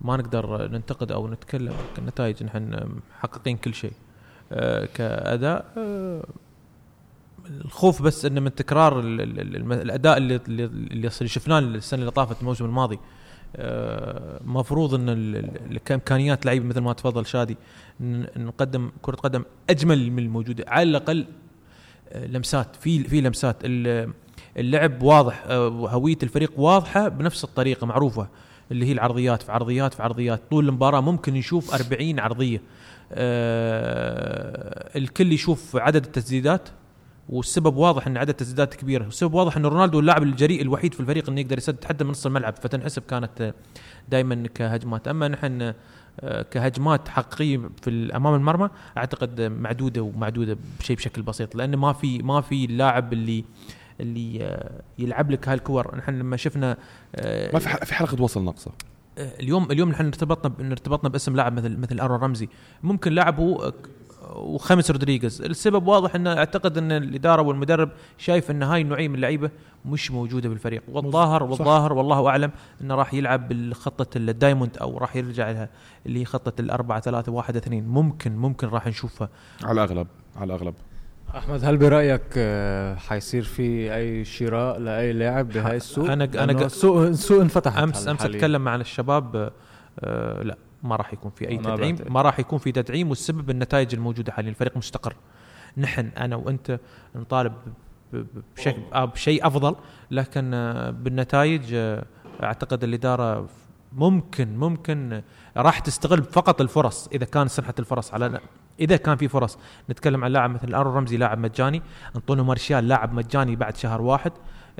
[0.00, 2.88] ما نقدر ننتقد أو نتكلم كنتائج نحن
[3.18, 3.92] محققين كل شيء.
[4.52, 6.24] آه، كأداء آه،
[7.50, 12.94] الخوف بس انه من تكرار الأداء اللي اللي شفناه السنة اللي طافت الموسم الماضي.
[12.94, 13.00] آه،
[14.44, 17.56] مفروض إن كإمكانيات لعيبه مثل ما تفضل شادي
[18.36, 21.26] نقدم كرة قدم أجمل من الموجودة على الأقل
[22.12, 23.56] آه، لمسات في في لمسات.
[23.64, 24.12] ال-
[24.56, 28.28] اللعب واضح آه، هوية الفريق واضحة بنفس الطريقة معروفة
[28.70, 30.40] اللي هي العرضيات في عرضيات في عرضيات.
[30.50, 32.62] طول المباراة ممكن نشوف 40 عرضية.
[33.12, 36.68] آه، الكل يشوف عدد التسديدات.
[37.30, 39.04] والسبب واضح إن عدد التسديدات كبيرة.
[39.04, 42.26] والسبب واضح إن رونالدو اللاعب الجريء الوحيد في الفريق إنه يقدر يسدد حتى من نص
[42.26, 43.54] الملعب فتنحسب كانت
[44.08, 45.08] دائما كهجمات.
[45.08, 45.72] أما نحن
[46.20, 52.18] آه، كهجمات حقيقية في أمام المرمى أعتقد معدودة ومعدودة بشيء بشكل بسيط لأنه ما في
[52.18, 53.44] ما في اللاعب اللي
[54.00, 55.96] اللي آه، يلعب لك هالكورة.
[55.96, 56.76] نحن لما شفنا
[57.16, 58.72] آه، ما في في حلقة وصل ناقصه
[59.18, 62.48] اليوم اليوم نحن ارتبطنا ارتبطنا باسم لاعب مثل مثل أرون رامزي.
[62.82, 63.72] ممكن لاعبه آه،
[64.36, 65.42] وخاميس رودريغيز.
[65.42, 69.50] السبب واضح إنه أعتقد إن الإدارة والمدرب شايف إن هاي النوعية من اللعيبة
[69.86, 70.82] مش موجودة بالفريق.
[70.88, 72.50] والظاهر والظاهر والله أعلم
[72.80, 75.68] إنه راح يلعب بالخطة ال diamond أو راح يرجع لها
[76.06, 77.88] اللي هي خطه الأربعة ثلاثة واحد اثنين.
[77.88, 79.28] ممكن ممكن راح نشوفها.
[79.64, 80.06] على الاغلب
[80.36, 80.74] على الأغلب.
[81.36, 86.58] أحمد هل برأيك آه، حيصير في أي شراء لأي لاعب بهاي السوق؟ أنا- أنا لأنه
[86.60, 89.50] ق- السوق السوق انفتح امس أمس أتكلم مع الشباب آه،
[90.00, 90.56] آه لا.
[90.82, 92.12] ما راح يكون في أي تدعيم بعتقد.
[92.12, 94.50] ما راح يكون في تدعيم والسبب النتائج الموجودة حاليا.
[94.50, 95.14] الفريق مستقر.
[95.76, 96.80] نحن أنا وأنت
[97.14, 97.52] نطالب
[98.56, 99.76] بشكل بشيء أفضل
[100.10, 102.04] لكن آه، بالنتائج آه،
[102.42, 103.48] أعتقد الإدارة
[103.92, 105.22] ممكن ممكن آه،
[105.56, 108.40] راح تستغل فقط الفرص إذا كان سنحه الفرص على
[108.80, 109.58] إذا كان في فرص
[109.90, 111.82] نتكلم عن لاعب مثل أرون رمزي لاعب مجاني.
[112.16, 114.32] أنطونيو مارشال لاعب مجاني بعد شهر واحد.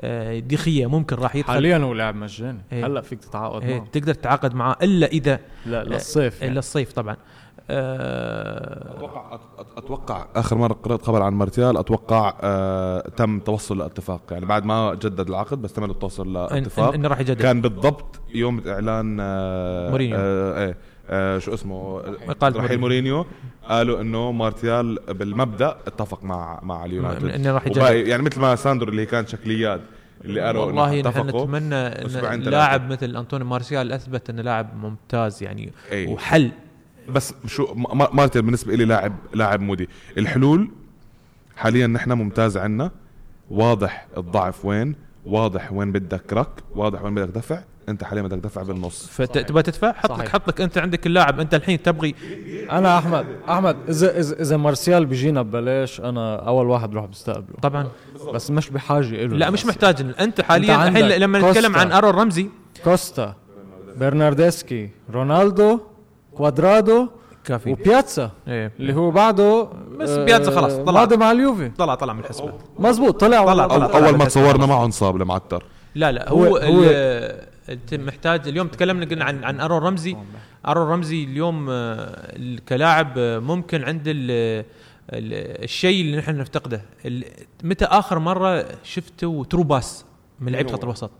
[0.03, 1.53] آه، ديخيه ممكن راح يدخل.
[1.53, 2.61] حاليا هو لاعب مجاني.
[2.71, 2.85] إيه.
[2.85, 3.87] هلأ فيك تتعاقد إيه، معه.
[3.91, 6.59] تقدر تتعاقد معاه إلا إذا لا للصيف يعني.
[6.59, 7.15] الصيف طبعا.
[7.69, 9.39] آه، أتوقع
[9.77, 14.21] أتوقع آخر مرة قرأت خبر عن مارتيال أتوقع آه تم توصل لاتفاق.
[14.31, 16.93] يعني بعد ما جدد العقد بس تم التوصل إن- لاتفاق.
[16.93, 17.41] انه راح يجدد.
[17.41, 20.17] كان بالضبط يوم إعلان آه مورينيو.
[20.19, 20.77] آه إيه.
[21.11, 22.01] آه شو اسمه
[22.43, 23.25] رحيل مورينيو.
[23.63, 28.89] قالوا إنه مارتيال بالمبدأ اتفق مع مع اليونايتد انه راح وباقي يعني مثل ما ساندرو
[28.91, 29.81] اللي كان شكليات
[30.25, 31.27] اللي قالوا والله نحن.
[31.27, 32.39] نتمنى إن.
[32.41, 36.07] لاعب مثل انطوني مارسيال أثبت إنه لاعب ممتاز يعني أي.
[36.07, 36.51] وحل
[37.09, 40.69] بس شو ما- ما- مارسيال بالنسبة لي لاعب لاعب moody الحلول
[41.55, 42.91] حاليا نحن ممتاز عنا
[43.49, 48.63] واضح الضعف وين واضح وين بدك رك واضح وين بدك دفع انت حاليا بدك دفع
[48.63, 50.27] بالنص فتبغى تدفع حط لك.
[50.29, 52.15] حط لك انت عندك اللاعب انت الحين تبغي
[52.71, 57.87] أنا أحمد أحمد اذا اذا إذا مارسيال بيجينا ببلاش أنا أول واحد بروح بستقبله طبعا
[58.33, 61.75] بس مش بحاجة له لا مش محتاج أنت حاليا الحين لما نتكلم.
[61.75, 62.49] عن أرون رمزي
[62.83, 63.35] كوستا
[63.97, 65.79] برناردسكي رونالدو
[66.37, 67.07] كوادرادو
[67.45, 69.67] كافي وبياتسا إيه اللي هو بعده
[69.99, 70.91] بس آه، بياتزا خلاص طلع.
[70.99, 73.87] ماضي مع اليوفي طلع طلع من الحسبة مزبوط طلع طلع- والله.
[73.87, 73.99] طلع.
[73.99, 74.65] أو أول ما تصورنا.
[74.65, 75.63] معه انصاب لمعتر
[75.95, 76.83] لا لا هو, هو- هو
[77.71, 80.17] انت محتاج اليوم تكلمنا قلنا عن عن أرون رامزي.
[80.67, 84.31] أرون رامزي اليوم آه، كلاعب آه، ممكن عند ال
[85.13, 86.81] ال- الشيء اللي نحن نفتقده.
[87.63, 90.05] متى آخر مرة شفته through pass
[90.39, 91.11] من لعيبة خط الوسط؟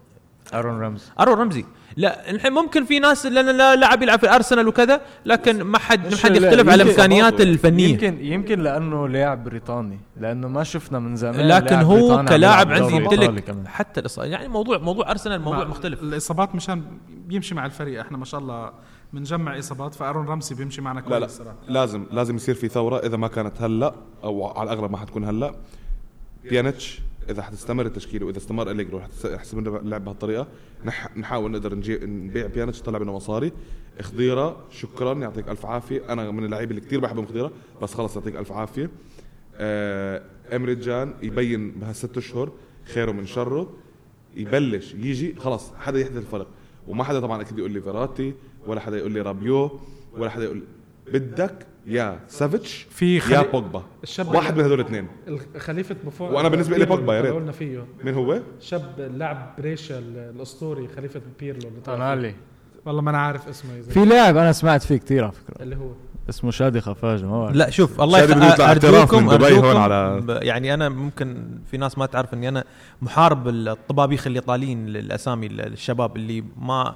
[0.53, 1.65] أرون رامز أرون رامزي.
[1.97, 6.11] لا الحين ممكن في ناس لأن لا- لاعب يلعب في الارسنال وكذا لكن ما حد
[6.11, 7.87] ما حد لا، يختلف على الامكانيات الفنية.
[7.87, 13.55] يمكن يمكن لأنه لاعب بريطاني لأنه ما شفنا من زمان لكن هو كلاعب عندي يمتلك.
[13.67, 16.01] حتى الإصابة يعني موضوع موضوع أرسنال موضوع مختلف.
[16.01, 16.83] الإصابات مشان
[17.27, 18.71] بيمشي مع الفريق إحنا ما شاء الله
[19.13, 21.55] بنجمع إصابات فأرون رامزي بيمشي معنا لا لا كويس صراحة.
[21.67, 25.53] لازم لازم يصير في ثورة إذا ما كانت هلأ أو على الأغلب ما حتكون هلأ.
[26.43, 26.99] بيانيتش.
[27.31, 30.47] إذا حتستمر التشكيله وإذا استمر أليجري وحتستمر اللعب بهالطريقة
[30.85, 31.75] نح نحاول نقدر
[32.05, 33.51] نبيع بيانيتش نطلع منه مصاري.
[34.01, 36.13] خضيرة شكرا يعطيك ألف عافية.
[36.13, 37.51] أنا من اللعيبة اللي كثير بحبهم خضيرة
[37.81, 38.89] بس خلص يعطيك ألف عافية.
[39.55, 40.21] آه
[40.53, 42.51] إمري جان يبين بهالست أشهر
[42.85, 43.73] خيره من شره
[44.35, 46.47] يبلش يجي خلص حدا يحدث الفرق
[46.87, 48.33] وما حدا طبعا أكيد يقول لي فيراتي
[48.67, 49.79] ولا حدا يقول لي رابيو
[50.13, 50.63] ولا حدا يقول
[51.13, 53.43] بدك يا سافيتش في يا خلي...
[53.53, 53.83] بوجبا.
[54.03, 55.07] الشاب واحد من هذول الاثنين
[55.57, 57.33] خليفه بوفون وأنا بالنسبة لي بوجبا يا ريت.
[57.33, 57.85] قلنا فيه.
[58.03, 62.31] مين هو؟ شاب لاعب بريشا ال- الأسطوري خليفة بيرلو اللي طلع
[62.85, 65.63] والله ما أنا عارف اسمه إذا- في لاعب أنا سمعت فيه كثير على فكرة.
[65.63, 65.91] اللي هو؟
[66.29, 67.55] اسمه شادي خفاجة ما بعرف.
[67.55, 68.19] لا شوف الله
[68.61, 72.63] اعتراف من دبي هون على- يعني أنا ممكن في ناس ما تعرف إني أنا
[73.01, 76.95] محارب الطبابيخ الايطاليين الاسامي الشباب اللي ما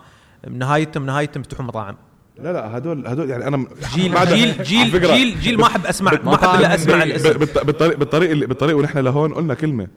[0.50, 1.96] نهايتهم نهايتهم يفتحوا مطاعم.
[2.44, 6.36] لا لا هدول هدول يعني أنا جيل جيل جيل جيل جيل ما احب اسمع ما
[6.36, 7.34] احب الا اسمع الاسم.
[7.34, 9.88] بالط- بالطريق بالطريق اللي بالطريق ونحن لهون قلنا كلمة.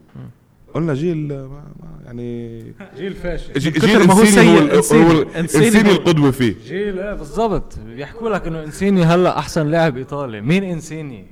[0.75, 1.63] قلنا جيل ما- ما-
[2.07, 2.59] يعني
[2.97, 3.53] جيل فاشل.
[3.53, 6.55] جي- كتر جيل ما هو سيء، إنسيني القدوة فيه.
[6.67, 7.79] جيل إيه بالضبط.
[7.87, 10.41] بيحكوا لك إنه إنسيني هلأ أحسن لاعب إيطالي.
[10.41, 11.25] مين إنسيني؟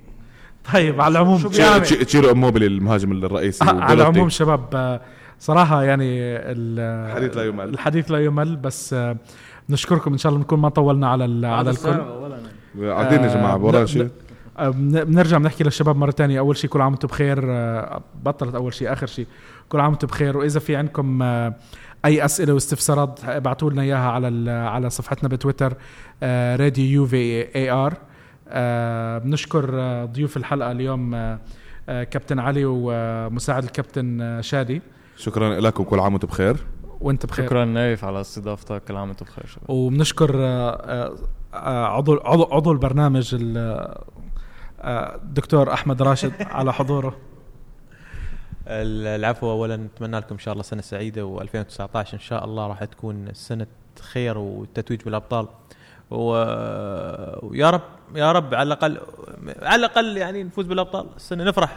[0.72, 1.42] طيب على العموم
[1.82, 4.02] تشيرو اموبيلي المهاجم الرئيسي آه، على.
[4.02, 5.00] العموم شباب آه،
[5.40, 7.68] صراحة يعني ال- الحديث لا يمل.
[7.68, 8.96] الحديث لا يمل بس
[9.66, 12.00] آه، بنشكركم إن شاء الله نكون ما طولنا على على الكل.
[12.90, 14.08] قاعدين يا جماعة آه، ن- شيء.
[14.58, 16.38] آه، بن- بنرجع بنحكي للشباب مرة تانية.
[16.38, 17.38] أول شيء كل عام وأنتم بخير.
[17.44, 19.26] آه، بطلت أول شيء آخر شيء.
[19.68, 20.36] كل عام وأنتم بخير.
[20.36, 21.54] وإذا في عندكم آه،
[22.04, 25.74] أي أسئلة واستفسارات ابعتوا لنا إياها على ال- على صفحتنا بتويتر
[26.56, 27.94] راديو يو في اي آر.
[29.24, 31.38] بنشكر آه، ضيوف الحلقة اليوم آه،
[31.88, 34.82] آه، كابتن علي ومساعد الكابتن آه، شادي.
[35.16, 36.56] شكرا لك وكل عام وأنتم بخير.
[37.00, 37.46] وانت بخير.
[37.46, 38.84] شكرا نايف على استضافتك.
[38.84, 39.70] كل عام وأنتم بخير شباب.
[39.70, 41.14] وبنشكر آه، آه،
[41.54, 43.94] آه، عضو عضو عضو البرنامج ال-
[44.84, 47.16] الدكتور أحمد راشد على حضوره.
[48.68, 49.50] العفو.
[49.50, 53.66] اولا نتمنى لكم إن شاء الله سنة سعيدة و2019 إن شاء الله راح تكون سنة
[54.12, 55.48] خير والتتويج بالأبطال.
[56.10, 56.16] و...
[57.46, 57.82] ويا رب
[58.14, 58.98] يا رب على الأقل
[59.62, 61.06] على الأقل يعني نفوز بالأبطال.
[61.16, 61.76] السنة نفرح.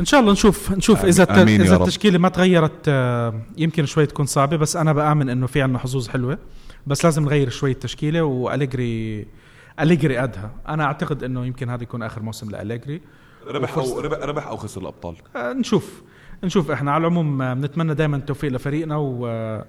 [0.00, 1.76] إن شاء الله نشوف نشوف إذا آمين إذا.
[1.76, 6.08] التشكيلة ما تغيرت آه، يمكن شوي تكون صعبة بس أنا بآمن إنه في عندنا حظوظ
[6.08, 6.38] حلوة.
[6.86, 9.26] بس لازم نغير شوي التشكيلة وأليجري
[9.80, 13.00] أليجري ادها أنا أعتقد إنه يمكن هذا يكون آخر موسم لأليجري.
[13.46, 15.16] ربح أو ربح, ربح أو خسر الأبطال.
[15.36, 16.02] آه، نشوف
[16.44, 16.70] نشوف.
[16.70, 19.64] إحنا على العموم آه، بنتمنى دائما التوفيق لفريقنا و آه،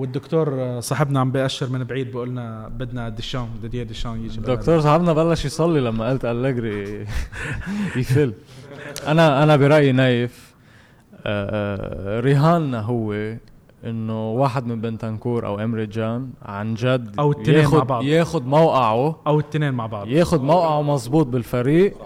[0.00, 4.38] والدكتور آه، صاحبنا عم بيأشر من بعيد بيقول لنا بدنا ديشان ديدييه ديشان يجي.
[4.38, 7.06] الدكتور صاحبنا بلش يصلي لما قلت أليجري
[7.96, 8.32] يفل
[9.06, 10.54] أنا أنا برأيي نايف
[11.26, 13.34] آه، آه، رهاننا هو
[13.84, 18.02] إنه واحد من بينتانكور أو إمري جان عن جد أو التنين مع ياخد بعض.
[18.04, 21.96] ياخد موقعه أو الاثنين مع بعض ياخد موقعه مزبوط بالفريق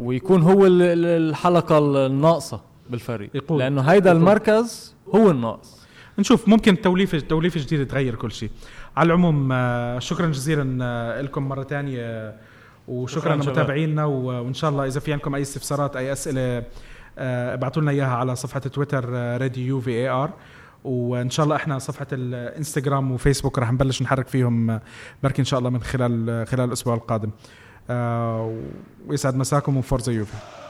[0.00, 2.60] ويكون هو ال- ال- الحلقة الناقصة
[2.90, 3.58] بالفريق يقود.
[3.58, 4.12] لأنه هيدا.
[4.12, 5.81] المركز هو الناقص
[6.18, 8.50] نشوف ممكن توليفه توليفة جديدة تغير كل شيء.
[8.96, 12.36] على العموم آه، شكرا جزيلا آه، لكم مرة ثانية
[12.88, 13.48] وشكرا شكراً شباب.
[13.48, 16.64] لمتابعينا وإن شاء الله إذا في عندكم أي استفسارات أي أسئلة
[17.18, 19.08] آه، ابعتوا لنا إياها على صفحة تويتر
[19.40, 20.30] راديو يو في اي ار
[20.84, 24.82] وإن شاء الله إحنا صفحة الإنستغرام وفيسبوك رح نبلش نحرك فيهم آه،
[25.22, 27.30] بركي إن شاء الله من خلال خلال الأسبوع القادم.
[27.90, 28.58] آه،
[29.06, 30.61] ويسعد مساكم وفورزا يوفي.